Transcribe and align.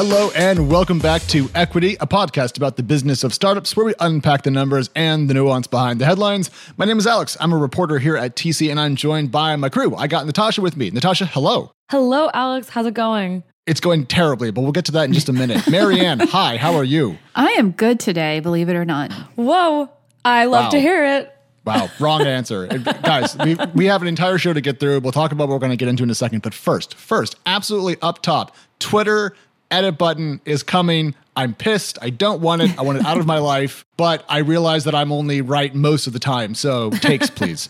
Hello 0.00 0.30
and 0.36 0.70
welcome 0.70 1.00
back 1.00 1.22
to 1.22 1.50
Equity, 1.56 1.96
a 1.98 2.06
podcast 2.06 2.56
about 2.56 2.76
the 2.76 2.84
business 2.84 3.24
of 3.24 3.34
startups 3.34 3.76
where 3.76 3.84
we 3.84 3.94
unpack 3.98 4.44
the 4.44 4.50
numbers 4.52 4.90
and 4.94 5.28
the 5.28 5.34
nuance 5.34 5.66
behind 5.66 6.00
the 6.00 6.04
headlines. 6.04 6.52
My 6.76 6.84
name 6.84 6.98
is 6.98 7.06
Alex. 7.08 7.36
I'm 7.40 7.52
a 7.52 7.56
reporter 7.56 7.98
here 7.98 8.16
at 8.16 8.36
TC 8.36 8.70
and 8.70 8.78
I'm 8.78 8.94
joined 8.94 9.32
by 9.32 9.56
my 9.56 9.68
crew. 9.68 9.96
I 9.96 10.06
got 10.06 10.24
Natasha 10.24 10.60
with 10.60 10.76
me. 10.76 10.90
Natasha, 10.90 11.26
hello. 11.26 11.72
Hello, 11.90 12.30
Alex. 12.32 12.68
How's 12.68 12.86
it 12.86 12.94
going? 12.94 13.42
It's 13.66 13.80
going 13.80 14.06
terribly, 14.06 14.52
but 14.52 14.60
we'll 14.60 14.70
get 14.70 14.84
to 14.84 14.92
that 14.92 15.06
in 15.06 15.14
just 15.14 15.28
a 15.28 15.32
minute. 15.32 15.68
Marianne, 15.68 16.20
hi, 16.20 16.58
how 16.58 16.76
are 16.76 16.84
you? 16.84 17.18
I 17.34 17.48
am 17.58 17.72
good 17.72 17.98
today, 17.98 18.38
believe 18.38 18.68
it 18.68 18.76
or 18.76 18.84
not. 18.84 19.10
Whoa. 19.34 19.90
I 20.24 20.44
love 20.44 20.66
Wow. 20.66 20.70
to 20.70 20.80
hear 20.80 21.04
it. 21.06 21.34
Wow, 21.64 21.90
wrong 21.98 22.22
answer. 22.22 22.68
Guys, 23.02 23.36
we, 23.36 23.56
we 23.74 23.86
have 23.86 24.00
an 24.02 24.06
entire 24.08 24.38
show 24.38 24.52
to 24.52 24.60
get 24.60 24.78
through. 24.78 25.00
We'll 25.00 25.10
talk 25.10 25.32
about 25.32 25.48
what 25.48 25.54
we're 25.54 25.58
going 25.58 25.70
to 25.72 25.76
get 25.76 25.88
into 25.88 26.04
in 26.04 26.10
a 26.10 26.14
second. 26.14 26.42
But 26.42 26.54
first, 26.54 26.94
first, 26.94 27.34
absolutely 27.46 27.96
up 28.00 28.22
top, 28.22 28.54
Twitter 28.78 29.34
edit 29.70 29.98
button 29.98 30.40
is 30.44 30.62
coming. 30.62 31.14
I'm 31.36 31.54
pissed. 31.54 31.98
I 32.02 32.10
don't 32.10 32.40
want 32.40 32.62
it. 32.62 32.76
I 32.78 32.82
want 32.82 32.98
it 32.98 33.06
out 33.06 33.18
of 33.18 33.26
my 33.26 33.38
life. 33.54 33.84
But 33.96 34.24
I 34.28 34.38
realize 34.38 34.84
that 34.84 34.94
I'm 34.94 35.12
only 35.12 35.40
right 35.40 35.74
most 35.74 36.06
of 36.06 36.12
the 36.12 36.18
time. 36.18 36.54
So 36.54 36.90
takes, 36.90 37.30
please. 37.30 37.68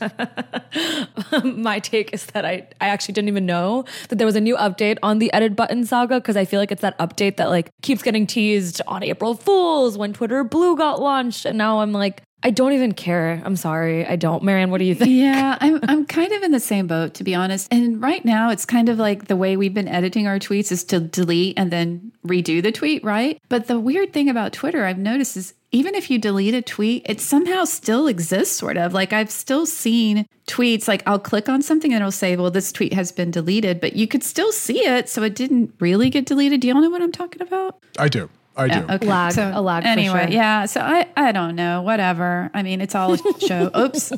My 1.44 1.78
take 1.78 2.12
is 2.12 2.26
that 2.26 2.44
I, 2.44 2.68
I 2.80 2.88
actually 2.88 3.14
didn't 3.14 3.28
even 3.28 3.46
know 3.46 3.84
that 4.08 4.16
there 4.16 4.26
was 4.26 4.36
a 4.36 4.40
new 4.40 4.56
update 4.56 4.98
on 5.02 5.18
the 5.18 5.32
edit 5.32 5.56
button 5.56 5.84
saga 5.84 6.16
because 6.16 6.36
I 6.36 6.44
feel 6.44 6.60
like 6.60 6.72
it's 6.72 6.82
that 6.82 6.98
update 6.98 7.36
that 7.36 7.48
like 7.50 7.70
keeps 7.82 8.02
getting 8.02 8.26
teased 8.26 8.80
on 8.86 9.02
April 9.02 9.34
Fools 9.34 9.98
when 9.98 10.12
Twitter 10.12 10.44
Blue 10.44 10.76
got 10.76 11.00
launched. 11.00 11.44
And 11.44 11.58
now 11.58 11.80
I'm 11.80 11.92
like, 11.92 12.22
I 12.42 12.50
don't 12.50 12.72
even 12.72 12.92
care. 12.92 13.42
I'm 13.44 13.56
sorry. 13.56 14.06
I 14.06 14.16
don't. 14.16 14.42
Marianne, 14.44 14.70
what 14.70 14.78
do 14.78 14.84
you 14.84 14.94
think? 14.94 15.10
Yeah, 15.10 15.58
I'm 15.60 15.80
I'm 15.82 16.06
kind 16.06 16.32
of 16.32 16.42
in 16.42 16.52
the 16.52 16.60
same 16.60 16.86
boat 16.86 17.14
to 17.14 17.24
be 17.24 17.34
honest. 17.34 17.68
And 17.72 18.00
right 18.00 18.24
now 18.24 18.50
it's 18.50 18.64
kind 18.64 18.88
of 18.88 18.98
like 18.98 19.26
the 19.26 19.36
way 19.36 19.56
we've 19.56 19.74
been 19.74 19.88
editing 19.88 20.26
our 20.28 20.38
tweets 20.38 20.70
is 20.70 20.84
to 20.84 21.00
delete 21.00 21.58
and 21.58 21.72
then 21.72 22.12
redo 22.26 22.62
the 22.62 22.70
tweet, 22.70 23.02
right? 23.02 23.40
But 23.48 23.66
the 23.66 23.80
weird 23.80 24.12
thing 24.12 24.28
about 24.28 24.52
Twitter 24.52 24.84
I've 24.84 24.98
noticed 24.98 25.36
is 25.36 25.54
even 25.72 25.94
if 25.94 26.10
you 26.10 26.18
delete 26.18 26.54
a 26.54 26.62
tweet, 26.62 27.04
it 27.06 27.20
somehow 27.20 27.64
still 27.64 28.06
exists 28.06 28.56
sort 28.56 28.76
of. 28.76 28.94
Like 28.94 29.12
I've 29.12 29.30
still 29.30 29.66
seen 29.66 30.26
tweets 30.46 30.86
like 30.86 31.02
I'll 31.06 31.18
click 31.18 31.48
on 31.48 31.60
something 31.60 31.92
and 31.92 32.00
it'll 32.00 32.12
say, 32.12 32.36
"Well, 32.36 32.50
this 32.50 32.72
tweet 32.72 32.92
has 32.92 33.10
been 33.10 33.30
deleted," 33.32 33.80
but 33.80 33.94
you 33.94 34.06
could 34.06 34.22
still 34.22 34.52
see 34.52 34.86
it, 34.86 35.08
so 35.08 35.22
it 35.24 35.34
didn't 35.34 35.74
really 35.80 36.08
get 36.08 36.24
deleted. 36.24 36.60
Do 36.60 36.68
y'all 36.68 36.80
know 36.80 36.90
what 36.90 37.02
I'm 37.02 37.12
talking 37.12 37.42
about? 37.42 37.82
I 37.98 38.08
do. 38.08 38.30
I 38.58 38.68
do. 38.68 38.92
Okay. 38.94 39.06
Lag, 39.06 39.38
a 39.38 39.60
lag 39.60 39.82
for 39.84 39.88
Anyway, 39.88 40.24
sure. 40.26 40.30
yeah. 40.30 40.66
So 40.66 40.80
I, 40.80 41.06
I 41.16 41.32
don't 41.32 41.54
know. 41.56 41.82
Whatever. 41.82 42.50
I 42.52 42.62
mean, 42.62 42.80
it's 42.80 42.94
all 42.94 43.12
a 43.14 43.18
show. 43.40 43.70
Oops. 43.78 44.12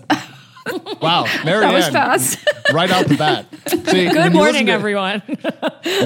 Wow, 1.00 1.24
That 1.44 1.72
was 1.72 1.88
fast. 1.88 2.38
right 2.72 2.90
out 2.90 3.06
the 3.06 3.16
bat. 3.16 3.46
See, 3.90 4.08
Good 4.08 4.32
morning, 4.32 4.66
to- 4.66 4.72
everyone. 4.72 5.20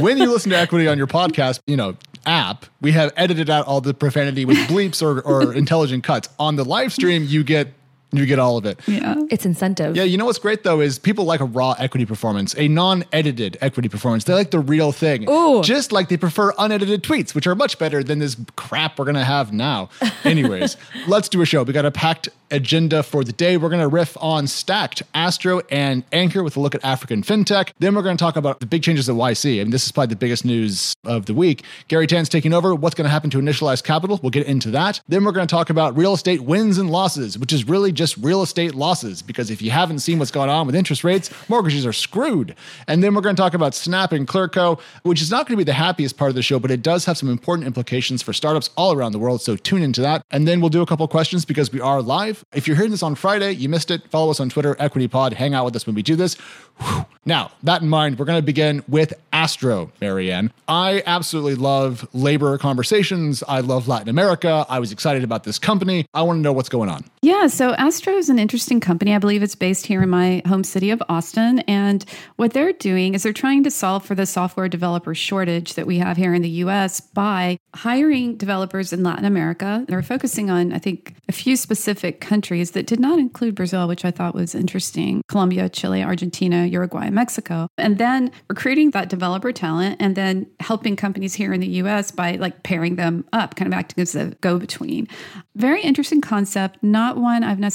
when 0.01 0.17
you 0.19 0.31
listen 0.33 0.51
to 0.51 0.57
equity 0.59 0.87
on 0.89 0.97
your 0.97 1.07
podcast, 1.09 1.61
you 1.67 1.77
know, 1.77 1.97
app, 2.25 2.65
we 2.81 2.93
have 2.93 3.13
edited 3.17 3.51
out 3.51 3.67
all 3.67 3.81
the 3.81 3.93
profanity 3.95 4.45
with 4.45 4.57
bleeps 4.69 5.03
or, 5.03 5.21
or 5.23 5.53
intelligent 5.53 6.05
cuts. 6.05 6.29
On 6.39 6.57
the 6.57 6.65
live 6.65 6.93
stream, 6.93 7.25
you 7.25 7.43
get 7.45 7.69
you 8.17 8.27
get 8.27 8.39
all 8.39 8.57
of 8.57 8.65
it. 8.67 8.81
yeah. 8.87 9.15
it's 9.31 9.45
incentive. 9.47 9.97
Yeah, 9.97 10.05
you 10.05 10.17
know 10.19 10.27
what's 10.27 10.39
great 10.39 10.63
though 10.63 10.81
is 10.81 10.99
people 10.99 11.25
like 11.25 11.41
a 11.41 11.45
raw 11.45 11.73
equity 11.79 12.07
performance, 12.07 12.55
a 12.57 12.69
non-edited 12.69 13.59
equity 13.61 13.89
performance. 13.89 14.25
They 14.25 14.35
like 14.35 14.51
the 14.51 14.61
real 14.61 14.93
thing. 14.93 15.29
Ooh. 15.29 15.63
Just 15.63 15.93
like 15.93 16.09
they 16.09 16.17
prefer 16.17 16.53
unedited 16.59 17.03
tweets, 17.03 17.35
which 17.35 17.47
are 17.47 17.55
much 17.55 17.79
better 17.79 18.03
than 18.03 18.19
this 18.19 18.37
crap 18.57 18.99
we're 18.99 19.05
gonna 19.05 19.25
have 19.25 19.53
now. 19.53 19.89
Anyways, 20.25 20.77
let's 21.07 21.29
do 21.29 21.41
a 21.43 21.47
show. 21.47 21.63
We 21.63 21.73
got 21.73 21.85
a 21.85 21.91
packed 21.91 22.29
agenda 22.51 23.03
for 23.03 23.25
the 23.25 23.33
day. 23.33 23.57
We're 23.57 23.71
gonna 23.71 23.89
riff 23.89 24.17
on 24.21 24.47
Stacked, 24.47 25.03
Astro, 25.15 25.63
and 25.71 26.05
Anchor 26.13 26.43
with 26.43 26.57
a 26.57 26.61
look 26.61 26.75
at 26.75 26.85
African 26.85 27.23
fintech. 27.23 27.73
Then 27.79 27.95
we're 27.95 28.03
gonna 28.03 28.17
talk 28.17 28.37
about 28.37 28.61
the 28.61 28.67
big 28.67 28.83
changes 28.83 29.09
at 29.09 29.15
YC. 29.15 29.61
I 29.61 29.65
mean, 29.65 29.71
this 29.71 29.87
is 29.87 29.93
probably 29.93 30.15
the 30.15 30.19
biggest 30.19 30.45
news 30.45 30.95
of 31.05 31.27
the 31.27 31.35
week. 31.35 31.63
Garry 31.89 32.07
Tan's 32.07 32.29
taking 32.29 32.53
over. 32.53 32.75
What's 32.75 32.95
gonna 32.95 33.09
happen 33.09 33.31
to 33.31 33.39
initialized 33.39 33.85
capital? 33.85 34.21
We'll 34.23 34.31
get 34.31 34.47
into 34.47 34.71
that. 34.73 35.01
Then 35.09 35.25
we're 35.25 35.33
gonna 35.33 35.47
talk 35.47 35.71
about 35.71 35.97
real 35.97 36.13
estate 36.15 36.43
wins 36.43 36.79
and 36.79 36.91
losses, 36.91 37.39
which 37.39 37.53
is 37.53 37.67
really 37.67 37.93
just 37.93 38.04
real 38.19 38.43
estate 38.43 38.75
losses. 38.75 39.23
Because 39.23 39.51
if 39.51 39.63
you 39.63 39.71
haven't 39.71 40.01
seen 40.01 40.19
what's 40.19 40.31
going 40.31 40.51
on 40.51 40.67
with 40.67 40.75
interest 40.75 41.05
rates, 41.05 41.31
mortgages 41.49 41.87
are 41.87 41.93
screwed. 41.93 42.55
And 42.87 43.03
then 43.03 43.15
we're 43.15 43.21
going 43.23 43.37
to 43.37 43.41
talk 43.41 43.55
about 43.55 43.75
Snap 43.75 44.13
and 44.13 44.29
Clearco, 44.29 44.81
which 45.03 45.23
is 45.23 45.31
not 45.31 45.47
going 45.47 45.57
to 45.57 45.65
be 45.65 45.65
the 45.65 45.73
happiest 45.73 46.17
part 46.17 46.29
of 46.29 46.35
the 46.35 46.43
show, 46.43 46.59
but 46.59 46.71
it 46.71 46.83
does 46.83 47.05
have 47.07 47.17
some 47.17 47.29
important 47.29 47.67
implications 47.67 48.23
for 48.23 48.33
startups 48.33 48.71
all 48.77 48.93
around 48.93 49.13
the 49.13 49.19
world. 49.19 49.43
So 49.43 49.57
tune 49.57 49.83
into 49.83 50.01
that. 50.03 50.25
And 50.31 50.47
then 50.47 50.61
we'll 50.61 50.71
do 50.71 50.83
a 50.83 50.87
couple 50.87 51.07
questions 51.09 51.45
because 51.45 51.73
we 51.73 51.81
are 51.81 52.03
live. 52.03 52.45
If 52.53 52.67
you're 52.67 52.77
hearing 52.77 52.91
this 52.91 53.03
on 53.03 53.15
Friday, 53.15 53.53
you 53.53 53.69
missed 53.69 53.91
it. 53.91 54.09
Follow 54.11 54.31
us 54.31 54.41
on 54.41 54.49
Twitter, 54.49 54.75
EquityPod. 54.75 55.33
Hang 55.33 55.55
out 55.55 55.65
with 55.65 55.77
us 55.77 55.87
when 55.87 55.95
we 55.95 56.03
do 56.03 56.17
this. 56.17 56.35
Whew. 56.81 57.07
Now, 57.27 57.53
that 57.63 57.81
in 57.81 57.89
mind, 57.89 58.19
we're 58.19 58.27
going 58.27 58.39
to 58.39 58.45
begin 58.45 58.83
with 58.87 59.15
Astro, 59.33 59.91
Marianne. 60.01 60.53
I 60.69 61.03
absolutely 61.07 61.55
love 61.55 62.07
labor 62.13 62.59
conversations. 62.59 63.43
I 63.49 63.61
love 63.61 63.89
Latin 63.89 64.09
America. 64.09 64.67
I 64.69 64.79
was 64.79 64.93
excited 64.93 65.25
about 65.25 65.45
this 65.45 65.59
company. 65.59 66.07
I 66.13 66.23
want 66.23 66.39
to 66.39 66.41
know 66.43 66.53
what's 66.53 66.69
going 66.69 66.91
on. 66.91 67.05
Yeah, 67.23 67.47
so 67.47 67.73
Astro 67.75 67.94
is 68.03 68.29
an 68.29 68.39
interesting 68.39 68.81
company. 68.81 69.15
I 69.15 69.19
believe 69.19 69.43
it's 69.43 69.55
based 69.55 69.87
here 69.87 70.03
in 70.03 70.09
my 70.09 70.43
home 70.47 70.65
city 70.65 70.91
of 70.91 71.03
Austin. 71.09 71.61
And 71.61 72.05
what 72.37 72.53
they're 72.53 72.73
doing 72.73 73.15
is 73.15 73.23
they're 73.23 73.33
trying 73.33 73.65
to 73.65 73.71
solve 73.71 74.05
for 74.05 74.15
the 74.15 74.27
software 74.27 74.69
developer 74.69 75.15
shortage 75.15 75.75
that 75.75 75.87
we 75.87 75.99
have 75.99 76.17
here 76.17 76.35
in 76.35 76.43
the 76.43 76.49
US 76.49 77.01
by 77.01 77.59
hiring 77.75 78.37
developers 78.37 78.93
in 78.93 79.03
Latin 79.03 79.25
America. 79.25 79.85
They're 79.89 80.03
focusing 80.03 80.51
on, 80.51 80.73
I 80.73 80.79
think, 80.79 81.15
a 81.29 81.33
few 81.33 81.57
specific 81.57 82.21
countries 82.21 82.73
that 82.73 82.87
did 82.87 83.01
not 83.01 83.19
include 83.19 83.55
Brazil, 83.55 83.89
which 83.89 84.05
I 84.05 84.11
thought 84.11 84.35
was 84.35 84.55
interesting 84.55 85.23
Colombia, 85.29 85.69
Chile, 85.69 86.03
Argentina, 86.03 86.67
Uruguay, 86.67 87.11
Mexico. 87.11 87.69
And 87.79 87.99
then 87.99 88.31
recruiting 88.49 88.91
that 88.91 89.09
developer 89.09 89.53
talent 89.53 89.97
and 90.01 90.17
then 90.17 90.47
helping 90.61 90.97
companies 90.97 91.35
here 91.35 91.53
in 91.53 91.61
the 91.61 91.69
US 91.83 92.11
by 92.11 92.33
like 92.37 92.63
pairing 92.63 92.97
them 92.97 93.25
up, 93.33 93.57
kind 93.57 93.73
of 93.73 93.79
acting 93.79 94.03
as 94.03 94.15
a 94.15 94.27
go 94.41 94.59
between. 94.59 95.09
Very 95.55 95.81
interesting 95.83 96.21
concept, 96.21 96.83
not 96.83 97.17
one 97.17 97.43
I've 97.45 97.59
necessarily 97.59 97.74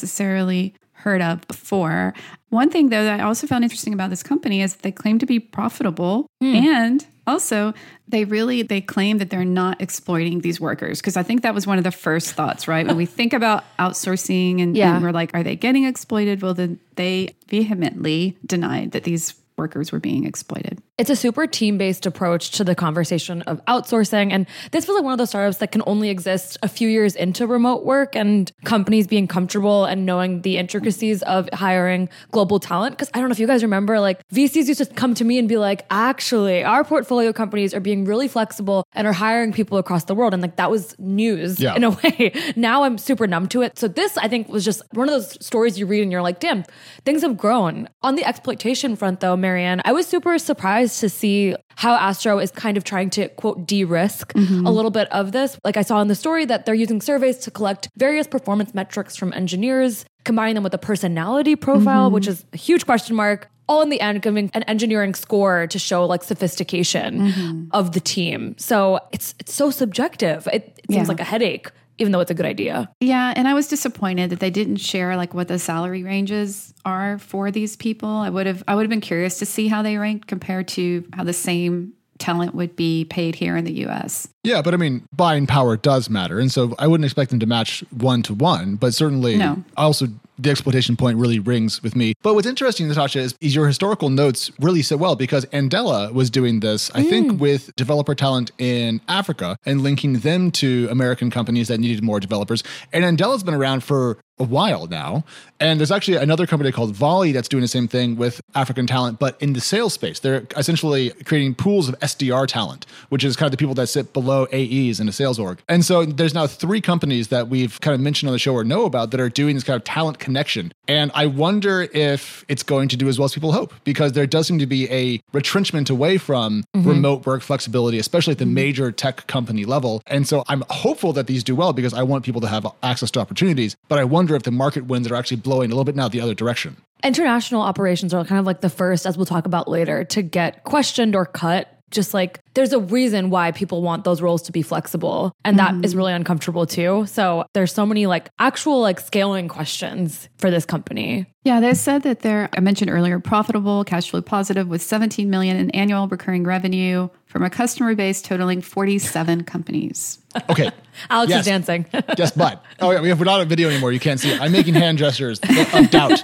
heard 0.94 1.22
of 1.22 1.48
before. 1.48 2.14
One 2.50 2.70
thing 2.70 2.90
though 2.90 3.04
that 3.04 3.20
I 3.20 3.24
also 3.24 3.48
found 3.48 3.64
interesting 3.64 3.94
about 3.94 4.10
this 4.10 4.24
company 4.24 4.62
is 4.62 4.76
they 4.76 4.92
claim 4.92 5.20
to 5.20 5.26
be 5.26 5.40
profitable 5.40 6.28
hmm. 6.42 6.56
and 6.56 7.06
also 7.26 7.74
they 8.08 8.26
really 8.26 8.64
they 8.64 8.82
claim 8.82 9.20
that 9.20 9.30
they're 9.30 9.46
not 9.46 9.82
exploiting 9.82 10.42
these 10.42 10.60
workers 10.60 11.00
because 11.00 11.16
I 11.16 11.24
think 11.24 11.44
that 11.44 11.54
was 11.54 11.66
one 11.66 11.78
of 11.78 11.84
the 11.84 11.92
first 11.92 12.34
thoughts, 12.34 12.68
right? 12.68 12.86
When 12.86 12.98
we 12.98 13.06
think 13.06 13.34
about 13.34 13.64
outsourcing 13.78 14.62
and, 14.62 14.76
Yeah. 14.76 14.96
and 14.96 15.04
we're 15.04 15.12
like, 15.12 15.32
are 15.34 15.44
they 15.44 15.56
getting 15.56 15.86
exploited? 15.86 16.42
Well, 16.42 16.54
then 16.54 16.80
they 16.96 17.36
vehemently 17.48 18.38
denied 18.46 18.92
that 18.92 19.04
these 19.04 19.36
workers 19.58 19.92
were 19.92 20.00
being 20.00 20.26
exploited. 20.26 20.82
It's 21.00 21.10
a 21.10 21.16
super 21.16 21.48
team 21.48 21.78
based 21.78 22.06
approach 22.06 22.52
to 22.52 22.64
the 22.66 22.76
conversation 22.76 23.42
of 23.44 23.64
outsourcing. 23.66 24.34
And 24.34 24.46
this 24.72 24.86
was 24.86 24.96
like 24.96 25.04
one 25.06 25.14
of 25.14 25.18
those 25.18 25.30
startups 25.30 25.58
that 25.58 25.72
can 25.72 25.82
only 25.88 26.10
exist 26.10 26.58
a 26.62 26.68
few 26.68 26.90
years 26.90 27.16
into 27.16 27.48
remote 27.48 27.86
work 27.86 28.18
and 28.18 28.52
companies 28.66 29.08
being 29.08 29.26
comfortable 29.26 29.86
and 29.86 30.06
knowing 30.06 30.42
the 30.42 30.58
intricacies 30.58 31.24
of 31.24 31.50
hiring 31.54 32.10
global 32.32 32.60
talent. 32.60 32.98
Cause 32.98 33.10
I 33.14 33.20
don't 33.20 33.30
know 33.30 33.34
if 33.34 33.40
you 33.40 33.48
guys 33.48 33.64
remember, 33.64 34.02
like 34.02 34.28
VCs 34.28 34.68
used 34.68 34.80
to 34.80 34.86
come 34.88 35.14
to 35.16 35.24
me 35.24 35.40
and 35.40 35.48
be 35.48 35.56
like, 35.56 35.86
actually, 35.90 36.66
our 36.66 36.84
portfolio 36.84 37.32
companies 37.32 37.74
are 37.74 37.80
being 37.80 38.04
really 38.04 38.28
flexible 38.28 38.86
and 38.94 39.08
are 39.08 39.14
hiring 39.14 39.54
people 39.54 39.78
across 39.78 40.04
the 40.04 40.14
world. 40.14 40.34
And 40.34 40.42
like 40.42 40.58
that 40.58 40.70
was 40.70 40.96
news 41.00 41.62
Yeah. 41.62 41.76
in 41.76 41.86
a 41.86 41.90
way. 42.04 42.34
Now 42.58 42.84
I'm 42.84 42.98
super 42.98 43.26
numb 43.26 43.48
to 43.50 43.62
it. 43.62 43.80
So 43.80 43.88
this, 43.88 44.18
I 44.18 44.28
think, 44.28 44.50
was 44.50 44.66
just 44.66 44.82
one 44.92 45.08
of 45.08 45.14
those 45.14 45.44
stories 45.44 45.80
you 45.80 45.86
read 45.86 46.04
and 46.04 46.12
you're 46.12 46.22
like, 46.22 46.42
damn, 46.42 46.66
things 47.06 47.22
have 47.22 47.38
grown. 47.38 47.88
On 48.04 48.16
the 48.16 48.26
exploitation 48.26 48.98
front, 48.98 49.22
though, 49.22 49.38
Marianne, 49.38 49.82
I 49.86 49.94
was 49.94 50.06
super 50.06 50.38
surprised 50.38 50.89
to 51.00 51.10
see 51.10 51.56
how 51.76 51.94
Astro 51.94 52.40
is 52.40 52.52
kind 52.52 52.76
of 52.78 52.84
trying 52.84 53.10
to 53.12 53.30
quote 53.30 53.68
de-risk 53.68 54.34
mm-hmm. 54.34 54.66
a 54.66 54.72
little 54.72 54.92
bit 54.92 55.08
of 55.12 55.32
this. 55.32 55.58
Like 55.64 55.78
I 55.78 55.84
saw 55.84 56.02
in 56.02 56.08
the 56.08 56.16
story 56.16 56.46
that 56.46 56.66
they're 56.66 56.74
using 56.76 57.02
surveys 57.02 57.38
to 57.40 57.52
collect 57.52 57.88
various 57.98 58.26
performance 58.28 58.74
metrics 58.74 59.16
from 59.16 59.32
engineers, 59.34 60.06
combining 60.24 60.56
them 60.56 60.64
with 60.64 60.74
a 60.74 60.80
personality 60.80 61.56
profile, 61.56 62.08
mm-hmm. 62.08 62.16
which 62.16 62.28
is 62.28 62.44
a 62.52 62.58
huge 62.58 62.86
question 62.86 63.16
mark. 63.16 63.50
All 63.68 63.84
in 63.84 63.90
the 63.90 64.02
end, 64.02 64.24
giving 64.24 64.50
an 64.56 64.64
engineering 64.64 65.14
score 65.14 65.68
to 65.68 65.78
show 65.78 66.04
like 66.06 66.24
sophistication 66.24 67.20
mm-hmm. 67.20 67.68
of 67.72 67.92
the 67.92 68.00
team. 68.00 68.56
So 68.58 69.00
it's 69.12 69.36
it's 69.40 69.54
so 69.54 69.70
subjective. 69.70 70.48
It, 70.52 70.80
it 70.80 70.92
seems 70.92 71.06
Yeah. 71.06 71.10
like 71.10 71.20
a 71.20 71.24
headache, 71.24 71.70
even 72.00 72.12
though 72.12 72.20
it's 72.20 72.32
a 72.32 72.36
good 72.36 72.46
idea. 72.46 72.90
Yeah, 73.00 73.34
and 73.36 73.48
I 73.48 73.54
was 73.54 73.68
disappointed 73.68 74.32
that 74.32 74.40
they 74.40 74.50
didn't 74.50 74.78
share 74.78 75.16
like 75.16 75.34
what 75.34 75.48
the 75.48 75.60
salary 75.60 76.04
ranges 76.04 76.74
are 76.86 77.20
for 77.20 77.52
these 77.52 77.76
people. 77.76 78.10
I 78.10 78.30
would 78.30 78.48
have 78.48 78.64
I 78.68 78.76
would 78.76 78.84
have 78.84 78.90
been 78.90 79.02
curious 79.02 79.38
to 79.40 79.46
see 79.46 79.68
how 79.68 79.82
they 79.82 79.98
ranked 79.98 80.28
compared 80.28 80.68
to 80.70 81.08
how 81.14 81.24
the 81.24 81.34
same 81.34 81.94
talent 82.20 82.54
would 82.54 82.76
be 82.76 83.06
paid 83.06 83.36
here 83.36 83.58
in 83.58 83.66
the 83.66 83.86
US. 83.88 84.28
Yeah, 84.44 84.62
but 84.62 84.74
I 84.74 84.78
mean, 84.78 85.08
buying 85.16 85.48
power 85.48 85.76
does 85.76 86.10
matter. 86.10 86.40
And 86.40 86.52
so 86.52 86.76
I 86.80 86.88
wouldn't 86.88 87.06
expect 87.06 87.32
them 87.32 87.40
to 87.40 87.46
match 87.46 87.84
one 87.92 88.22
to 88.24 88.34
one, 88.34 88.76
but 88.76 88.94
certainly 88.94 89.38
No. 89.38 89.64
also 89.76 90.08
the 90.38 90.50
exploitation 90.50 90.96
point 90.96 91.18
really 91.18 91.40
rings 91.40 91.84
with 91.84 91.96
me. 91.96 92.14
But 92.24 92.34
what's 92.34 92.48
interesting, 92.48 92.88
Natasha, 92.88 93.20
is, 93.20 93.36
is 93.42 93.54
your 93.54 93.68
historical 93.68 94.10
notes 94.10 94.52
really 94.60 94.82
so 94.82 94.96
well 94.96 95.16
because 95.18 95.46
Andela 95.48 96.14
was 96.14 96.30
doing 96.30 96.62
this, 96.62 96.90
I 96.96 97.04
think, 97.04 97.34
mm. 97.34 97.40
with 97.40 97.76
developer 97.76 98.16
talent 98.16 98.52
in 98.58 99.02
Africa 99.10 99.58
and 99.66 99.82
linking 99.82 100.20
them 100.20 100.52
to 100.52 100.88
American 100.90 101.30
companies 101.30 101.68
that 101.68 101.80
needed 101.80 102.02
more 102.04 102.22
developers. 102.22 102.64
And 102.94 103.04
Andela's 103.04 103.44
been 103.44 103.54
around 103.54 103.84
for 103.84 104.18
a 104.40 104.44
while 104.44 104.88
now. 104.88 105.24
And 105.60 105.80
there's 105.80 105.92
actually 105.92 106.18
another 106.18 106.48
company 106.48 106.72
called 106.72 106.96
Volley 106.96 107.34
that's 107.34 107.50
doing 107.50 107.62
the 107.62 107.68
same 107.68 107.88
thing 107.88 108.16
with 108.16 108.40
African 108.56 108.88
talent, 108.88 109.20
but 109.20 109.42
in 109.42 109.54
the 109.54 109.62
sales 109.62 109.94
space. 109.94 110.20
They're 110.20 110.48
essentially 110.56 111.10
creating 111.26 111.56
pools 111.56 111.90
of 111.90 112.00
SDR 112.00 112.48
talent, 112.48 112.86
which 113.10 113.26
is 113.26 113.36
kind 113.36 113.48
of 113.48 113.52
the 113.52 113.58
people 113.58 113.76
that 113.76 113.88
sit 113.88 114.14
below 114.14 114.48
AEs 114.54 115.00
in 115.00 115.10
a 115.10 115.12
sales 115.12 115.38
org. 115.38 115.62
And 115.68 115.84
so 115.84 116.06
there's 116.06 116.34
now 116.34 116.48
three 116.48 116.80
companies 116.80 117.28
that 117.28 117.50
we've 117.50 117.80
kind 117.82 117.94
of 117.94 118.00
mentioned 118.00 118.30
on 118.30 118.34
the 118.34 118.40
show 118.40 118.54
or 118.54 118.64
know 118.64 118.86
about 118.86 119.12
that 119.12 119.20
are 119.20 119.30
doing 119.30 119.56
this 119.56 119.64
kind 119.64 119.76
of 119.76 119.84
talent 119.84 120.20
connection. 120.20 120.72
And 120.88 121.12
I 121.14 121.26
wonder 121.26 121.84
if 121.94 122.46
it's 122.48 122.64
going 122.64 122.88
to 122.90 122.98
do 122.98 123.10
as 123.10 123.20
well 123.20 123.26
as 123.26 123.34
people 123.34 123.52
hope, 123.52 123.74
because 123.84 124.14
there 124.14 124.26
does 124.26 124.48
seem 124.48 124.60
to 124.60 124.66
be 124.66 124.90
a 124.90 125.22
retrenchment 125.34 125.90
away 125.90 126.18
from 126.18 126.64
mm-hmm. 126.76 126.88
remote 126.88 127.26
work 127.26 127.42
flexibility, 127.42 128.00
especially 128.00 128.32
at 128.32 128.38
the 128.38 128.46
major 128.46 128.92
tech 128.92 129.28
company 129.28 129.66
level. 129.66 130.02
And 130.08 130.28
so 130.28 130.44
I'm 130.48 130.64
hopeful 130.70 131.12
that 131.14 131.28
these 131.28 131.44
do 131.44 131.56
well 131.56 131.74
because 131.74 131.94
I 131.94 132.04
want 132.04 132.24
people 132.24 132.42
to 132.42 132.48
have 132.48 132.66
access 132.82 133.12
to 133.12 133.20
opportunities. 133.20 133.76
But 133.88 134.00
I 134.00 134.06
wonder 134.06 134.29
if 134.36 134.44
the 134.44 134.52
market 134.52 134.86
winds 134.86 135.10
are 135.10 135.16
actually 135.16 135.38
blowing 135.38 135.72
a 135.72 135.76
little 135.76 135.86
bit 135.86 135.96
now 135.96 136.08
the 136.08 136.22
other 136.22 136.34
direction. 136.34 136.78
International 137.04 137.62
operations 137.62 138.14
are 138.14 138.26
kind 138.26 138.40
of 138.40 138.46
like 138.46 138.62
the 138.62 138.70
first, 138.70 139.06
as 139.06 139.18
we'll 139.18 139.26
talk 139.26 139.46
about 139.46 139.68
later, 139.68 140.04
to 140.04 140.22
get 140.22 140.64
questioned 140.66 141.16
or 141.16 141.26
cut. 141.26 141.79
Just 141.92 142.14
like 142.14 142.40
there's 142.54 142.74
a 142.74 142.80
reason 142.80 143.30
why 143.30 143.52
people 143.52 143.82
want 143.82 144.04
those 144.04 144.22
roles 144.22 144.42
to 144.44 144.52
be 144.52 144.62
flexible. 144.62 145.34
And 145.46 145.58
that 145.60 145.74
is 145.84 145.92
mm-hmm. 145.92 145.98
really 145.98 146.14
uncomfortable 146.14 146.66
too. 146.66 147.06
So 147.08 147.46
there's 147.54 147.74
so 147.74 147.86
many 147.86 148.06
like 148.06 148.30
actual 148.40 148.82
like 148.82 149.00
scaling 149.00 149.48
questions 149.48 150.30
for 150.38 150.52
this 150.52 150.66
company. 150.66 151.26
Yeah, 151.44 151.62
they 151.62 151.74
said 151.74 152.04
that 152.04 152.20
they're, 152.20 152.50
I 152.56 152.60
mentioned 152.60 152.92
earlier, 152.92 153.20
profitable, 153.20 153.84
cash 153.86 154.10
flow 154.10 154.22
positive 154.22 154.68
with 154.68 154.82
17 154.82 155.30
million 155.30 155.56
in 155.56 155.72
annual 155.72 156.08
recurring 156.08 156.44
revenue 156.44 157.08
from 157.26 157.44
a 157.44 157.50
customer 157.50 157.96
base 157.96 158.22
totaling 158.22 158.62
47 158.62 159.46
companies. 159.46 160.20
Okay. 160.50 160.70
Alex 161.10 161.30
Yes. 161.30 161.40
is 161.42 161.46
dancing. 161.46 161.86
Yes, 162.18 162.32
but 162.32 162.64
oh 162.82 162.92
yeah, 162.92 163.00
we 163.00 163.08
have, 163.10 163.20
we're 163.20 163.26
not 163.26 163.40
on 163.40 163.48
video 163.48 163.70
anymore. 163.70 163.94
You 163.94 164.00
can't 164.00 164.20
see 164.20 164.32
it. 164.32 164.42
I'm 164.42 164.52
making 164.52 164.74
hand 164.74 164.98
gestures 164.98 165.40
of 165.74 165.90
doubt. 165.90 166.22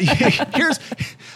Here's 0.00 0.80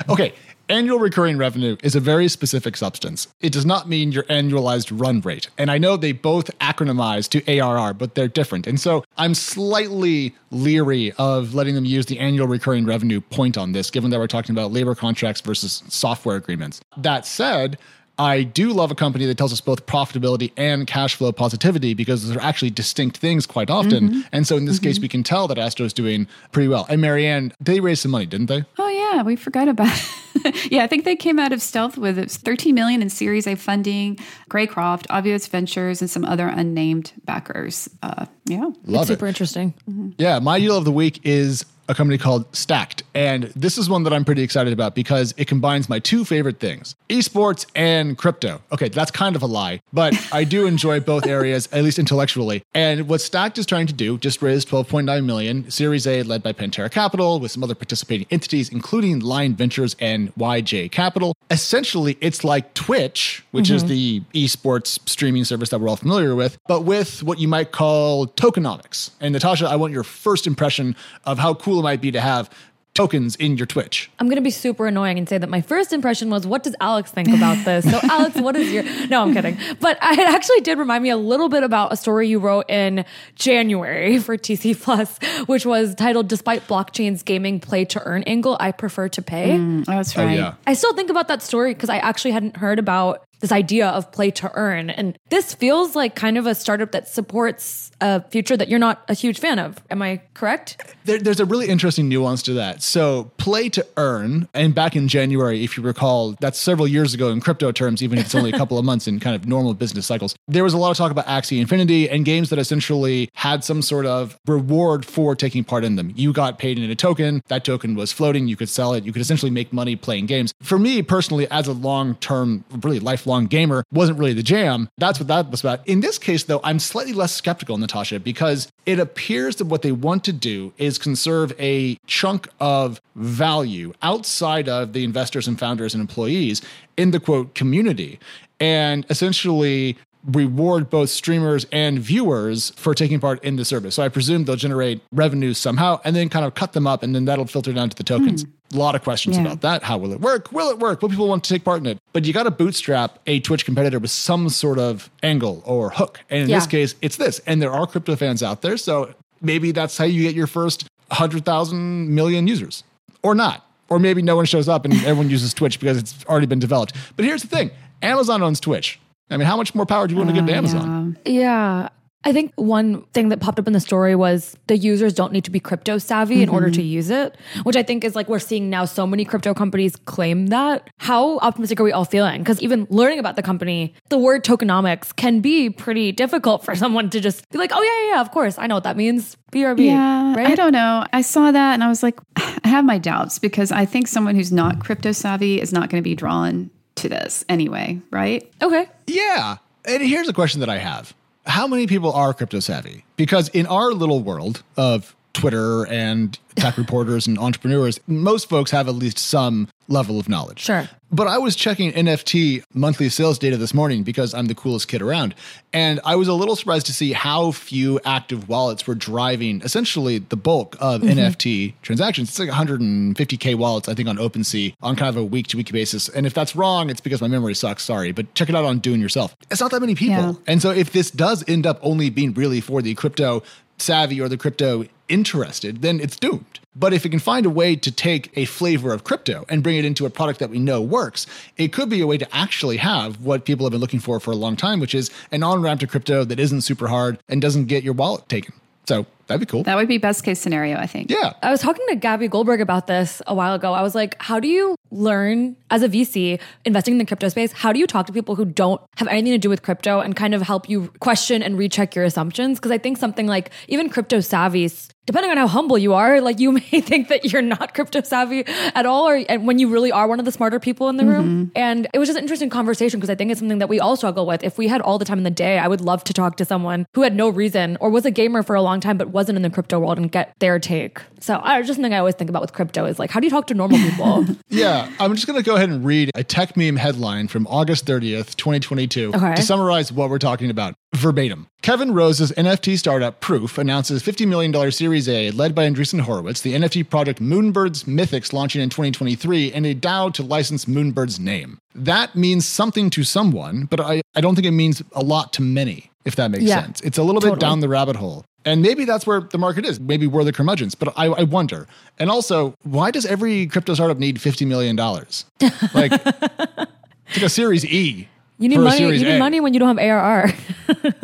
okay. 0.09 0.35
Annual 0.69 0.99
recurring 0.99 1.37
revenue 1.37 1.77
is 1.83 1.95
a 1.95 2.01
very 2.01 2.27
specific 2.27 2.77
substance. 2.77 3.29
It 3.41 3.53
does 3.53 3.67
not 3.67 3.87
mean 3.87 4.13
your 4.13 4.23
annualized 4.25 4.99
run 4.99 5.21
rate. 5.21 5.51
And 5.59 5.71
I 5.71 5.77
know 5.77 5.99
they 5.99 6.13
both 6.13 6.57
acronymize 6.59 7.29
to 7.31 7.59
ARR, 7.61 7.93
but 7.93 8.15
they're 8.15 8.29
different. 8.29 8.67
And 8.67 8.81
so 8.81 9.05
I'm 9.19 9.35
slightly 9.35 10.35
leery 10.51 11.13
of 11.19 11.55
letting 11.55 11.75
them 11.75 11.85
use 11.85 12.07
the 12.07 12.19
annual 12.19 12.47
recurring 12.47 12.87
revenue 12.87 13.21
point 13.21 13.59
on 13.59 13.73
this, 13.73 13.91
given 13.91 14.11
that 14.11 14.19
we're 14.19 14.27
talking 14.27 14.55
about 14.55 14.73
labor 14.73 14.95
contracts 14.95 15.43
versus 15.43 15.83
software 15.89 16.37
agreements. 16.37 16.81
That 16.97 17.27
said, 17.27 17.77
I 18.19 18.45
do 18.45 18.73
love 18.73 18.91
a 18.91 18.95
company 18.95 19.27
that 19.27 19.37
tells 19.37 19.53
us 19.53 19.61
both 19.61 19.87
profitability 19.87 20.53
and 20.57 20.87
cash 20.87 21.17
flow 21.17 21.33
positivity 21.33 21.95
because 21.95 22.29
they're 22.29 22.41
actually 22.41 22.71
distinct 22.71 23.17
things 23.17 23.45
quite 23.45 23.71
often. 23.71 24.09
Mm-hmm. 24.09 24.21
And 24.33 24.47
so 24.47 24.57
in 24.57 24.67
this 24.67 24.79
case, 24.79 24.97
mm-hmm. 24.97 25.03
we 25.03 25.09
can 25.09 25.23
tell 25.25 25.49
that 25.49 25.59
Astro's 25.59 25.93
doing 25.93 26.29
pretty 26.53 26.69
well. 26.69 26.87
And 26.89 27.01
Marianne, 27.01 27.53
they 27.61 27.81
raised 27.81 28.03
some 28.03 28.13
money, 28.13 28.27
didn't 28.27 28.47
they? 28.47 28.65
Oh 28.79 28.89
yeah, 28.89 29.04
we 29.23 29.37
forgot 29.37 29.69
about. 29.69 29.97
yeah, 30.71 30.83
I 30.83 30.87
think 30.87 31.05
they 31.05 31.17
came 31.17 31.39
out 31.39 31.53
of 31.53 31.63
stealth 31.63 31.97
with 31.97 32.19
it 32.19 32.31
13 32.31 32.75
million 32.75 33.03
in 33.03 33.11
Series 33.11 33.47
A 33.47 33.55
funding. 33.55 34.19
Greycroft, 34.51 35.07
Obvious 35.11 35.47
Ventures, 35.47 36.01
and 36.01 36.11
some 36.11 36.25
other 36.25 36.49
unnamed 36.49 37.13
backers. 37.25 37.89
Uh, 38.03 38.27
yeah, 38.47 38.71
Love 38.87 39.05
it. 39.05 39.15
Super 39.15 39.27
interesting. 39.27 39.75
Yeah, 40.19 40.39
my 40.39 40.59
deal 40.59 40.77
of 40.77 40.85
the 40.85 40.93
week 40.93 41.21
is 41.25 41.65
a 41.89 41.95
company 41.95 42.19
called 42.19 42.55
Stacked. 42.55 43.03
And 43.15 43.45
this 43.55 43.79
is 43.79 43.89
one 43.89 44.05
that 44.05 44.13
I'm 44.13 44.25
pretty 44.25 44.43
excited 44.43 44.73
about 44.73 44.95
because 44.95 45.35
it 45.37 45.47
combines 45.47 45.89
my 45.89 45.99
two 45.99 46.25
favorite 46.25 46.59
things 46.59 46.95
esports 47.09 47.67
and 47.75 48.17
crypto. 48.17 48.63
Okay, 48.73 48.89
that's 48.89 49.11
kind 49.11 49.37
of 49.37 49.43
a 49.43 49.47
lie, 49.47 49.81
but 49.93 50.15
I 50.33 50.45
do 50.45 50.67
enjoy 50.75 51.01
both 51.01 51.27
areas, 51.27 51.69
at 51.73 51.85
least 51.85 51.99
intellectually. 51.99 52.63
And 52.75 53.09
what 53.09 53.21
Stacked 53.21 53.59
is 53.59 53.67
trying 53.67 53.87
to 53.87 53.93
do 53.93 54.19
just 54.19 54.43
raised 54.43 54.69
12.9 54.69 55.25
million, 55.25 55.71
Series 55.71 56.07
A 56.07 56.23
led 56.23 56.43
by 56.43 56.53
Pantera 56.53 56.91
Capital 56.91 57.39
with 57.41 57.51
some 57.51 57.63
other 57.63 57.75
participating 57.75 58.27
entities, 58.31 58.69
including 58.71 59.04
Line 59.13 59.55
Ventures 59.55 59.97
and 60.01 60.35
YJ 60.37 60.91
Capital. 60.91 61.35
Essentially, 61.51 62.17
it's 62.21 62.45
like 62.45 62.75
Twitch, 62.75 63.45
which 63.51 63.71
is 63.71 63.85
mm-hmm. 63.85 63.91
the 64.33 64.47
esports 64.47 64.99
streaming 65.09 65.45
service 65.45 65.69
that 65.71 65.81
we're 65.81 65.89
all 65.89 65.97
familiar 65.97 66.35
with, 66.35 66.59
but 66.67 66.83
with 66.83 67.23
what 67.23 67.39
you 67.39 67.49
might 67.49 67.73
call 67.73 68.27
tokenomics. 68.27 69.11
And 69.21 69.33
Natasha, 69.33 69.67
I 69.67 69.77
want 69.77 69.93
your 69.93 70.05
first 70.05 70.47
impression 70.47 70.97
of 71.25 71.39
how 71.39 71.55
cool 71.55 71.81
it 71.81 71.83
might 71.83 72.01
be 72.01 72.11
to 72.13 72.21
have 72.21 72.51
tokens 72.95 73.35
in 73.37 73.57
your 73.57 73.67
Twitch. 73.67 74.09
I'm 74.21 74.29
going 74.29 74.37
to 74.37 74.43
be 74.43 74.51
super 74.51 74.87
annoying 74.87 75.19
and 75.19 75.29
say 75.29 75.37
that 75.37 75.51
my 75.51 75.61
first 75.61 75.93
impression 75.93 76.31
was, 76.31 76.47
what 76.47 76.63
does 76.63 76.77
Alex 76.81 77.11
think 77.11 77.29
about 77.29 77.65
this? 77.65 77.91
So, 77.91 77.99
Alex, 78.05 78.41
what 78.41 78.55
is 78.57 78.73
your. 78.73 78.85
No, 79.09 79.23
I'm 79.23 79.35
kidding. 79.35 79.59
But 79.81 79.99
I- 80.01 80.13
it 80.15 80.29
actually 80.29 80.61
did 80.61 80.79
remind 80.79 81.03
me 81.03 81.11
a 81.11 81.17
little 81.17 81.49
bit 81.49 81.65
about 81.65 81.93
a 81.93 81.97
story 81.97 82.29
you 82.29 82.39
wrote 82.39 82.71
in 82.71 83.05
January 83.35 84.19
for 84.21 84.37
TC 84.39 84.81
Plus, 84.81 85.19
which 85.47 85.67
was 85.67 85.95
titled 85.97 86.29
Despite 86.29 86.67
Blockchain's 86.69 87.23
Gaming 87.25 87.59
Play 87.61 87.85
to 87.87 88.03
Earn 88.05 88.23
Angle, 88.25 88.57
I 88.61 88.71
Prefer 88.73 89.09
to 89.11 89.23
Pay. 89.23 89.59
Mm, 89.59 89.81
oh, 89.89 89.93
that's 89.93 90.17
right. 90.17 90.37
yeah. 90.37 90.55
I 90.67 90.75
still 90.75 90.95
think 90.95 91.11
about 91.11 91.29
that 91.29 91.43
story 91.43 91.75
because 91.75 91.91
I 91.91 91.99
actually 91.99 92.31
hadn't 92.31 92.57
heard 92.57 92.79
about 92.79 93.25
this 93.45 93.53
idea 93.53 93.89
of 93.89 94.11
play 94.11 94.31
to 94.31 94.51
earn. 94.55 94.89
And 94.89 95.19
this 95.29 95.53
feels 95.53 95.95
like 95.95 96.15
kind 96.15 96.39
of 96.39 96.47
a 96.47 96.55
startup 96.55 96.93
that 96.93 97.07
supports 97.07 97.91
a 98.01 98.23
future 98.31 98.57
that 98.57 98.71
you're 98.71 98.79
not 98.79 99.05
a 99.07 99.13
huge 99.13 99.39
fan 99.39 99.59
of. 99.59 99.83
Am 99.91 100.01
I 100.01 100.23
correct? 100.33 100.95
There, 101.05 101.19
there's 101.19 101.41
a 101.41 101.45
really 101.45 101.69
interesting 101.69 102.09
nuance 102.09 102.43
to 102.45 102.55
that. 102.55 102.83
So, 102.83 103.31
play 103.37 103.69
to 103.69 103.87
earn, 103.99 104.49
and 104.55 104.75
back 104.75 104.97
in 104.97 105.09
January, 105.09 105.63
if 105.63 105.77
you 105.77 105.83
recall, 105.83 106.33
that's 106.41 106.59
several 106.59 106.89
years 106.89 107.13
ago 107.13 107.29
in 107.29 107.43
crypto 107.43 107.71
terms, 107.71 108.03
even 108.03 108.19
if 108.19 108.25
it's 108.25 108.35
only 108.35 108.51
a 108.51 108.57
couple 108.57 108.79
of 108.79 108.87
months 108.87 109.07
in 109.07 109.21
kind 109.21 109.37
of 109.37 109.47
normal 109.47 109.75
business 109.75 110.07
cycles. 110.07 110.35
There 110.49 110.65
was 110.65 110.73
a 110.73 110.79
lot 110.79 110.91
of 110.91 110.97
talk 110.97 111.11
about 111.11 111.27
Axie 111.27 111.61
Infinity 111.61 112.09
and 112.09 112.25
games 112.25 112.49
that 112.49 112.59
essentially 112.59 113.29
had 113.35 113.63
some 113.63 113.83
sort 113.83 114.07
of 114.07 114.39
reward 114.47 115.05
for 115.05 115.37
taking 115.37 115.65
part 115.65 115.85
in 115.85 115.97
them. 115.97 116.15
You 116.17 116.33
got 116.33 116.59
paid 116.59 116.79
in 116.79 116.91
a 116.91 116.95
token, 116.95 117.43
that 117.49 117.65
token 117.65 117.95
was 117.95 118.11
floating, 118.11 118.49
you 118.49 118.57
could 118.57 118.71
sell 118.71 118.95
it, 118.95 119.05
you 119.05 119.13
could 119.13 119.21
essentially 119.21 119.51
make 119.51 119.71
money 119.71 119.97
playing 119.97 120.25
games. 120.25 120.55
For 120.63 120.79
me 120.79 121.03
personally, 121.03 121.47
as 121.51 121.67
a 121.67 121.75
long 121.75 122.15
term, 122.17 122.65
really 122.83 123.01
lifelong 123.01 123.34
gamer, 123.43 123.85
wasn't 123.93 124.19
really 124.19 124.33
the 124.33 124.43
jam. 124.43 124.89
That's 124.99 125.19
what 125.19 125.29
that 125.29 125.51
was 125.51 125.61
about. 125.61 125.87
In 125.87 126.01
this 126.01 126.19
case, 126.19 126.45
though, 126.45 126.61
I'm 126.65 126.79
slightly 126.79 127.13
less 127.13 127.35
skeptical, 127.35 127.77
Natasha, 127.77 128.21
because 128.21 128.69
it 128.87 128.99
appears 128.99 129.57
that 129.57 129.67
what 129.67 129.83
they 129.83 129.93
want 129.93 130.25
to 130.25 130.33
do 130.33 130.73
is 130.79 130.99
conserve 130.99 131.53
a 131.59 131.97
chunk 132.07 132.49
of 132.61 133.01
value 133.15 133.93
outside 134.03 134.69
of 134.69 134.93
the 134.93 135.05
investors 135.05 135.47
and 135.47 135.59
founders 135.59 135.95
and 135.95 136.01
employees 136.01 136.63
in 136.97 137.11
the 137.11 137.21
quote 137.21 137.55
community 137.55 138.19
and 138.61 139.05
essentially 139.11 139.97
reward 140.27 140.89
both 140.91 141.11
streamers 141.11 141.67
and 141.71 141.99
viewers 141.99 142.71
for 142.77 142.95
taking 142.95 143.21
part 143.21 143.43
in 143.45 143.57
the 143.57 143.65
service. 143.65 143.95
So 143.95 144.03
I 144.03 144.09
presume 144.09 144.45
they'll 144.45 144.57
generate 144.57 145.03
revenues 145.13 145.59
somehow 145.59 146.01
and 146.05 146.17
then 146.17 146.29
kind 146.29 146.45
of 146.47 146.55
cut 146.55 146.73
them 146.73 146.87
up 146.87 147.03
and 147.03 147.15
then 147.15 147.27
that'll 147.27 147.47
filter 147.47 147.73
down 147.73 147.91
to 147.91 147.97
the 147.97 148.03
tokens. 148.05 148.43
Hmm. 148.45 148.51
A 148.75 148.79
lot 148.79 148.95
of 148.95 149.03
questions 149.03 149.37
Yeah. 149.37 149.43
about 149.43 149.61
that. 149.61 149.83
How 149.83 149.99
will 149.99 150.13
it 150.13 150.21
work? 150.21 150.51
Will 150.51 150.71
it 150.71 150.79
work? 150.79 151.03
Will 151.03 151.09
people 151.11 151.29
want 151.29 151.45
to 151.45 151.53
take 151.55 151.63
part 151.65 151.81
in 151.81 151.87
it? 151.87 151.99
But 152.13 152.25
you 152.25 152.33
got 152.33 152.45
to 152.45 152.51
bootstrap 152.51 153.19
a 153.27 153.41
Twitch 153.41 153.65
competitor 153.65 153.99
with 153.99 154.11
some 154.11 154.49
sort 154.49 154.79
of 154.79 155.11
angle 155.23 155.63
or 155.67 155.91
hook. 155.91 156.21
And 156.31 156.43
in 156.45 156.49
this 156.49 156.67
case, 156.67 156.95
it's 157.03 157.17
this. 157.17 157.41
And 157.47 157.61
there 157.61 157.71
are 157.73 157.87
crypto 157.87 158.17
fans 158.17 158.43
out 158.43 158.63
there. 158.63 158.77
So 158.77 159.15
maybe 159.43 159.73
that's 159.73 159.97
how 159.99 160.05
you 160.07 160.23
get 160.23 160.35
your 160.35 160.47
first 160.47 160.89
100,000 161.09 162.15
million 162.15 162.47
users 162.47 162.83
or 163.23 163.35
not. 163.35 163.67
Or 163.91 163.99
maybe 163.99 164.23
no 164.23 164.35
one 164.37 164.47
shows 164.47 164.69
up 164.69 164.85
and 164.87 164.95
everyone 164.95 165.29
uses 165.29 165.53
Twitch 165.53 165.79
because 165.79 165.99
it's 165.99 166.25
already 166.27 166.47
been 166.47 166.59
developed. 166.59 166.95
But 167.17 167.27
here's 167.27 167.43
the 167.43 167.49
thing 167.49 167.71
Amazon 168.03 168.43
owns 168.43 168.59
Twitch. 168.61 168.99
I 169.31 169.37
mean, 169.37 169.47
how 169.47 169.57
much 169.57 169.75
more 169.75 169.87
power 169.87 170.07
do 170.07 170.15
you 170.15 170.19
want 170.19 170.31
to 170.31 170.35
give 170.35 170.47
to 170.47 170.53
Uh, 170.53 170.57
Amazon? 170.57 171.19
yeah. 171.25 171.33
Yeah. 171.33 171.89
I 172.27 172.33
think 172.33 172.53
one 172.57 173.03
thing 173.13 173.29
that 173.29 173.41
popped 173.41 173.59
up 173.59 173.67
in 173.67 173.75
the 173.75 173.81
story 173.81 174.17
was 174.17 174.57
the 174.67 174.79
users 174.79 175.13
don't 175.13 175.31
need 175.31 175.45
to 175.45 175.51
be 175.51 175.61
crypto 175.61 175.99
savvy 175.99 176.43
in 176.43 176.49
order 176.49 176.71
to 176.71 176.81
use 176.83 177.11
it, 177.11 177.37
which 177.65 177.77
I 177.77 177.83
think 177.83 178.03
is 178.03 178.17
like 178.17 178.31
we're 178.31 178.39
seeing 178.39 178.71
now 178.71 178.87
so 178.87 179.07
many 179.07 179.27
crypto 179.27 179.53
companies 179.53 179.95
claim 179.97 180.47
that. 180.47 180.89
How 180.97 181.37
optimistic 181.41 181.79
are 181.81 181.85
we 181.85 181.93
all 181.93 182.07
feeling? 182.07 182.39
Because 182.41 182.63
even 182.63 182.87
learning 182.89 183.19
about 183.19 183.37
the 183.37 183.43
company, 183.43 183.93
the 184.09 184.17
word 184.17 184.43
tokenomics 184.43 185.15
can 185.15 185.41
be 185.41 185.69
pretty 185.69 186.13
difficult 186.13 186.65
for 186.65 186.75
someone 186.75 187.11
to 187.11 187.21
just 187.21 187.47
be 187.51 187.59
like, 187.59 187.73
oh, 187.75 187.83
yeah, 187.83 188.07
yeah, 188.09 188.15
yeah, 188.15 188.21
of 188.23 188.31
course. 188.31 188.57
I 188.59 188.69
know 188.69 188.77
what 188.77 188.85
that 188.85 188.97
means. 188.97 189.37
BRB. 189.53 189.85
Yeah, 189.85 190.35
right? 190.35 190.47
I 190.47 190.55
don't 190.55 190.73
know. 190.73 191.05
I 191.13 191.21
saw 191.21 191.53
that 191.53 191.75
and 191.75 191.85
I 191.85 191.89
was 191.89 192.03
like, 192.03 192.19
I 192.37 192.69
have 192.69 192.87
my 192.87 192.97
doubts 192.97 193.39
because 193.39 193.71
I 193.71 193.85
think 193.85 194.09
someone 194.09 194.35
who's 194.35 194.51
not 194.51 194.81
crypto 194.83 195.13
savvy 195.13 195.61
is 195.61 195.75
not 195.75 195.91
going 195.91 196.03
to 196.03 196.09
be 196.09 196.15
drawn 196.15 196.71
to 196.97 197.09
this 197.09 197.45
anyway, 197.49 198.01
right? 198.11 198.51
Okay. 198.63 198.89
Yeah. 199.07 199.57
And 199.85 200.03
here's 200.03 200.29
a 200.29 200.33
question 200.33 200.61
that 200.61 200.69
I 200.69 200.79
have 200.79 201.15
How 201.47 201.67
many 201.67 201.87
people 201.87 202.13
are 202.13 202.33
crypto 202.35 202.61
savvy? 202.61 203.05
Because 203.17 203.49
in 203.51 203.67
our 203.67 203.93
little 203.93 204.21
world 204.21 204.63
of 204.77 205.15
Twitter 205.35 205.87
and 205.89 206.39
tech 206.55 206.79
reporters 206.79 207.27
and 207.27 207.39
entrepreneurs, 207.39 208.01
most 208.07 208.49
folks 208.49 208.71
have 208.71 208.89
at 208.89 208.95
least 208.95 209.19
some 209.19 209.69
level 209.89 210.19
of 210.19 210.29
knowledge. 210.29 210.61
Sure. 210.61 210.89
But 211.11 211.29
I 211.29 211.39
was 211.39 211.55
checking 211.55 211.93
NFT 211.93 212.65
monthly 212.73 213.09
sales 213.09 213.39
data 213.39 213.57
this 213.57 213.73
morning 213.73 214.03
because 214.03 214.35
I'm 214.35 214.47
the 214.47 214.55
coolest 214.55 214.89
kid 214.89 215.01
around. 215.01 215.35
And 215.73 216.01
I 216.05 216.17
was 216.17 216.27
a 216.27 216.33
little 216.33 216.57
surprised 216.57 216.87
to 216.87 216.93
see 216.93 217.13
how 217.13 217.53
few 217.53 218.01
active 218.05 218.49
wallets 218.49 218.87
were 218.87 218.97
driving 218.97 219.61
essentially 219.63 220.19
the 220.19 220.37
bulk 220.37 220.77
of 220.81 221.03
mm-hmm. 221.03 221.19
NFT 221.19 221.75
transactions. 221.83 222.31
It's 222.31 222.39
like 222.41 222.49
150K 222.49 223.55
wallets, 223.55 223.89
I 223.89 223.95
think, 223.95 224.09
on 224.09 224.17
OpenSea 224.17 224.75
on 224.83 224.97
kind 224.97 225.09
of 225.09 225.17
a 225.17 225.25
week 225.25 225.47
to 225.49 225.57
week 225.57 225.71
basis. 225.71 226.09
And 226.09 226.27
if 226.27 226.35
that's 226.35 226.57
wrong, 226.57 226.91
it's 226.91 227.01
because 227.01 227.21
my 227.21 227.29
memory 227.29 227.55
sucks. 227.55 227.85
Sorry. 227.85 228.11
But 228.11 228.35
check 228.35 228.49
it 228.49 228.57
out 228.57 228.65
on 228.65 228.81
Dune 228.81 229.01
yourself. 229.01 229.37
It's 229.51 229.61
not 229.61 229.71
that 229.71 229.81
many 229.81 229.95
people. 229.95 230.17
Yeah. 230.17 230.33
And 230.49 230.61
so 230.61 230.71
if 230.71 230.91
this 230.91 231.13
does 231.13 231.45
end 231.47 231.65
up 231.65 231.79
only 231.83 232.11
being 232.11 232.35
really 232.35 232.61
for 232.61 232.83
the 232.83 232.95
crypto 232.95 233.45
savvy 233.79 234.21
or 234.21 234.29
the 234.29 234.37
crypto 234.37 234.87
interested, 235.09 235.83
then 235.83 236.01
it's 236.01 236.17
doomed. 236.17 236.61
But 236.77 236.93
if 236.93 237.07
it 237.07 237.11
can 237.11 237.21
find 237.21 237.47
a 237.47 237.51
way 237.51 237.77
to 237.77 237.93
take 237.93 238.37
a 238.37 238.47
flavor 238.47 238.93
of 238.93 239.05
crypto 239.05 239.45
and 239.49 239.63
bring 239.63 239.77
it 239.77 239.85
into 239.85 240.07
a 240.07 240.11
product 240.11 240.41
that 240.41 240.51
we 240.51 240.59
know 240.59 240.81
works, 240.81 241.27
it 241.57 241.73
could 241.73 241.89
be 241.89 242.01
a 242.01 242.07
way 242.07 242.19
to 242.19 242.35
actually 242.35 242.79
have 242.79 243.21
what 243.21 243.45
people 243.45 243.65
have 243.65 243.71
been 243.71 243.81
looking 243.81 244.01
for 244.01 244.19
for 244.19 244.33
a 244.33 244.37
long 244.37 244.57
time, 244.57 244.81
which 244.81 244.95
is 244.95 245.11
an 245.31 245.43
on 245.43 245.63
ramp 245.63 245.81
to 245.81 245.87
crypto 245.87 246.25
that 246.25 246.41
isn't 246.41 246.63
super 246.63 246.89
hard 246.89 247.19
and 247.29 247.41
doesn't 247.41 247.67
get 247.67 247.85
your 247.85 247.95
wallet 247.95 248.29
taken. 248.29 248.55
So 248.87 249.07
that'd 249.29 249.41
be 249.41 249.51
cool. 249.51 249.63
That 249.63 249.77
would 249.77 249.89
be 249.89 249.99
best 249.99 250.25
case 250.25 250.41
scenario, 250.41 250.77
I 250.77 250.87
think. 250.87 251.11
Yeah. 251.11 251.33
I 251.43 251.51
was 251.51 251.61
talking 251.61 251.85
to 251.89 251.97
Gabby 251.97 252.29
Goldberg 252.29 252.61
about 252.61 252.87
this 252.87 253.23
a 253.27 253.35
while 253.35 253.55
ago. 253.55 253.73
I 253.73 253.83
was 253.83 253.95
like, 253.95 254.21
how 254.21 254.41
do 254.41 254.49
you 254.49 254.77
learn 254.95 255.57
as 255.71 255.83
a 255.83 255.89
VC 255.89 256.41
investing 256.65 256.95
in 256.95 256.99
the 256.99 257.05
crypto 257.05 257.29
space? 257.29 257.53
How 257.53 257.73
do 257.73 257.79
you 257.79 257.87
talk 257.87 258.07
to 258.07 258.13
people 258.13 258.37
who 258.37 258.45
don't 258.45 258.81
have 258.97 259.09
anything 259.09 259.33
to 259.33 259.39
do 259.39 259.51
with 259.51 259.63
crypto 259.63 260.01
and 260.01 260.17
kind 260.17 260.35
of 260.35 260.43
help 260.43 260.69
you 260.69 260.89
question 261.01 261.43
and 261.43 261.59
recheck 261.59 261.95
your 261.95 262.05
assumptions? 262.05 262.59
Because 262.59 262.71
I 262.71 262.79
think 262.79 262.97
something 262.97 263.27
like 263.27 263.51
even 263.69 263.89
crypto 263.91 264.19
savvies 264.19 264.91
depending 265.07 265.31
on 265.31 265.37
how 265.37 265.47
humble 265.47 265.77
you 265.77 265.93
are, 265.93 266.21
like 266.21 266.41
you 266.41 266.53
may 266.73 266.81
think 266.81 267.09
that 267.09 267.33
you're 267.33 267.43
not 267.43 267.75
crypto 267.75 268.03
savvy 268.03 268.45
at 268.47 268.87
all, 268.87 269.09
or 269.09 269.23
and 269.29 269.47
when 269.47 269.59
you 269.59 269.69
really 269.69 269.93
are 269.93 270.07
one 270.07 270.19
of 270.19 270.25
the 270.25 270.33
smarter 270.33 270.59
people 270.59 270.89
in 270.89 270.97
the 270.97 271.05
room. 271.05 271.47
Mm-hmm. 271.47 271.51
And 271.57 271.89
it 271.93 271.99
was 271.99 272.09
just 272.09 272.19
an 272.19 272.25
interesting 272.25 272.51
conversation 272.51 273.01
because 273.01 273.11
I 273.11 273.15
think 273.15 273.31
it's 273.31 273.41
something 273.41 273.59
that 273.59 273.69
we 273.69 273.81
all 273.81 273.97
struggle 273.97 274.27
with. 274.27 274.43
If 274.43 274.59
we 274.59 274.69
had 274.69 274.81
all 274.81 274.99
the 274.99 275.05
time 275.05 275.19
in 275.19 275.25
the 275.25 275.31
day, 275.31 275.59
I 275.59 275.69
would 275.69 275.81
love 275.81 276.05
to 276.05 276.13
talk 276.13 276.37
to 276.39 276.45
someone 276.45 276.87
who 276.95 277.03
had 277.03 277.15
no 277.15 277.29
reason 277.29 277.77
or 277.81 277.91
was 277.91 278.05
a 278.05 278.11
gamer 278.11 278.43
for 278.43 278.57
a 278.57 278.63
long 278.63 278.81
time 278.81 278.97
but 278.97 279.09
wasn't 279.09 279.37
in 279.37 279.43
the 279.43 279.51
crypto 279.51 279.79
world 279.79 279.99
and 279.99 280.11
get 280.11 280.35
their 280.39 280.59
take. 280.59 281.01
So 281.21 281.41
I 281.43 281.61
just 281.63 281.75
something 281.75 281.95
I 281.95 281.99
always 281.99 282.15
think 282.15 282.31
about 282.31 282.43
with 282.43 282.53
crypto 282.53 282.85
is 282.85 282.99
like, 282.99 283.11
how 283.11 283.21
do 283.21 283.27
you 283.27 283.31
talk 283.31 283.47
to 283.49 283.55
normal 283.55 283.79
people? 283.79 284.27
Yeah, 284.49 284.84
Uh, 284.85 284.91
I'm 285.01 285.15
just 285.15 285.27
going 285.27 285.37
to 285.39 285.43
go 285.45 285.57
ahead 285.57 285.69
and 285.71 285.85
read 285.85 286.11
a 286.15 286.25
Techmeme 286.25 286.77
headline 286.79 287.29
from 287.29 287.47
August 287.47 287.87
30th, 287.87 288.37
2022 288.37 289.13
Okay. 289.15 289.35
to 289.37 289.43
summarize 289.43 289.93
what 289.93 290.11
we're 290.11 290.19
talking 290.19 290.51
about 290.51 290.75
verbatim. 290.95 291.47
Kevin 291.63 291.93
Rose's 291.93 292.31
NFT 292.33 292.79
startup 292.79 293.21
Proof 293.21 293.59
announces 293.59 294.03
$50 294.03 294.27
million 294.29 294.71
Series 294.71 295.09
A 295.09 295.31
led 295.33 295.55
by 295.55 295.69
Andreessen 295.69 296.01
Horowitz, 296.03 296.41
the 296.41 296.55
NFT 296.55 296.89
project 296.89 297.21
Moonbirds 297.21 297.85
Mythics 297.85 298.33
launching 298.33 298.63
in 298.63 298.69
2023, 298.71 299.53
and 299.53 299.67
a 299.67 299.75
DAO 299.75 300.13
to 300.15 300.23
license 300.23 300.67
Moonbird's 300.67 301.19
name. 301.19 301.59
That 301.75 302.15
means 302.15 302.47
something 302.47 302.91
to 302.91 303.03
someone, 303.05 303.65
but 303.65 303.81
I, 303.81 304.03
I 304.15 304.21
don't 304.21 304.35
think 304.35 304.47
it 304.47 304.53
means 304.53 304.83
a 304.93 305.03
lot 305.03 305.33
to 305.35 305.43
many, 305.43 305.91
if 306.05 306.15
that 306.17 306.31
makes 306.31 306.45
Yeah, 306.45 306.63
sense. 306.63 306.81
It's 306.83 306.99
a 306.99 307.03
little 307.03 307.21
bit 307.21 307.39
down 307.41 307.61
the 307.61 307.69
rabbit 307.69 307.97
hole. 307.97 308.25
And 308.47 308.61
maybe 308.63 308.85
that's 308.85 309.07
where 309.07 309.21
the 309.21 309.39
market 309.39 309.65
is. 309.65 309.81
Maybe 309.81 310.07
we're 310.07 310.25
the 310.25 310.33
curmudgeons, 310.33 310.75
but 310.75 310.93
I, 310.97 311.07
I 311.07 311.23
wonder. 311.23 311.67
And 311.99 312.11
also, 312.11 312.55
why 312.63 312.91
does 312.91 313.07
every 313.07 313.47
crypto 313.47 313.73
startup 313.75 313.99
need 313.99 314.17
$50 314.17 314.47
million? 314.47 314.77
Like, 315.75 315.93
it's 315.93 317.17
like 317.17 317.23
a 317.23 317.29
Series 317.29 317.65
E. 317.65 318.09
You 318.39 318.49
need 318.49 318.59
money. 318.59 318.81
You 318.81 318.91
need 318.93 319.07
A. 319.07 319.19
money 319.19 319.41
when 319.41 319.55
you 319.55 319.61
don't 319.61 319.79
have 319.79 319.85
ARR. 319.85 320.33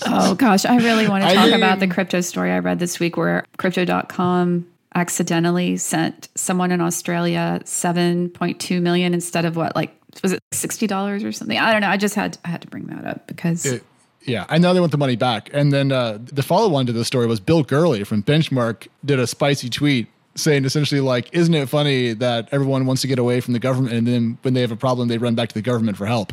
Oh 0.09 0.35
gosh, 0.35 0.65
I 0.65 0.77
really 0.77 1.09
want 1.09 1.25
to 1.25 1.29
I 1.31 1.35
talk 1.35 1.47
mean- 1.47 1.55
about 1.55 1.81
the 1.81 1.89
crypto 1.89 2.21
story 2.21 2.51
I 2.53 2.59
read 2.61 2.79
this 2.79 3.01
week 3.01 3.17
where 3.17 3.45
crypto.com 3.59 4.67
accidentally 4.95 5.77
sent 5.77 6.29
someone 6.37 6.71
in 6.73 6.81
Australia 6.81 7.61
7.2 7.65 8.81
million 8.81 9.13
instead 9.15 9.45
of 9.45 9.57
what 9.57 9.75
like 9.77 9.91
was 10.23 10.33
it 10.33 10.41
$60 10.53 11.25
or 11.25 11.33
something? 11.33 11.59
I 11.59 11.73
don't 11.73 11.81
know. 11.83 11.89
I 11.89 11.97
just 11.97 12.15
had 12.15 12.39
I 12.45 12.49
had 12.49 12.63
to 12.63 12.69
bring 12.69 12.87
that 12.87 13.05
up 13.05 13.27
because 13.27 13.67
It- 13.67 13.85
yeah, 14.27 14.45
I 14.49 14.59
know 14.59 14.75
they 14.75 14.81
want 14.81 14.93
the 14.93 14.99
money 14.99 15.17
back. 15.17 15.49
And 15.53 15.73
then 15.73 15.93
uh, 15.93 16.19
the 16.21 16.43
follow 16.43 16.75
on 16.75 16.87
to 16.87 16.93
the 16.93 17.05
story 17.05 17.27
was 17.27 17.41
Bill 17.41 17.63
Gurley 17.63 18.05
from 18.05 18.23
Benchmark 18.23 18.89
did 19.05 19.19
a 19.19 19.27
spicy 19.27 19.71
tweet 19.71 20.09
saying 20.35 20.65
essentially 20.67 21.01
like, 21.01 21.29
"Isn't 21.33 21.55
it 21.55 21.69
funny 21.69 22.13
that 22.15 22.49
everyone 22.53 22.85
wants 22.87 23.03
to 23.03 23.09
get 23.09 23.19
away 23.19 23.41
from 23.41 23.53
the 23.55 23.59
government, 23.59 23.95
and 23.95 24.07
then 24.07 24.39
when 24.43 24.53
they 24.55 24.61
have 24.61 24.73
a 24.73 24.77
problem, 24.77 25.09
they 25.09 25.19
run 25.19 25.35
back 25.35 25.49
to 25.49 25.55
the 25.55 25.63
government 25.63 25.97
for 25.97 26.07
help?" 26.07 26.33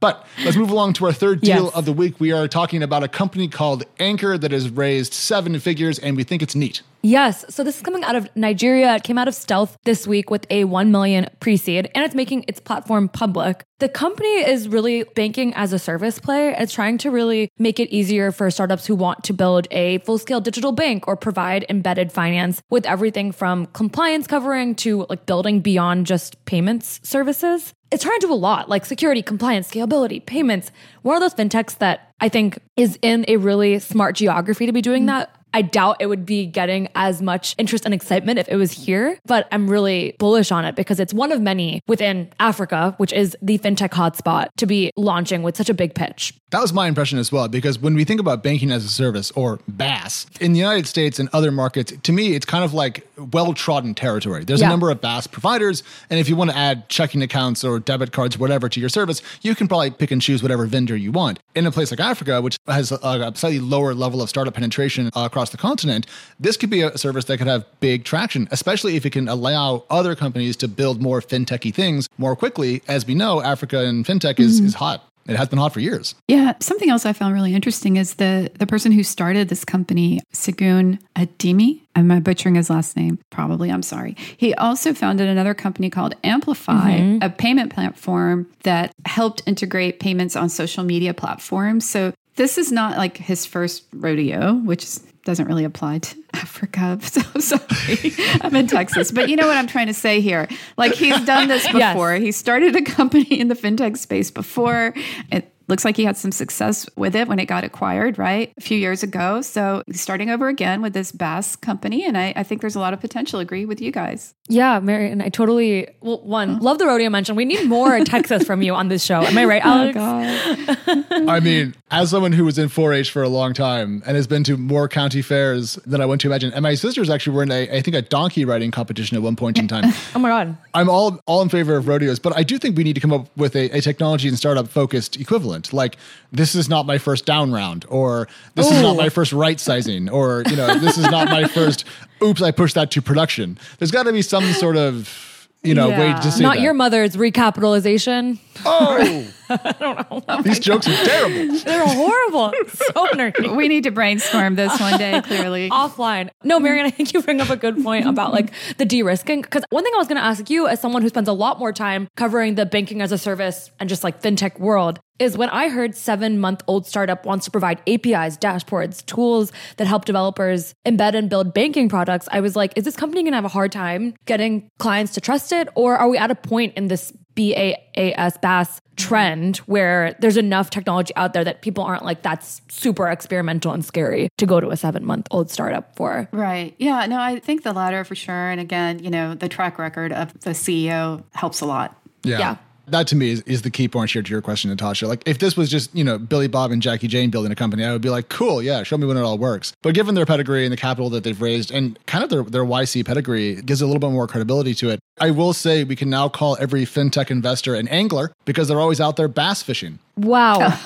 But 0.00 0.26
let's 0.44 0.56
move 0.56 0.70
along 0.70 0.92
to 0.94 1.06
our 1.06 1.12
third 1.12 1.40
deal 1.40 1.64
Yes. 1.64 1.74
of 1.74 1.84
the 1.84 1.92
week. 1.92 2.20
We 2.20 2.30
are 2.30 2.46
talking 2.46 2.84
about 2.84 3.02
a 3.02 3.08
company 3.08 3.48
called 3.48 3.82
Anchor 3.98 4.38
that 4.38 4.52
has 4.52 4.70
raised 4.70 5.12
seven 5.12 5.58
figures, 5.58 5.98
and 5.98 6.16
we 6.16 6.22
think 6.22 6.40
it's 6.40 6.54
neat. 6.54 6.82
Yes. 7.02 7.44
So 7.48 7.62
this 7.62 7.76
is 7.76 7.82
coming 7.82 8.02
out 8.04 8.16
of 8.16 8.28
Nigeria. 8.34 8.96
It 8.96 9.04
came 9.04 9.18
out 9.18 9.28
of 9.28 9.34
Stealth 9.34 9.76
this 9.84 10.06
week 10.06 10.30
with 10.30 10.46
a 10.50 10.64
1 10.64 10.90
million 10.90 11.28
pre-seed 11.40 11.90
and 11.94 12.04
it's 12.04 12.14
making 12.14 12.44
its 12.48 12.60
platform 12.60 13.08
public. 13.08 13.64
The 13.78 13.88
company 13.88 14.28
is 14.28 14.68
really 14.68 15.04
banking 15.14 15.54
as 15.54 15.72
a 15.72 15.78
service 15.78 16.18
play. 16.18 16.52
It's 16.58 16.72
trying 16.72 16.98
to 16.98 17.10
really 17.12 17.50
make 17.58 17.78
it 17.78 17.90
easier 17.90 18.32
for 18.32 18.50
startups 18.50 18.86
who 18.86 18.96
want 18.96 19.22
to 19.24 19.32
build 19.32 19.68
a 19.70 19.98
full-scale 19.98 20.40
digital 20.40 20.72
bank 20.72 21.06
or 21.06 21.14
provide 21.14 21.64
embedded 21.68 22.10
finance 22.10 22.60
with 22.70 22.84
everything 22.86 23.30
from 23.30 23.66
compliance 23.66 24.26
covering 24.26 24.74
to 24.76 25.06
like 25.08 25.26
building 25.26 25.60
beyond 25.60 26.06
just 26.06 26.44
payments 26.44 26.98
services. 27.04 27.72
It's 27.92 28.02
trying 28.02 28.18
to 28.20 28.26
do 28.26 28.32
a 28.32 28.34
lot 28.34 28.68
like 28.68 28.84
security, 28.84 29.22
compliance, 29.22 29.70
scalability, 29.70 30.24
payments. 30.24 30.72
One 31.02 31.16
of 31.16 31.22
those 31.22 31.34
fintechs 31.34 31.78
that 31.78 32.12
I 32.20 32.28
think 32.28 32.58
is 32.76 32.98
in 33.00 33.24
a 33.28 33.36
really 33.36 33.78
smart 33.78 34.16
geography 34.16 34.66
to 34.66 34.72
be 34.72 34.82
doing 34.82 35.04
mm. 35.04 35.06
that. 35.06 35.30
I 35.54 35.62
doubt 35.62 35.96
it 36.00 36.06
would 36.06 36.26
be 36.26 36.46
getting 36.46 36.88
as 36.94 37.22
much 37.22 37.54
interest 37.58 37.84
and 37.84 37.94
excitement 37.94 38.38
if 38.38 38.48
it 38.48 38.56
was 38.56 38.72
here, 38.72 39.18
but 39.26 39.48
I'm 39.50 39.68
really 39.68 40.14
bullish 40.18 40.52
on 40.52 40.64
it 40.64 40.76
because 40.76 41.00
it's 41.00 41.14
one 41.14 41.32
of 41.32 41.40
many 41.40 41.82
within 41.86 42.28
Africa, 42.38 42.94
which 42.98 43.12
is 43.12 43.36
the 43.42 43.58
fintech 43.58 43.90
hotspot, 43.90 44.48
to 44.56 44.66
be 44.66 44.92
launching 44.96 45.42
with 45.42 45.56
such 45.56 45.70
a 45.70 45.74
big 45.74 45.94
pitch. 45.94 46.34
That 46.50 46.62
was 46.62 46.72
my 46.72 46.88
impression 46.88 47.18
as 47.18 47.30
well, 47.30 47.46
because 47.46 47.78
when 47.78 47.94
we 47.94 48.04
think 48.04 48.20
about 48.20 48.42
banking 48.42 48.70
as 48.70 48.84
a 48.84 48.88
service 48.88 49.30
or 49.32 49.60
BaaS 49.68 50.26
in 50.40 50.54
the 50.54 50.58
United 50.58 50.86
States 50.86 51.18
and 51.18 51.28
other 51.34 51.50
markets, 51.50 51.92
to 52.02 52.12
me, 52.12 52.34
it's 52.34 52.46
kind 52.46 52.64
of 52.64 52.72
like 52.72 53.06
well 53.32 53.52
trodden 53.52 53.94
territory. 53.94 54.44
There's 54.44 54.62
a 54.62 54.68
number 54.68 54.90
of 54.90 55.00
BaaS 55.00 55.26
providers, 55.26 55.82
and 56.08 56.18
if 56.18 56.28
you 56.28 56.36
want 56.36 56.50
to 56.50 56.56
add 56.56 56.88
checking 56.88 57.22
accounts 57.22 57.64
or 57.64 57.78
debit 57.78 58.12
cards, 58.12 58.38
whatever, 58.38 58.68
to 58.68 58.80
your 58.80 58.88
service, 58.88 59.20
you 59.42 59.54
can 59.54 59.68
probably 59.68 59.90
pick 59.90 60.10
and 60.10 60.22
choose 60.22 60.42
whatever 60.42 60.64
vendor 60.66 60.96
you 60.96 61.12
want. 61.12 61.38
In 61.54 61.66
a 61.66 61.70
place 61.70 61.90
like 61.90 62.00
Africa, 62.00 62.40
which 62.40 62.56
has 62.66 62.92
a, 62.92 62.96
a 62.96 63.32
slightly 63.34 63.60
lower 63.60 63.92
level 63.92 64.22
of 64.22 64.30
startup 64.30 64.54
penetration 64.54 65.10
uh, 65.14 65.24
across 65.26 65.37
the 65.50 65.56
continent, 65.56 66.06
this 66.38 66.56
could 66.56 66.70
be 66.70 66.82
a 66.82 66.96
service 66.98 67.24
that 67.26 67.38
could 67.38 67.46
have 67.46 67.64
big 67.80 68.04
traction, 68.04 68.48
especially 68.50 68.96
if 68.96 69.06
it 69.06 69.10
can 69.10 69.28
allow 69.28 69.84
other 69.90 70.14
companies 70.14 70.56
to 70.56 70.68
build 70.68 71.00
more 71.00 71.20
fintechy 71.20 71.72
things 71.72 72.08
more 72.18 72.36
quickly. 72.36 72.82
As 72.88 73.06
we 73.06 73.14
know, 73.14 73.40
Africa 73.42 73.84
and 73.84 74.04
fintech 74.04 74.38
is, 74.40 74.58
mm-hmm. 74.58 74.66
is 74.66 74.74
hot. 74.74 75.04
It 75.28 75.36
has 75.36 75.48
been 75.48 75.58
hot 75.58 75.74
for 75.74 75.80
years. 75.80 76.14
Yeah, 76.26 76.54
something 76.58 76.88
else 76.88 77.04
I 77.04 77.12
found 77.12 77.34
really 77.34 77.54
interesting 77.54 77.96
is 77.96 78.14
the 78.14 78.50
the 78.58 78.66
person 78.66 78.92
who 78.92 79.02
started 79.02 79.50
this 79.50 79.62
company, 79.62 80.20
Segun 80.32 80.98
Adeyemi. 81.16 81.82
Am 81.94 82.10
I 82.10 82.20
butchering 82.20 82.54
his 82.54 82.70
last 82.70 82.96
name? 82.96 83.18
Probably. 83.28 83.70
I'm 83.70 83.82
sorry. 83.82 84.16
He 84.38 84.54
also 84.54 84.94
founded 84.94 85.28
another 85.28 85.52
company 85.52 85.90
called 85.90 86.14
Amplify, 86.24 86.98
mm-hmm. 86.98 87.22
a 87.22 87.28
payment 87.28 87.74
platform 87.74 88.48
that 88.62 88.92
helped 89.04 89.42
integrate 89.46 90.00
payments 90.00 90.34
on 90.34 90.48
social 90.48 90.82
media 90.82 91.12
platforms. 91.12 91.86
So 91.86 92.14
this 92.36 92.56
is 92.56 92.72
not 92.72 92.96
like 92.96 93.18
his 93.18 93.44
first 93.44 93.84
rodeo, 93.92 94.54
which 94.54 94.84
is- 94.84 95.04
doesn't 95.28 95.46
really 95.46 95.64
apply 95.64 95.98
to 95.98 96.16
Africa. 96.32 96.98
So 97.08 97.20
sorry. 97.38 98.14
I'm 98.40 98.56
in 98.56 98.66
Texas. 98.66 99.12
But 99.12 99.28
you 99.28 99.36
know 99.36 99.46
what 99.46 99.58
I'm 99.58 99.66
trying 99.66 99.88
to 99.88 99.94
say 99.94 100.22
here? 100.22 100.48
Like 100.78 100.94
he's 100.94 101.20
done 101.26 101.48
this 101.48 101.64
Yes. 101.74 101.92
before. 101.92 102.14
He 102.14 102.32
started 102.32 102.74
a 102.74 102.82
company 102.82 103.38
in 103.38 103.48
the 103.48 103.54
fintech 103.54 103.98
space 103.98 104.30
before. 104.30 104.94
It 105.30 105.52
looks 105.68 105.84
like 105.84 105.96
he 105.96 106.04
had 106.04 106.16
some 106.16 106.32
success 106.32 106.88
with 106.96 107.14
it 107.14 107.28
when 107.28 107.38
it 107.38 107.46
got 107.46 107.64
acquired, 107.64 108.18
right? 108.18 108.52
A 108.56 108.60
few 108.60 108.76
years 108.76 109.02
ago. 109.02 109.40
So 109.42 109.82
starting 109.92 110.30
over 110.30 110.48
again 110.48 110.82
with 110.82 110.94
this 110.94 111.12
BaaS 111.12 111.60
company. 111.60 112.04
And 112.04 112.16
I, 112.16 112.32
I 112.36 112.42
think 112.42 112.60
there's 112.60 112.76
a 112.76 112.80
lot 112.80 112.92
of 112.92 113.00
potential. 113.00 113.40
Agree 113.40 113.64
with 113.64 113.80
you 113.80 113.92
guys. 113.92 114.34
Yeah, 114.48 114.80
Marianne, 114.80 115.20
I 115.20 115.28
totally, 115.28 115.88
well, 116.00 116.22
one, 116.22 116.58
love 116.60 116.78
the 116.78 116.86
rodeo 116.86 117.10
mention. 117.10 117.36
We 117.36 117.44
need 117.44 117.66
more 117.66 118.00
Texas 118.04 118.44
from 118.44 118.62
you 118.62 118.74
on 118.74 118.88
this 118.88 119.04
show. 119.04 119.22
Am 119.22 119.36
I 119.36 119.44
right, 119.44 119.62
oh 119.64 119.68
Alex? 119.68 119.96
Oh, 119.98 121.04
God. 121.04 121.28
I 121.28 121.40
mean, 121.40 121.74
as 121.90 122.10
someone 122.10 122.32
who 122.32 122.46
was 122.46 122.58
in 122.58 122.68
4-H 122.68 123.10
for 123.10 123.22
a 123.22 123.28
long 123.28 123.52
time 123.52 124.02
and 124.06 124.16
has 124.16 124.26
been 124.26 124.44
to 124.44 124.56
more 124.56 124.88
county 124.88 125.20
fairs 125.20 125.74
than 125.84 126.00
I 126.00 126.06
went 126.06 126.22
to 126.22 126.28
imagine, 126.28 126.52
and 126.54 126.62
my 126.62 126.74
sisters 126.74 127.10
actually 127.10 127.36
were 127.36 127.42
in 127.42 127.50
a, 127.50 127.76
I 127.76 127.82
think, 127.82 127.94
a 127.94 128.02
donkey 128.02 128.46
riding 128.46 128.70
competition 128.70 129.16
at 129.16 129.22
one 129.22 129.36
point 129.36 129.58
in 129.58 129.68
time. 129.68 129.92
Oh 130.14 130.20
my 130.20 130.30
God. 130.30 130.56
I'm 130.74 130.88
all 130.88 131.20
all 131.26 131.42
in 131.42 131.48
favor 131.48 131.76
of 131.76 131.86
rodeos, 131.86 132.18
but 132.18 132.36
I 132.36 132.42
do 132.42 132.58
think 132.58 132.76
we 132.76 132.82
need 132.82 132.94
to 132.94 133.00
come 133.00 133.12
up 133.12 133.28
with 133.36 133.54
a, 133.54 133.70
a 133.76 133.80
technology 133.80 134.26
and 134.26 134.36
startup 134.36 134.68
focused 134.68 135.20
equivalent. 135.20 135.57
Like, 135.72 135.96
this 136.32 136.54
is 136.54 136.68
not 136.68 136.86
my 136.86 136.98
first 136.98 137.26
down 137.26 137.52
round, 137.52 137.84
or 137.88 138.28
this 138.54 138.70
is 138.70 138.82
not 138.82 138.96
my 138.96 139.06
oh. 139.06 139.10
first 139.10 139.32
right 139.32 139.58
sizing, 139.58 140.08
or 140.08 140.42
you 140.48 140.56
know, 140.56 140.78
this 140.78 140.98
is 140.98 141.10
not 141.10 141.28
my 141.28 141.46
first. 141.46 141.84
Oops, 142.22 142.42
I 142.42 142.50
pushed 142.50 142.74
that 142.74 142.90
to 142.92 143.02
production. 143.02 143.58
There's 143.78 143.90
got 143.90 144.04
to 144.04 144.12
be 144.12 144.22
some 144.22 144.44
sort 144.54 144.76
of 144.76 145.48
you 145.62 145.74
know 145.74 145.90
way 145.90 146.12
to 146.12 146.30
say 146.30 146.42
Not 146.42 146.56
that. 146.56 146.62
your 146.62 146.74
mother's 146.74 147.16
recapitalization. 147.16 148.38
oh, 148.64 149.32
I 149.64 149.74
don't 149.78 150.10
know. 150.10 150.22
Oh 150.28 150.42
These 150.42 150.60
jokes 150.60 150.86
are 150.88 151.04
terrible. 151.04 151.58
They're 151.64 151.86
horrible. 151.86 152.52
so 152.74 153.06
nerdy. 153.14 153.56
we 153.56 153.68
need 153.68 153.84
to 153.84 153.90
brainstorm 153.90 154.56
this 154.56 154.78
one 154.80 154.98
day, 154.98 155.20
clearly. 155.24 155.70
offline. 155.70 156.30
No, 156.44 156.58
mm. 156.58 156.64
Marianne, 156.64 156.86
I 156.86 156.90
think 156.90 157.12
you 157.14 157.22
bring 157.22 157.40
up 157.40 157.50
a 157.50 157.56
good 157.56 157.82
point 157.82 158.06
about 158.06 158.32
like 158.32 158.52
the 158.76 158.84
de-risking. 158.84 159.42
Because 159.42 159.64
one 159.70 159.84
thing 159.84 159.92
I 159.94 159.98
was 159.98 160.08
going 160.08 160.20
to 160.20 160.24
ask 160.24 160.50
you, 160.50 160.68
as 160.68 160.80
someone 160.80 161.02
who 161.02 161.08
spends 161.08 161.28
a 161.28 161.32
lot 161.32 161.58
more 161.58 161.72
time 161.72 162.08
covering 162.16 162.54
the 162.54 162.66
banking 162.66 163.00
as 163.02 163.12
a 163.12 163.18
service 163.18 163.70
and 163.80 163.88
just 163.88 164.04
like 164.04 164.22
fintech 164.22 164.58
world, 164.58 165.00
is 165.18 165.36
when 165.36 165.48
I 165.48 165.68
heard 165.68 165.96
seven 165.96 166.38
month 166.38 166.62
old 166.66 166.86
startup 166.86 167.26
wants 167.26 167.44
to 167.46 167.50
provide 167.50 167.80
APIs, 167.88 168.36
dashboards, 168.36 169.04
tools 169.04 169.50
that 169.76 169.86
help 169.86 170.04
developers 170.04 170.74
embed 170.86 171.14
and 171.14 171.28
build 171.28 171.52
banking 171.54 171.88
products. 171.88 172.28
I 172.30 172.40
was 172.40 172.54
like, 172.54 172.72
is 172.76 172.84
this 172.84 172.96
company 172.96 173.22
going 173.22 173.32
to 173.32 173.36
have 173.36 173.44
a 173.44 173.48
hard 173.48 173.72
time 173.72 174.14
getting 174.26 174.70
clients 174.78 175.14
to 175.14 175.20
trust 175.20 175.52
it, 175.52 175.68
or 175.74 175.96
are 175.96 176.08
we 176.08 176.18
at 176.18 176.30
a 176.30 176.34
point 176.36 176.74
in 176.76 176.88
this 176.88 177.12
BAAS 177.34 178.40
BAS 178.40 178.80
trend 178.98 179.58
where 179.58 180.16
there's 180.20 180.36
enough 180.36 180.70
technology 180.70 181.14
out 181.16 181.32
there 181.32 181.44
that 181.44 181.62
people 181.62 181.84
aren't 181.84 182.04
like 182.04 182.22
that's 182.22 182.60
super 182.68 183.08
experimental 183.08 183.72
and 183.72 183.84
scary 183.84 184.28
to 184.36 184.46
go 184.46 184.60
to 184.60 184.68
a 184.70 184.76
seven 184.76 185.04
month 185.04 185.28
old 185.30 185.50
startup 185.50 185.94
for. 185.96 186.28
Right. 186.32 186.74
Yeah. 186.78 187.06
No, 187.06 187.18
I 187.18 187.38
think 187.38 187.62
the 187.62 187.72
latter 187.72 188.04
for 188.04 188.14
sure. 188.14 188.50
And 188.50 188.60
again, 188.60 189.02
you 189.02 189.10
know, 189.10 189.34
the 189.34 189.48
track 189.48 189.78
record 189.78 190.12
of 190.12 190.38
the 190.40 190.50
CEO 190.50 191.22
helps 191.32 191.60
a 191.60 191.66
lot. 191.66 191.96
Yeah. 192.24 192.38
Yeah. 192.38 192.56
That 192.88 193.06
to 193.08 193.16
me 193.16 193.30
is, 193.30 193.42
is 193.42 193.62
the 193.62 193.70
key 193.70 193.86
point 193.86 194.10
here 194.10 194.22
to 194.22 194.30
your 194.30 194.40
question, 194.40 194.70
Natasha. 194.70 195.06
Like, 195.06 195.22
if 195.26 195.38
this 195.38 195.58
was 195.58 195.70
just, 195.70 195.94
you 195.94 196.02
know, 196.02 196.16
Billy 196.16 196.48
Bob 196.48 196.70
and 196.70 196.80
Jackie 196.80 197.06
Jane 197.06 197.28
building 197.28 197.52
a 197.52 197.54
company, 197.54 197.84
I 197.84 197.92
would 197.92 198.00
be 198.00 198.08
like, 198.08 198.30
cool, 198.30 198.62
yeah, 198.62 198.82
show 198.82 198.96
me 198.96 199.06
when 199.06 199.18
it 199.18 199.20
all 199.20 199.36
works. 199.36 199.74
But 199.82 199.94
given 199.94 200.14
their 200.14 200.24
pedigree 200.24 200.64
and 200.64 200.72
the 200.72 200.76
capital 200.78 201.10
that 201.10 201.22
they've 201.22 201.40
raised 201.40 201.70
and 201.70 201.98
kind 202.06 202.24
of 202.24 202.30
their, 202.30 202.42
their 202.44 202.64
YC 202.64 203.04
pedigree, 203.04 203.60
gives 203.60 203.82
a 203.82 203.86
little 203.86 204.00
bit 204.00 204.10
more 204.10 204.26
credibility 204.26 204.74
to 204.76 204.88
it. 204.88 205.00
I 205.20 205.30
will 205.30 205.52
say 205.52 205.84
we 205.84 205.96
can 205.96 206.10
now 206.10 206.28
call 206.28 206.56
every 206.60 206.84
fintech 206.84 207.30
investor 207.30 207.74
an 207.74 207.88
angler 207.88 208.32
because 208.44 208.68
they're 208.68 208.80
always 208.80 209.00
out 209.00 209.16
there 209.16 209.28
bass 209.28 209.62
fishing. 209.62 209.98
Wow. 210.16 210.78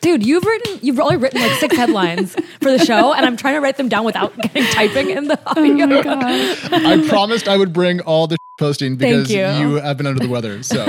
Dude, 0.00 0.26
you've 0.26 0.44
written 0.44 0.80
you've 0.82 0.98
only 0.98 1.16
written 1.16 1.40
like 1.40 1.52
six 1.60 1.76
headlines 1.76 2.34
for 2.60 2.76
the 2.76 2.84
show, 2.84 3.14
and 3.14 3.24
I'm 3.24 3.36
trying 3.36 3.54
to 3.54 3.60
write 3.60 3.76
them 3.76 3.88
down 3.88 4.04
without 4.04 4.36
getting 4.42 4.64
typing 4.64 5.10
in 5.10 5.28
the 5.28 5.38
audio. 5.46 5.84
Oh 5.84 5.86
my 5.86 6.02
God. 6.02 6.24
I 6.72 7.08
promised 7.08 7.46
I 7.46 7.56
would 7.56 7.72
bring 7.72 8.00
all 8.00 8.26
the 8.26 8.36
posting 8.58 8.96
because 8.96 9.30
you. 9.30 9.38
you 9.38 9.74
have 9.76 9.96
been 9.96 10.08
under 10.08 10.20
the 10.20 10.28
weather. 10.28 10.62
So 10.64 10.84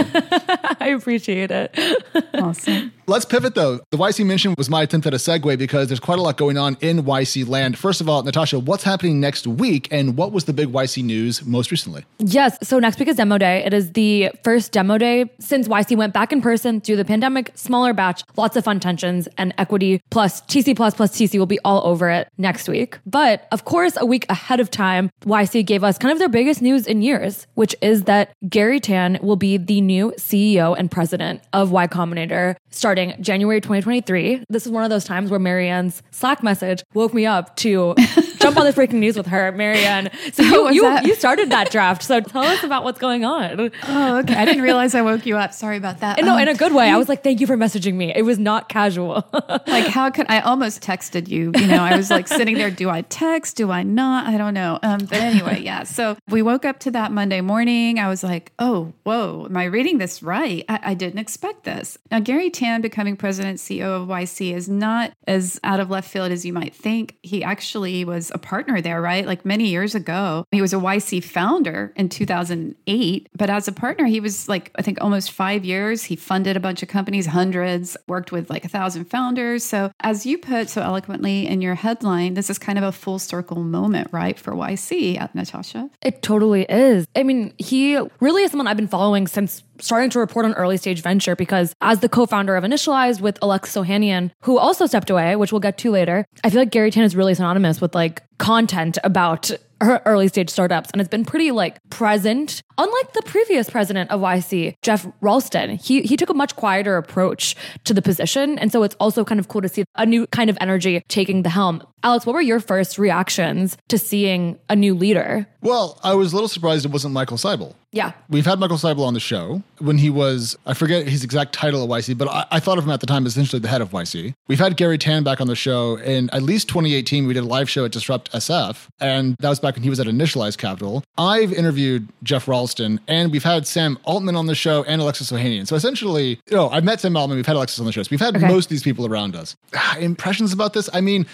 I 0.79 0.95
appreciate 0.97 1.51
it. 1.51 2.03
awesome. 2.33 2.91
Let's 3.05 3.25
pivot 3.25 3.53
though. 3.53 3.81
The 3.91 3.97
YC 3.97 4.25
mention 4.25 4.55
was 4.57 4.69
my 4.69 4.83
attempt 4.83 5.05
at 5.05 5.13
a 5.13 5.17
segue 5.17 5.57
because 5.57 5.89
there's 5.89 5.99
quite 5.99 6.19
a 6.19 6.21
lot 6.21 6.37
going 6.37 6.57
on 6.57 6.77
in 6.79 7.03
YC 7.03 7.47
land. 7.47 7.77
First 7.77 7.99
of 7.99 8.07
all, 8.07 8.23
Natasha, 8.23 8.59
what's 8.59 8.83
happening 8.83 9.19
next 9.19 9.45
week 9.45 9.89
and 9.91 10.15
what 10.15 10.31
was 10.31 10.45
the 10.45 10.53
big 10.53 10.69
YC 10.69 11.03
news 11.03 11.45
most 11.45 11.69
recently? 11.69 12.05
Yes. 12.19 12.57
So 12.63 12.79
next 12.79 12.99
week 12.99 13.09
is 13.09 13.17
demo 13.17 13.37
day. 13.37 13.61
It 13.65 13.73
is 13.73 13.91
the 13.91 14.31
first 14.45 14.71
demo 14.71 14.97
day 14.97 15.29
since 15.39 15.67
YC 15.67 15.97
went 15.97 16.13
back 16.13 16.31
in 16.31 16.41
person 16.41 16.79
through 16.79 16.95
the 16.95 17.03
pandemic. 17.03 17.51
Smaller 17.55 17.93
batch, 17.93 18.23
lots 18.37 18.55
of 18.55 18.63
fun 18.63 18.79
tensions, 18.79 19.27
and 19.37 19.53
equity 19.57 19.99
plus 20.09 20.41
TC 20.43 20.73
plus 20.73 20.93
plus 20.93 21.11
TC 21.11 21.37
will 21.37 21.45
be 21.45 21.59
all 21.65 21.85
over 21.85 22.09
it 22.09 22.29
next 22.37 22.69
week. 22.69 22.99
But 23.05 23.47
of 23.51 23.65
course, 23.65 23.97
a 23.97 24.05
week 24.05 24.25
ahead 24.29 24.61
of 24.61 24.71
time, 24.71 25.09
YC 25.25 25.65
gave 25.65 25.83
us 25.83 25.97
kind 25.97 26.13
of 26.13 26.19
their 26.19 26.29
biggest 26.29 26.61
news 26.61 26.87
in 26.87 27.01
years, 27.01 27.47
which 27.55 27.75
is 27.81 28.03
that 28.03 28.31
Garry 28.47 28.79
Tan 28.79 29.19
will 29.21 29.35
be 29.35 29.57
the 29.57 29.81
new 29.81 30.13
CEO 30.17 30.73
and 30.77 30.89
president 30.89 31.41
of 31.51 31.71
Y 31.71 31.85
Combinator 31.87 32.55
starting 32.69 32.92
January 33.21 33.61
2023. 33.61 34.45
This 34.49 34.65
is 34.65 34.71
one 34.71 34.83
of 34.83 34.89
those 34.89 35.03
times 35.03 35.29
where 35.29 35.39
Marianne's 35.39 36.01
Slack 36.11 36.43
message 36.43 36.83
woke 36.93 37.13
me 37.13 37.25
up 37.25 37.55
to 37.57 37.95
jump 38.43 38.57
on 38.57 38.65
the 38.65 38.73
breaking 38.73 38.99
news 38.99 39.17
with 39.17 39.27
her, 39.27 39.51
Marianne. 39.51 40.09
So 40.33 40.43
you, 40.43 40.63
was 40.63 40.75
you, 40.75 40.81
that? 40.83 41.05
you 41.05 41.15
started 41.15 41.49
that 41.51 41.71
draft. 41.71 42.03
So 42.03 42.19
tell 42.21 42.43
us 42.43 42.63
about 42.63 42.83
what's 42.83 42.99
going 42.99 43.25
on. 43.25 43.71
Oh, 43.87 44.17
okay. 44.19 44.35
I 44.35 44.45
didn't 44.45 44.61
realize 44.61 44.93
I 44.95 45.01
woke 45.01 45.25
you 45.25 45.37
up. 45.37 45.53
Sorry 45.53 45.77
about 45.77 45.99
that. 46.01 46.17
And 46.19 46.27
no, 46.27 46.33
Um, 46.35 46.39
in 46.41 46.47
a 46.49 46.53
good 46.55 46.73
way. 46.73 46.89
I 46.89 46.97
was 46.97 47.09
like, 47.09 47.23
thank 47.23 47.39
you 47.41 47.47
for 47.47 47.57
messaging 47.57 47.95
me. 47.95 48.13
It 48.15 48.23
was 48.23 48.37
not 48.37 48.69
casual. 48.69 49.25
like 49.67 49.87
how 49.87 50.09
could 50.09 50.25
I 50.29 50.39
almost 50.41 50.81
texted 50.81 51.27
you? 51.27 51.51
You 51.55 51.67
know, 51.67 51.83
I 51.83 51.95
was 51.95 52.09
like 52.09 52.27
sitting 52.27 52.55
there. 52.57 52.69
Do 52.71 52.89
I 52.89 53.01
text? 53.03 53.55
Do 53.55 53.71
I 53.71 53.83
not? 53.83 54.27
I 54.27 54.37
don't 54.37 54.53
know. 54.53 54.79
Um, 54.83 54.99
but 54.99 55.13
anyway, 55.19 55.61
yeah. 55.61 55.83
So 55.83 56.17
we 56.29 56.41
woke 56.41 56.65
up 56.65 56.79
to 56.79 56.91
that 56.91 57.11
Monday 57.11 57.41
morning. 57.41 57.99
I 57.99 58.09
was 58.09 58.23
like, 58.23 58.51
oh, 58.59 58.93
whoa, 59.03 59.45
am 59.49 59.55
I 59.57 59.65
reading 59.65 59.97
this 59.97 60.21
right? 60.23 60.65
I, 60.67 60.79
I 60.83 60.93
didn't 60.93 61.19
expect 61.19 61.63
this. 61.63 61.97
Now, 62.11 62.19
Garry 62.19 62.49
Tan 62.49 62.81
becoming 62.81 63.15
president 63.15 63.59
CEO 63.59 64.01
of 64.01 64.07
YC 64.07 64.53
is 64.53 64.67
not 64.67 65.13
as 65.27 65.59
out 65.63 65.79
of 65.79 65.89
left 65.89 66.09
field 66.09 66.31
as 66.31 66.45
you 66.45 66.53
might 66.53 66.75
think. 66.75 67.15
He 67.21 67.43
actually 67.43 68.03
was 68.05 68.31
a 68.33 68.37
partner 68.37 68.81
there, 68.81 69.01
right? 69.01 69.25
Like 69.25 69.45
many 69.45 69.67
years 69.67 69.95
ago, 69.95 70.45
he 70.51 70.61
was 70.61 70.73
a 70.73 70.77
YC 70.77 71.23
founder 71.23 71.93
in 71.95 72.09
2008. 72.09 73.29
But 73.35 73.49
as 73.49 73.67
a 73.67 73.71
partner, 73.71 74.05
he 74.05 74.19
was 74.19 74.47
like 74.47 74.71
I 74.75 74.81
think 74.81 75.01
almost 75.01 75.31
five 75.31 75.65
years. 75.65 76.03
He 76.03 76.15
funded 76.15 76.57
a 76.57 76.59
bunch 76.59 76.83
of 76.83 76.89
companies, 76.89 77.27
hundreds, 77.27 77.97
worked 78.07 78.31
with 78.31 78.49
like 78.49 78.65
a 78.65 78.69
thousand 78.69 79.05
founders. 79.05 79.63
So, 79.63 79.91
as 80.01 80.25
you 80.25 80.37
put 80.37 80.69
so 80.69 80.81
eloquently 80.81 81.47
in 81.47 81.61
your 81.61 81.75
headline, 81.75 82.33
this 82.33 82.49
is 82.49 82.57
kind 82.59 82.77
of 82.77 82.83
a 82.83 82.91
full 82.91 83.19
circle 83.19 83.63
moment, 83.63 84.09
right, 84.11 84.37
for 84.39 84.53
YC, 84.53 85.21
uh, 85.21 85.27
Natasha? 85.33 85.89
It 86.01 86.21
totally 86.21 86.65
is. 86.69 87.05
I 87.15 87.23
mean, 87.23 87.53
he 87.57 87.97
really 88.19 88.43
is 88.43 88.51
someone 88.51 88.67
I've 88.67 88.77
been 88.77 88.87
following 88.87 89.27
since 89.27 89.63
starting 89.79 90.09
to 90.11 90.19
report 90.19 90.45
on 90.45 90.53
early 90.53 90.77
stage 90.77 91.01
venture 91.01 91.35
because 91.35 91.75
as 91.81 91.99
the 91.99 92.09
co-founder 92.09 92.55
of 92.55 92.63
Initialized 92.63 93.21
with 93.21 93.37
Alexis 93.41 93.75
Ohanian, 93.75 94.31
who 94.41 94.57
also 94.57 94.85
stepped 94.85 95.09
away, 95.09 95.35
which 95.35 95.51
we'll 95.51 95.59
get 95.59 95.77
to 95.79 95.91
later, 95.91 96.25
I 96.43 96.49
feel 96.49 96.61
like 96.61 96.71
Garry 96.71 96.91
Tan 96.91 97.03
is 97.03 97.15
really 97.15 97.33
synonymous 97.33 97.81
with 97.81 97.95
like 97.95 98.23
content 98.37 98.97
about 99.03 99.51
her 99.81 100.01
early 100.05 100.29
stage 100.29 100.49
startups 100.49 100.89
and 100.91 101.01
it's 101.01 101.09
been 101.09 101.25
pretty 101.25 101.51
like 101.51 101.77
present 101.89 102.61
unlike 102.77 103.13
the 103.13 103.21
previous 103.23 103.69
president 103.69 104.09
of 104.11 104.21
YC 104.21 104.75
Geoff 104.81 105.05
Ralston 105.19 105.71
he 105.71 106.01
he 106.03 106.15
took 106.15 106.29
a 106.29 106.33
much 106.33 106.55
quieter 106.55 106.95
approach 106.95 107.53
to 107.83 107.93
the 107.93 108.01
position 108.01 108.57
and 108.59 108.71
so 108.71 108.83
it's 108.83 108.95
also 109.01 109.25
kind 109.25 109.39
of 109.41 109.49
cool 109.49 109.61
to 109.61 109.67
see 109.67 109.83
a 109.95 110.05
new 110.05 110.25
kind 110.27 110.49
of 110.49 110.57
energy 110.61 111.01
taking 111.09 111.43
the 111.43 111.49
helm 111.49 111.83
Alex 112.01 112.25
what 112.25 112.33
were 112.33 112.41
your 112.41 112.61
first 112.61 112.97
reactions 112.97 113.77
to 113.89 113.97
seeing 113.97 114.57
a 114.69 114.75
new 114.75 114.93
leader 114.93 115.47
Well, 115.61 115.99
I 116.03 116.13
was 116.15 116.31
a 116.31 116.35
little 116.35 116.49
surprised 116.49 116.85
it 116.85 116.91
wasn't 116.91 117.13
Michael 117.13 117.37
Seibel. 117.37 117.75
yeah 117.91 118.13
We've 118.29 118.45
had 118.45 118.59
Michael 118.59 118.77
Seibel 118.77 119.05
on 119.05 119.13
the 119.13 119.19
show 119.21 119.61
when 119.79 119.97
he 119.97 120.09
was, 120.09 120.57
I 120.65 120.73
forget 120.73 121.07
his 121.07 121.23
exact 121.25 121.53
title 121.53 121.83
at 121.83 121.89
YC, 121.89 122.17
but 122.17 122.27
I, 122.29 122.45
I 122.51 122.59
thought 122.59 122.77
of 122.77 122.83
him 122.85 122.89
at 122.91 122.99
the 123.01 123.05
time 123.05 123.25
as 123.25 123.33
essentially 123.33 123.59
the 123.59 123.67
head 123.67 123.81
of 123.81 123.91
YC. 123.91 124.33
We've 124.47 124.59
had 124.59 124.75
Garry 124.77 124.97
Tan 124.97 125.23
back 125.23 125.39
on 125.41 125.47
the 125.47 125.55
show 125.55 125.97
in 125.97 126.29
at 126.31 126.41
least 126.43 126.67
2018. 126.69 127.27
We 127.27 127.33
did 127.33 127.43
a 127.43 127.47
live 127.47 127.69
show 127.69 127.85
at 127.85 127.91
Disrupt 127.91 128.22
SF, 128.31 128.87
and 128.99 129.35
that 129.39 129.49
was 129.49 129.59
back 129.59 129.75
when 129.75 129.83
he 129.83 129.89
was 129.89 129.99
at 129.99 130.07
Initialized 130.07 130.57
Capital. 130.57 131.03
I've 131.17 131.51
interviewed 131.53 132.07
Geoff 132.23 132.47
Ralston, 132.47 132.99
and 133.07 133.31
we've 133.31 133.43
had 133.43 133.67
Sam 133.67 133.97
Altman 134.03 134.35
on 134.35 134.45
the 134.45 134.55
show 134.55 134.83
and 134.83 135.01
Alexis 135.01 135.31
Ohanian. 135.31 135.67
So 135.67 135.75
essentially, 135.75 136.39
you 136.49 136.55
know, 136.57 136.69
I've 136.69 136.83
met 136.83 136.99
Sam 137.01 137.15
Altman, 137.17 137.37
we've 137.37 137.45
had 137.45 137.55
Alexis 137.55 137.79
on 137.79 137.85
the 137.85 137.91
show. 137.91 138.03
So 138.03 138.09
we've 138.11 138.19
had 138.19 138.35
Okay. 138.37 138.47
most 138.47 138.65
of 138.65 138.69
these 138.69 138.83
people 138.83 139.05
around 139.05 139.35
us. 139.35 139.55
Impressions 139.99 140.53
about 140.53 140.73
this? 140.73 140.89
I 140.93 141.01
mean, 141.01 141.25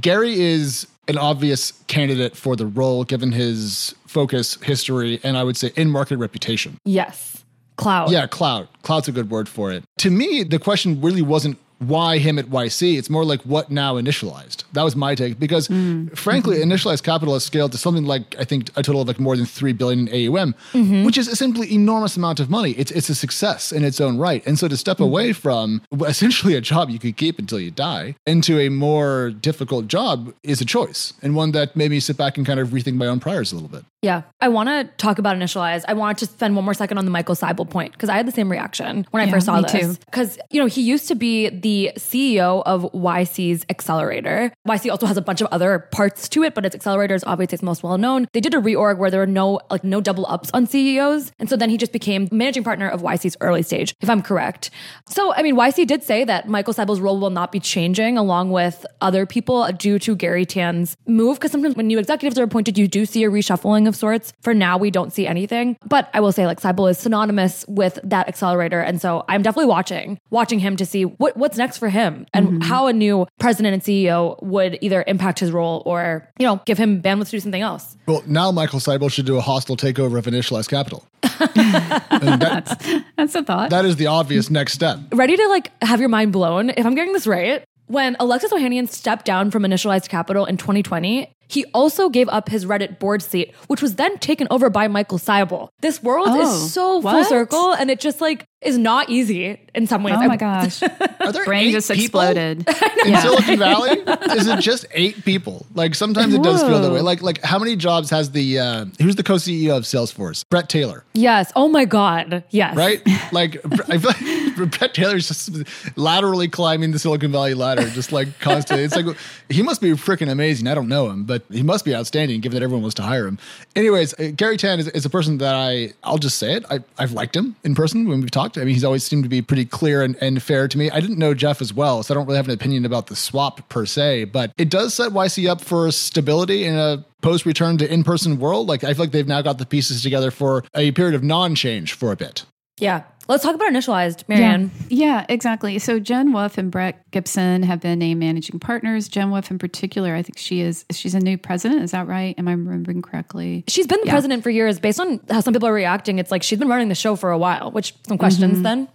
Garry 0.00 0.38
is 0.40 0.86
an 1.08 1.18
obvious 1.18 1.72
candidate 1.86 2.36
for 2.36 2.56
the 2.56 2.66
role 2.66 3.04
given 3.04 3.30
his 3.32 3.94
focus, 4.06 4.54
history, 4.62 5.20
and 5.22 5.36
I 5.36 5.44
would 5.44 5.56
say 5.56 5.70
in 5.76 5.90
market 5.90 6.16
reputation. 6.16 6.78
yes 6.84 7.30
cloud 7.76 8.08
Yeah, 8.12 8.26
cloud. 8.28 8.68
Cloud's 8.82 9.08
a 9.08 9.12
good 9.12 9.30
word 9.30 9.48
for 9.48 9.72
it. 9.72 9.82
To 9.98 10.08
me, 10.10 10.44
the 10.44 10.60
question 10.60 11.00
really 11.00 11.22
wasn't 11.22 11.58
why 11.78 12.18
him 12.18 12.38
at 12.38 12.46
YC. 12.46 12.98
It's 12.98 13.10
more 13.10 13.24
like 13.24 13.42
what 13.42 13.70
now 13.70 13.94
initialized. 13.94 14.64
That 14.72 14.82
was 14.82 14.96
my 14.96 15.14
take 15.14 15.38
because 15.38 15.68
mm. 15.68 16.16
frankly, 16.16 16.58
mm-hmm. 16.58 16.70
initialized 16.70 17.02
capital 17.02 17.34
has 17.34 17.44
scaled 17.44 17.72
to 17.72 17.78
something 17.78 18.04
like 18.04 18.36
I 18.38 18.44
think 18.44 18.70
a 18.76 18.82
total 18.82 19.02
of 19.02 19.08
like 19.08 19.20
more 19.20 19.36
than 19.36 19.46
three 19.46 19.72
billion 19.72 20.08
in 20.08 20.28
AUM, 20.36 20.54
mm-hmm. 20.72 21.04
which 21.04 21.18
is 21.18 21.28
a 21.28 21.36
simply 21.36 21.72
enormous 21.72 22.16
amount 22.16 22.40
of 22.40 22.50
money. 22.50 22.72
It's 22.72 22.90
it's 22.90 23.08
a 23.08 23.14
success 23.14 23.72
in 23.72 23.84
its 23.84 24.00
own 24.00 24.18
right. 24.18 24.44
And 24.46 24.58
so 24.58 24.68
to 24.68 24.76
step 24.76 24.98
mm. 24.98 25.04
away 25.04 25.32
from 25.32 25.82
essentially 26.06 26.54
a 26.54 26.60
job 26.60 26.90
you 26.90 26.98
could 26.98 27.16
keep 27.16 27.38
until 27.38 27.60
you 27.60 27.70
die 27.70 28.16
into 28.26 28.58
a 28.58 28.68
more 28.68 29.30
difficult 29.30 29.88
job 29.88 30.34
is 30.42 30.60
a 30.60 30.64
choice 30.64 31.12
and 31.22 31.34
one 31.34 31.52
that 31.52 31.76
made 31.76 31.90
me 31.90 32.00
sit 32.00 32.16
back 32.16 32.36
and 32.36 32.46
kind 32.46 32.60
of 32.60 32.68
rethink 32.68 32.94
my 32.94 33.06
own 33.06 33.20
priors 33.20 33.52
a 33.52 33.54
little 33.54 33.68
bit. 33.68 33.84
Yeah. 34.04 34.22
I 34.40 34.48
want 34.48 34.68
to 34.68 34.84
talk 34.98 35.18
about 35.18 35.34
Initialize. 35.36 35.82
I 35.88 35.94
want 35.94 36.18
to 36.18 36.26
spend 36.26 36.54
one 36.54 36.64
more 36.64 36.74
second 36.74 36.98
on 36.98 37.06
the 37.06 37.10
Michael 37.10 37.34
Seibel 37.34 37.68
point 37.68 37.92
because 37.92 38.10
I 38.10 38.16
had 38.16 38.26
the 38.26 38.32
same 38.32 38.50
reaction 38.50 39.06
when 39.10 39.26
I 39.26 39.30
first 39.30 39.46
saw 39.46 39.62
this. 39.62 39.96
Because, 39.96 40.38
you 40.50 40.60
know, 40.60 40.66
he 40.66 40.82
used 40.82 41.08
to 41.08 41.14
be 41.14 41.48
the 41.48 41.92
CEO 41.96 42.62
of 42.66 42.82
YC's 42.92 43.64
Accelerator. 43.70 44.52
YC 44.68 44.90
also 44.90 45.06
has 45.06 45.16
a 45.16 45.22
bunch 45.22 45.40
of 45.40 45.48
other 45.50 45.78
parts 45.78 46.28
to 46.28 46.42
it, 46.42 46.54
but 46.54 46.66
its 46.66 46.74
Accelerator 46.74 47.14
is 47.14 47.24
obviously 47.24 47.56
its 47.56 47.62
most 47.62 47.82
well 47.82 47.96
known. 47.96 48.28
They 48.34 48.40
did 48.40 48.52
a 48.52 48.58
reorg 48.58 48.98
where 48.98 49.10
there 49.10 49.20
were 49.20 49.26
no, 49.26 49.60
like, 49.70 49.84
no 49.84 50.02
double 50.02 50.26
ups 50.28 50.50
on 50.52 50.66
CEOs. 50.66 51.32
And 51.38 51.48
so 51.48 51.56
then 51.56 51.70
he 51.70 51.78
just 51.78 51.92
became 51.92 52.28
managing 52.30 52.62
partner 52.62 52.88
of 52.88 53.00
YC's 53.00 53.38
early 53.40 53.62
stage, 53.62 53.94
if 54.02 54.10
I'm 54.10 54.20
correct. 54.20 54.70
So, 55.08 55.32
I 55.32 55.42
mean, 55.42 55.56
YC 55.56 55.86
did 55.86 56.02
say 56.02 56.24
that 56.24 56.46
Michael 56.46 56.74
Seibel's 56.74 57.00
role 57.00 57.18
will 57.18 57.30
not 57.30 57.50
be 57.50 57.60
changing 57.60 58.18
along 58.18 58.50
with 58.50 58.84
other 59.00 59.24
people 59.24 59.66
due 59.72 59.98
to 60.00 60.14
Garry 60.14 60.44
Tan's 60.44 60.94
move. 61.06 61.38
Because 61.38 61.52
sometimes 61.52 61.74
when 61.74 61.86
new 61.86 61.98
executives 61.98 62.38
are 62.38 62.42
appointed, 62.42 62.76
you 62.76 62.86
do 62.86 63.06
see 63.06 63.24
a 63.24 63.30
reshuffling 63.30 63.88
of 63.88 63.93
sorts. 63.94 64.32
For 64.40 64.54
now, 64.54 64.78
we 64.78 64.90
don't 64.90 65.12
see 65.12 65.26
anything. 65.26 65.76
But 65.86 66.08
I 66.14 66.20
will 66.20 66.32
say, 66.32 66.46
like, 66.46 66.60
Seibel 66.60 66.90
is 66.90 66.98
synonymous 66.98 67.64
with 67.68 67.98
that 68.04 68.28
accelerator. 68.28 68.80
And 68.80 69.00
so 69.00 69.24
I'm 69.28 69.42
definitely 69.42 69.68
watching, 69.68 70.18
watching 70.30 70.58
him 70.58 70.76
to 70.76 70.86
see 70.86 71.04
what, 71.04 71.36
what's 71.36 71.56
next 71.56 71.78
for 71.78 71.88
him 71.88 72.26
and 72.32 72.46
mm-hmm. 72.46 72.60
how 72.60 72.86
a 72.86 72.92
new 72.92 73.26
president 73.38 73.74
and 73.74 73.82
CEO 73.82 74.42
would 74.42 74.78
either 74.80 75.04
impact 75.06 75.38
his 75.40 75.50
role 75.52 75.82
or, 75.86 76.28
you 76.38 76.46
know, 76.46 76.60
give 76.64 76.78
him 76.78 77.00
bandwidth 77.02 77.26
to 77.26 77.30
do 77.32 77.40
something 77.40 77.62
else. 77.62 77.96
Well, 78.06 78.22
now 78.26 78.50
Michael 78.50 78.80
Seibel 78.80 79.10
should 79.10 79.26
do 79.26 79.36
a 79.36 79.40
hostile 79.40 79.76
takeover 79.76 80.18
of 80.18 80.26
initialized 80.26 80.68
capital. 80.68 81.06
And 81.44 82.40
that- 82.40 83.04
That's 83.16 83.34
a 83.34 83.42
thought. 83.42 83.70
that 83.70 83.84
is 83.84 83.96
the 83.96 84.06
obvious 84.06 84.50
next 84.50 84.72
step. 84.72 84.98
Ready 85.12 85.36
to 85.36 85.48
like 85.48 85.70
have 85.82 86.00
your 86.00 86.08
mind 86.08 86.32
blown? 86.32 86.70
If 86.70 86.86
I'm 86.86 86.94
getting 86.94 87.12
this 87.12 87.26
right, 87.26 87.64
When 87.86 88.16
Alexis 88.18 88.50
Ohanian 88.50 88.88
stepped 88.88 89.26
down 89.26 89.50
from 89.50 89.62
Initialized 89.62 90.08
Capital 90.08 90.46
in 90.46 90.56
2020, 90.56 91.30
he 91.54 91.64
also 91.72 92.08
gave 92.08 92.28
up 92.28 92.48
his 92.48 92.66
Reddit 92.66 92.98
board 92.98 93.22
seat, 93.22 93.54
which 93.68 93.80
was 93.80 93.94
then 93.94 94.18
taken 94.18 94.46
over 94.50 94.68
by 94.70 94.88
Michael 94.88 95.18
Seibel. 95.18 95.68
This 95.80 96.02
world 96.02 96.26
Oh, 96.30 96.40
is 96.42 96.72
so 96.72 97.00
full 97.00 97.24
circle, 97.24 97.72
and 97.72 97.90
it 97.90 98.00
just 98.00 98.20
like 98.20 98.44
is 98.60 98.78
not 98.78 99.10
easy 99.10 99.60
in 99.74 99.86
some 99.86 100.02
ways. 100.02 100.14
Oh 100.18 100.26
my 100.26 100.36
gosh. 100.36 100.82
Are 101.20 101.32
there 101.32 101.44
Brain 101.44 101.68
eight 101.68 101.72
just 101.72 101.90
people 101.90 102.20
exploded. 102.20 102.66
in 103.06 103.16
Silicon 103.20 103.58
Valley? 103.68 103.90
Is 104.36 104.46
it 104.46 104.60
just 104.60 104.86
eight 104.92 105.24
people? 105.24 105.66
Like 105.74 105.94
sometimes 105.94 106.34
it 106.34 106.42
does 106.42 106.62
feel 106.62 106.80
that 106.80 106.90
way. 106.92 107.00
Like 107.00 107.22
like 107.22 107.42
how 107.42 107.58
many 107.58 107.76
jobs 107.76 108.10
has 108.10 108.30
the 108.32 108.58
uh, 108.58 108.84
who's 109.00 109.16
the 109.16 109.22
co-CEO 109.22 109.76
of 109.76 109.84
Salesforce? 109.84 110.44
Bret 110.48 110.68
Taylor, 110.68 111.04
Yes. 111.14 111.52
Oh 111.54 111.68
my 111.68 111.84
God. 111.84 112.42
Yes. 112.50 112.74
right? 112.76 113.00
like 113.32 113.56
I 113.90 113.98
feel 113.98 114.10
like 114.10 114.43
Bret 114.78 114.94
Taylor's 114.94 115.28
just 115.28 115.50
laterally 115.96 116.48
climbing 116.48 116.92
the 116.92 116.98
Silicon 116.98 117.32
Valley 117.32 117.54
ladder, 117.54 117.88
just 117.90 118.12
like 118.12 118.38
constantly. 118.40 118.84
It's 118.84 118.96
like 118.96 119.16
he 119.48 119.62
must 119.62 119.80
be 119.80 119.90
freaking 119.92 120.30
amazing. 120.30 120.66
I 120.66 120.74
don't 120.74 120.88
know 120.88 121.10
him, 121.10 121.24
but 121.24 121.42
he 121.50 121.62
must 121.62 121.84
be 121.84 121.94
outstanding 121.94 122.40
given 122.40 122.58
that 122.58 122.64
everyone 122.64 122.82
wants 122.82 122.94
to 122.96 123.02
hire 123.02 123.26
him. 123.26 123.38
Anyways, 123.76 124.18
uh, 124.18 124.30
Garry 124.34 124.56
Tan 124.56 124.78
is, 124.80 124.88
is 124.88 125.04
a 125.04 125.10
person 125.10 125.38
that 125.38 125.54
I 125.54 125.92
I'll 126.02 126.18
just 126.18 126.38
say 126.38 126.54
it. 126.54 126.64
I, 126.70 126.80
I've 126.98 127.12
liked 127.12 127.36
him 127.36 127.56
in 127.64 127.74
person 127.74 128.08
when 128.08 128.20
we've 128.20 128.30
talked. 128.30 128.58
I 128.58 128.64
mean, 128.64 128.74
he's 128.74 128.84
always 128.84 129.04
seemed 129.04 129.24
to 129.24 129.28
be 129.28 129.42
pretty 129.42 129.64
clear 129.64 130.02
and, 130.02 130.16
and 130.20 130.42
fair 130.42 130.68
to 130.68 130.78
me. 130.78 130.90
I 130.90 131.00
didn't 131.00 131.18
know 131.18 131.34
Geoff 131.34 131.60
as 131.60 131.72
well, 131.72 132.02
so 132.02 132.14
I 132.14 132.16
don't 132.16 132.26
really 132.26 132.36
have 132.36 132.48
an 132.48 132.54
opinion 132.54 132.84
about 132.84 133.08
the 133.08 133.16
swap 133.16 133.68
per 133.68 133.86
se, 133.86 134.24
but 134.24 134.52
it 134.58 134.70
does 134.70 134.94
set 134.94 135.12
YC 135.12 135.48
up 135.48 135.60
for 135.60 135.90
stability 135.90 136.64
in 136.64 136.74
a 136.76 137.04
post 137.22 137.46
return 137.46 137.78
to 137.78 137.92
in 137.92 138.04
person 138.04 138.38
world. 138.38 138.68
Like 138.68 138.84
I 138.84 138.92
feel 138.92 139.04
like 139.04 139.12
they've 139.12 139.26
now 139.26 139.42
got 139.42 139.58
the 139.58 139.66
pieces 139.66 140.02
together 140.02 140.30
for 140.30 140.64
a 140.74 140.92
period 140.92 141.14
of 141.14 141.22
non 141.22 141.54
change 141.54 141.94
for 141.94 142.12
a 142.12 142.16
bit. 142.16 142.44
Yeah. 142.78 143.04
Let's 143.26 143.42
talk 143.42 143.54
about 143.54 143.72
Initialized, 143.72 144.24
Marianne. 144.28 144.70
Yeah, 144.88 145.06
yeah, 145.20 145.26
exactly. 145.30 145.78
So 145.78 145.98
Jen 145.98 146.32
Wolf 146.32 146.58
and 146.58 146.70
Brett 146.70 147.10
Gibson 147.10 147.62
have 147.62 147.80
been 147.80 147.98
named 147.98 148.20
managing 148.20 148.58
partners. 148.60 149.08
Jen 149.08 149.30
Wolf, 149.30 149.50
in 149.50 149.58
particular, 149.58 150.14
I 150.14 150.22
think 150.22 150.36
she 150.36 150.60
is. 150.60 150.84
She's 150.92 151.14
a 151.14 151.20
new 151.20 151.38
president. 151.38 151.82
Is 151.82 151.92
that 151.92 152.06
right? 152.06 152.34
Am 152.38 152.46
I 152.48 152.52
remembering 152.52 153.00
correctly? 153.00 153.64
She's 153.68 153.86
been 153.86 154.00
the 154.00 154.06
Yeah. 154.08 154.12
president 154.12 154.42
for 154.42 154.50
years. 154.50 154.78
Based 154.78 155.00
on 155.00 155.20
how 155.30 155.40
some 155.40 155.54
people 155.54 155.68
are 155.68 155.72
reacting, 155.72 156.18
it's 156.18 156.30
like 156.30 156.42
she's 156.42 156.58
been 156.58 156.68
running 156.68 156.88
the 156.88 156.94
show 156.94 157.16
for 157.16 157.30
a 157.30 157.38
while, 157.38 157.70
which 157.70 157.94
some 158.06 158.18
questions 158.18 158.54
Mm-hmm. 158.54 158.62
then. 158.62 158.88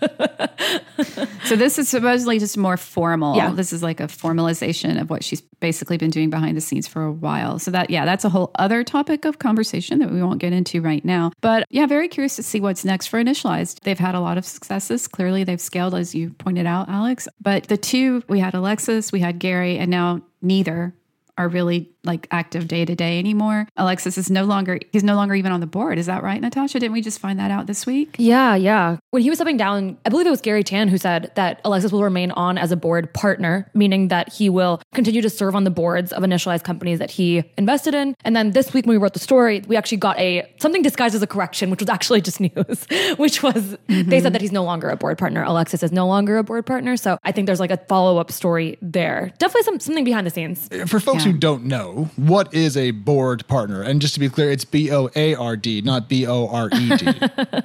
So 1.44 1.56
this 1.56 1.78
is 1.78 1.88
supposedly 1.90 2.38
just 2.38 2.56
more 2.56 2.78
formal. 2.78 3.36
Yeah. 3.36 3.52
This 3.52 3.72
is 3.72 3.82
like 3.82 4.00
a 4.00 4.06
formalization 4.06 4.98
of 5.00 5.10
what 5.10 5.22
she's 5.22 5.42
basically 5.60 5.98
been 5.98 6.10
doing 6.10 6.30
behind 6.30 6.56
the 6.56 6.60
scenes 6.60 6.88
for 6.88 7.04
a 7.04 7.12
while. 7.12 7.58
So 7.58 7.70
that 7.70 7.90
yeah, 7.90 8.06
that's 8.06 8.24
a 8.24 8.30
whole 8.30 8.50
other 8.58 8.82
topic 8.82 9.26
of 9.26 9.38
conversation 9.38 9.98
that 9.98 10.10
we 10.10 10.22
won't 10.22 10.40
get 10.40 10.54
into 10.54 10.80
right 10.80 11.04
now. 11.04 11.32
But 11.42 11.66
yeah, 11.68 11.86
very 11.86 12.08
curious 12.08 12.36
to 12.36 12.42
see 12.42 12.60
what's 12.60 12.84
next 12.84 13.08
for 13.08 13.22
Initialized. 13.22 13.80
They've 13.80 13.98
had 13.98 14.14
a 14.14 14.20
lot 14.20 14.38
of 14.38 14.46
successes. 14.46 15.06
Clearly 15.06 15.44
they've 15.44 15.60
scaled 15.60 15.94
as 15.94 16.14
you 16.14 16.30
pointed 16.30 16.66
out, 16.66 16.88
Alex. 16.88 17.28
But 17.40 17.64
the 17.64 17.76
two, 17.76 18.22
we 18.28 18.40
had 18.40 18.54
Alexis, 18.54 19.12
we 19.12 19.20
had 19.20 19.38
Garry, 19.38 19.78
and 19.78 19.90
now 19.90 20.22
neither 20.40 20.94
are 21.36 21.48
really 21.48 21.93
like 22.04 22.26
active 22.30 22.68
day 22.68 22.84
to 22.84 22.94
day 22.94 23.18
anymore. 23.18 23.66
Alexis 23.76 24.18
is 24.18 24.30
no 24.30 24.44
longer 24.44 24.78
he's 24.92 25.04
no 25.04 25.14
longer 25.14 25.34
even 25.34 25.52
on 25.52 25.60
the 25.60 25.66
board. 25.66 25.98
Is 25.98 26.06
that 26.06 26.22
right, 26.22 26.40
Natasha? 26.40 26.78
Didn't 26.78 26.92
we 26.92 27.00
just 27.00 27.18
find 27.18 27.38
that 27.38 27.50
out 27.50 27.66
this 27.66 27.86
week? 27.86 28.16
Yeah, 28.18 28.54
yeah. 28.54 28.98
When 29.10 29.22
he 29.22 29.30
was 29.30 29.38
stepping 29.38 29.56
down, 29.56 29.98
I 30.04 30.08
believe 30.10 30.26
it 30.26 30.30
was 30.30 30.40
Garry 30.40 30.64
Tan 30.64 30.88
who 30.88 30.98
said 30.98 31.32
that 31.34 31.60
Alexis 31.64 31.92
will 31.92 32.02
remain 32.02 32.30
on 32.32 32.58
as 32.58 32.72
a 32.72 32.76
board 32.76 33.12
partner, 33.14 33.70
meaning 33.74 34.08
that 34.08 34.32
he 34.32 34.48
will 34.48 34.80
continue 34.92 35.22
to 35.22 35.30
serve 35.30 35.54
on 35.54 35.64
the 35.64 35.70
boards 35.70 36.12
of 36.12 36.22
initialized 36.22 36.64
companies 36.64 36.98
that 36.98 37.10
he 37.10 37.44
invested 37.56 37.94
in. 37.94 38.14
And 38.24 38.34
then 38.34 38.52
this 38.52 38.72
week 38.72 38.86
when 38.86 38.96
we 38.96 39.02
wrote 39.02 39.14
the 39.14 39.18
story, 39.20 39.62
we 39.66 39.76
actually 39.76 39.98
got 39.98 40.18
a 40.18 40.50
something 40.58 40.82
disguised 40.82 41.14
as 41.14 41.22
a 41.22 41.26
correction, 41.26 41.70
which 41.70 41.80
was 41.80 41.88
actually 41.88 42.20
just 42.20 42.40
news, 42.40 42.86
which 43.16 43.42
was 43.42 43.54
they 43.88 44.04
said 44.04 44.08
mm-hmm. 44.10 44.32
that 44.32 44.40
he's 44.40 44.52
no 44.52 44.64
longer 44.64 44.88
a 44.88 44.96
board 44.96 45.18
partner. 45.18 45.42
Alexis 45.42 45.82
is 45.82 45.92
no 45.92 46.06
longer 46.06 46.38
a 46.38 46.44
board 46.44 46.66
partner. 46.66 46.96
So 46.96 47.18
I 47.24 47.32
think 47.32 47.46
there's 47.46 47.60
like 47.60 47.70
a 47.70 47.78
follow-up 47.88 48.30
story 48.30 48.78
there. 48.82 49.32
Definitely 49.38 49.62
some, 49.62 49.80
something 49.80 50.04
behind 50.04 50.26
the 50.26 50.30
scenes. 50.30 50.68
For 50.86 51.00
folks 51.00 51.24
Yeah. 51.24 51.32
who 51.32 51.38
don't 51.38 51.64
know, 51.64 51.93
what 52.16 52.52
is 52.52 52.76
a 52.76 52.90
board 52.92 53.46
partner? 53.46 53.82
And 53.82 54.00
just 54.00 54.14
to 54.14 54.20
be 54.20 54.28
clear, 54.28 54.50
it's 54.50 54.64
B 54.64 54.90
O 54.90 55.10
A 55.14 55.34
R 55.34 55.56
D, 55.56 55.80
not 55.80 56.08
B 56.08 56.26
O 56.26 56.48
R 56.48 56.68
E 56.72 56.96
D. 56.96 57.06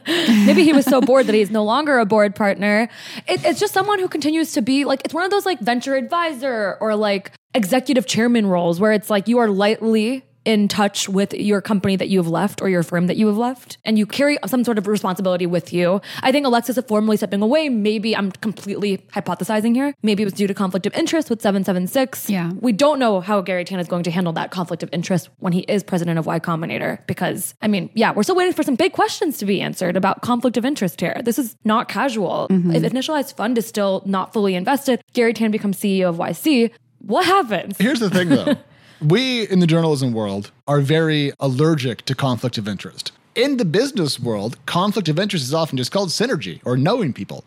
Maybe 0.46 0.64
he 0.64 0.74
was 0.74 0.86
so 0.86 1.02
bored 1.02 1.28
that 1.28 1.36
he's 1.36 1.52
no 1.52 1.64
longer 1.64 2.00
a 2.00 2.06
board 2.06 2.36
partner. 2.36 2.90
It, 3.28 3.44
it's 3.44 3.60
just 3.60 3.74
someone 3.74 4.00
who 4.00 4.08
continues 4.08 4.54
to 4.54 4.62
be 4.62 4.86
like, 4.86 5.02
it's 5.04 5.14
one 5.14 5.24
of 5.24 5.32
those 5.32 5.46
like 5.46 5.60
venture 5.60 5.96
advisor 5.96 6.78
or 6.80 6.96
like 6.96 7.32
executive 7.54 8.06
chairman 8.06 8.46
roles 8.46 8.80
where 8.80 8.92
it's 8.92 9.10
like 9.10 9.28
you 9.28 9.40
are 9.40 9.50
lightly 9.50 10.24
in 10.50 10.68
touch 10.68 11.08
with 11.08 11.32
your 11.36 11.62
company 11.62 11.96
that 11.96 12.10
you 12.10 12.18
have 12.18 12.28
left 12.28 12.60
or 12.60 12.70
your 12.70 12.82
firm 12.82 13.06
that 13.06 13.18
you 13.18 13.28
have 13.28 13.38
left 13.38 13.78
and 13.86 14.00
you 14.00 14.08
carry 14.08 14.36
some 14.48 14.64
sort 14.64 14.80
of 14.80 14.88
responsibility 14.88 15.46
with 15.46 15.72
you. 15.72 16.02
I 16.24 16.32
think 16.32 16.44
Alexis 16.44 16.76
is 16.76 16.84
formally 16.86 17.18
stepping 17.18 17.44
away. 17.44 17.70
Maybe 17.70 18.18
I'm 18.18 18.32
completely 18.32 18.98
hypothesizing 19.14 19.76
here. 19.76 19.94
Maybe 20.02 20.24
it 20.24 20.26
was 20.26 20.34
due 20.34 20.48
to 20.48 20.54
conflict 20.56 20.88
of 20.88 20.94
interest 20.96 21.30
with 21.30 21.40
776. 21.40 22.32
Yeah. 22.32 22.52
We 22.62 22.72
don't 22.72 22.98
know 22.98 23.22
how 23.22 23.42
Garry 23.42 23.64
Tan 23.64 23.80
is 23.80 23.88
going 23.88 24.02
to 24.02 24.12
handle 24.12 24.34
that 24.34 24.50
conflict 24.50 24.82
of 24.82 24.90
interest 24.92 25.30
when 25.38 25.54
he 25.54 25.60
is 25.62 25.84
president 25.84 26.18
of 26.18 26.26
Y 26.26 26.40
Combinator 26.40 27.06
because, 27.06 27.54
I 27.62 27.68
mean, 27.68 27.92
yeah, 27.94 28.12
we're 28.12 28.24
still 28.24 28.36
waiting 28.36 28.54
for 28.54 28.64
some 28.64 28.76
big 28.76 28.94
questions 28.94 29.38
to 29.38 29.46
be 29.46 29.62
answered 29.62 29.96
about 29.96 30.24
conflict 30.24 30.58
of 30.58 30.66
interest 30.66 31.00
here. 31.00 31.22
This 31.24 31.38
is 31.38 31.58
not 31.64 31.90
casual. 31.90 32.48
Mm-hmm. 32.50 32.72
If 32.72 32.82
Initialized 32.82 33.36
Fund 33.36 33.56
is 33.60 33.68
still 33.68 34.02
not 34.08 34.34
fully 34.34 34.56
invested, 34.56 35.04
Garry 35.14 35.34
Tan 35.34 35.52
becomes 35.52 35.78
CEO 35.78 36.10
of 36.10 36.16
YC. 36.16 36.72
What 37.02 37.26
happens? 37.26 37.78
Here's 37.78 38.00
the 38.00 38.10
thing 38.10 38.30
though 38.30 38.56
we 39.02 39.48
in 39.48 39.60
the 39.60 39.68
journalism 39.68 40.14
world 40.14 40.52
are 40.68 40.82
very 40.82 41.32
allergic 41.40 42.04
to 42.06 42.16
conflict 42.16 42.58
of 42.58 42.68
interest. 42.68 43.12
In 43.36 43.58
the 43.58 43.66
business 43.66 44.20
world, 44.20 44.58
conflict 44.66 45.08
of 45.08 45.20
interest 45.20 45.46
is 45.46 45.54
often 45.54 45.78
just 45.78 45.92
called 45.92 46.10
synergy 46.10 46.60
or 46.66 46.76
knowing 46.76 47.14
people. 47.14 47.46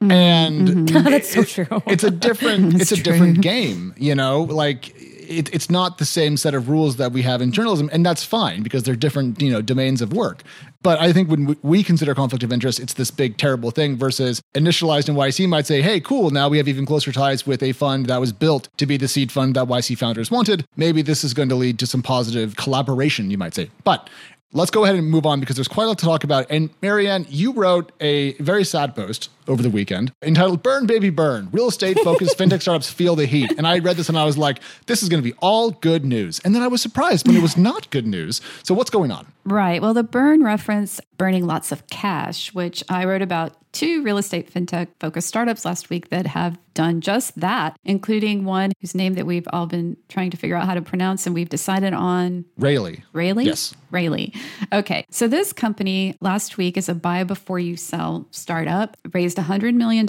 Mm-hmm. 0.00 0.10
And 0.10 0.68
mm-hmm. 0.68 1.04
That's 1.10 1.32
so 1.32 1.44
true. 1.44 1.82
it's 1.86 2.04
a 2.04 2.10
different 2.10 2.74
it's 2.80 2.92
a 2.92 2.96
true. 2.96 3.04
different 3.04 3.40
game 3.40 3.94
you 3.96 4.14
know 4.14 4.42
like 4.42 4.94
it, 5.28 5.54
it's 5.54 5.70
not 5.70 5.98
the 5.98 6.04
same 6.04 6.36
set 6.36 6.54
of 6.54 6.68
rules 6.68 6.96
that 6.96 7.12
we 7.12 7.22
have 7.22 7.40
in 7.42 7.52
journalism 7.52 7.90
and 7.92 8.04
that's 8.04 8.24
fine 8.24 8.62
because 8.62 8.82
they're 8.82 8.96
different 8.96 9.40
you 9.40 9.50
know 9.50 9.62
domains 9.62 10.00
of 10.02 10.12
work. 10.12 10.42
But 10.82 11.00
i 11.00 11.12
think 11.12 11.30
when 11.30 11.46
we, 11.46 11.56
we 11.62 11.82
consider 11.82 12.14
conflict 12.14 12.42
of 12.42 12.52
interest 12.52 12.78
it's 12.78 12.94
this 12.94 13.10
big 13.10 13.36
terrible 13.36 13.70
thing 13.70 13.96
versus 13.96 14.42
initialized 14.54 15.08
in 15.08 15.14
yc 15.14 15.48
might 15.48 15.66
say 15.66 15.80
hey 15.82 16.00
cool 16.00 16.30
now 16.30 16.48
we 16.48 16.58
have 16.58 16.68
even 16.68 16.84
closer 16.86 17.12
ties 17.12 17.46
with 17.46 17.62
a 17.62 17.72
fund 17.72 18.06
that 18.06 18.20
was 18.20 18.32
built 18.32 18.68
to 18.76 18.86
be 18.86 18.96
the 18.96 19.08
seed 19.08 19.32
fund 19.32 19.56
that 19.56 19.66
yc 19.66 19.96
founders 19.98 20.30
wanted. 20.30 20.66
Maybe 20.76 21.02
this 21.02 21.24
is 21.24 21.34
going 21.34 21.48
to 21.48 21.54
lead 21.54 21.78
to 21.78 21.86
some 21.86 22.02
positive 22.02 22.56
collaboration 22.56 23.30
you 23.30 23.38
might 23.38 23.54
say. 23.54 23.70
But 23.84 24.08
Let's 24.56 24.70
go 24.70 24.84
ahead 24.84 24.94
and 24.94 25.10
move 25.10 25.26
on 25.26 25.40
because 25.40 25.56
there's 25.56 25.66
quite 25.66 25.82
a 25.82 25.88
lot 25.88 25.98
to 25.98 26.04
talk 26.04 26.22
about. 26.22 26.46
And 26.48 26.70
Marianne, 26.80 27.26
you 27.28 27.52
wrote 27.52 27.90
a 28.00 28.34
very 28.34 28.62
sad 28.62 28.94
post 28.94 29.28
over 29.48 29.62
the 29.62 29.70
weekend 29.70 30.12
entitled 30.22 30.62
Burn 30.62 30.86
Baby 30.86 31.10
Burn 31.10 31.48
Real 31.52 31.68
Estate 31.68 31.98
Focused 32.00 32.38
Fintech 32.38 32.62
Startups 32.62 32.90
Feel 32.90 33.16
the 33.16 33.26
Heat. 33.26 33.52
And 33.56 33.66
I 33.66 33.78
read 33.78 33.96
this 33.96 34.08
and 34.08 34.18
I 34.18 34.24
was 34.24 34.38
like, 34.38 34.60
this 34.86 35.02
is 35.02 35.08
going 35.08 35.22
to 35.22 35.28
be 35.28 35.36
all 35.40 35.70
good 35.70 36.04
news. 36.04 36.40
And 36.44 36.54
then 36.54 36.62
I 36.62 36.68
was 36.68 36.82
surprised 36.82 37.26
when 37.26 37.36
it 37.36 37.42
was 37.42 37.56
not 37.56 37.90
good 37.90 38.06
news. 38.06 38.40
So 38.62 38.74
what's 38.74 38.90
going 38.90 39.10
on? 39.10 39.26
Right. 39.44 39.82
Well, 39.82 39.94
the 39.94 40.02
burn 40.02 40.42
reference 40.42 41.00
burning 41.18 41.46
lots 41.46 41.70
of 41.70 41.86
cash, 41.88 42.52
which 42.54 42.82
I 42.88 43.04
wrote 43.04 43.22
about 43.22 43.56
two 43.72 44.02
real 44.02 44.18
estate 44.18 44.52
fintech 44.52 44.88
focused 45.00 45.28
startups 45.28 45.64
last 45.64 45.90
week 45.90 46.08
that 46.10 46.26
have 46.28 46.56
done 46.74 47.00
just 47.00 47.38
that, 47.40 47.76
including 47.84 48.44
one 48.44 48.72
whose 48.80 48.94
name 48.94 49.14
that 49.14 49.26
we've 49.26 49.46
all 49.52 49.66
been 49.66 49.96
trying 50.08 50.30
to 50.30 50.36
figure 50.36 50.56
out 50.56 50.64
how 50.64 50.74
to 50.74 50.82
pronounce 50.82 51.26
and 51.26 51.34
we've 51.34 51.48
decided 51.48 51.92
on 51.92 52.44
Reali. 52.58 53.02
Reali? 53.12 53.44
Yes. 53.44 53.74
Reali. 53.92 54.34
Okay. 54.72 55.04
So 55.10 55.28
this 55.28 55.52
company 55.52 56.16
last 56.20 56.56
week 56.56 56.76
is 56.76 56.88
a 56.88 56.94
buy 56.94 57.24
before 57.24 57.58
you 57.58 57.76
sell 57.76 58.26
startup, 58.30 58.96
raised 59.12 59.33
$100 59.36 59.74
million 59.74 60.08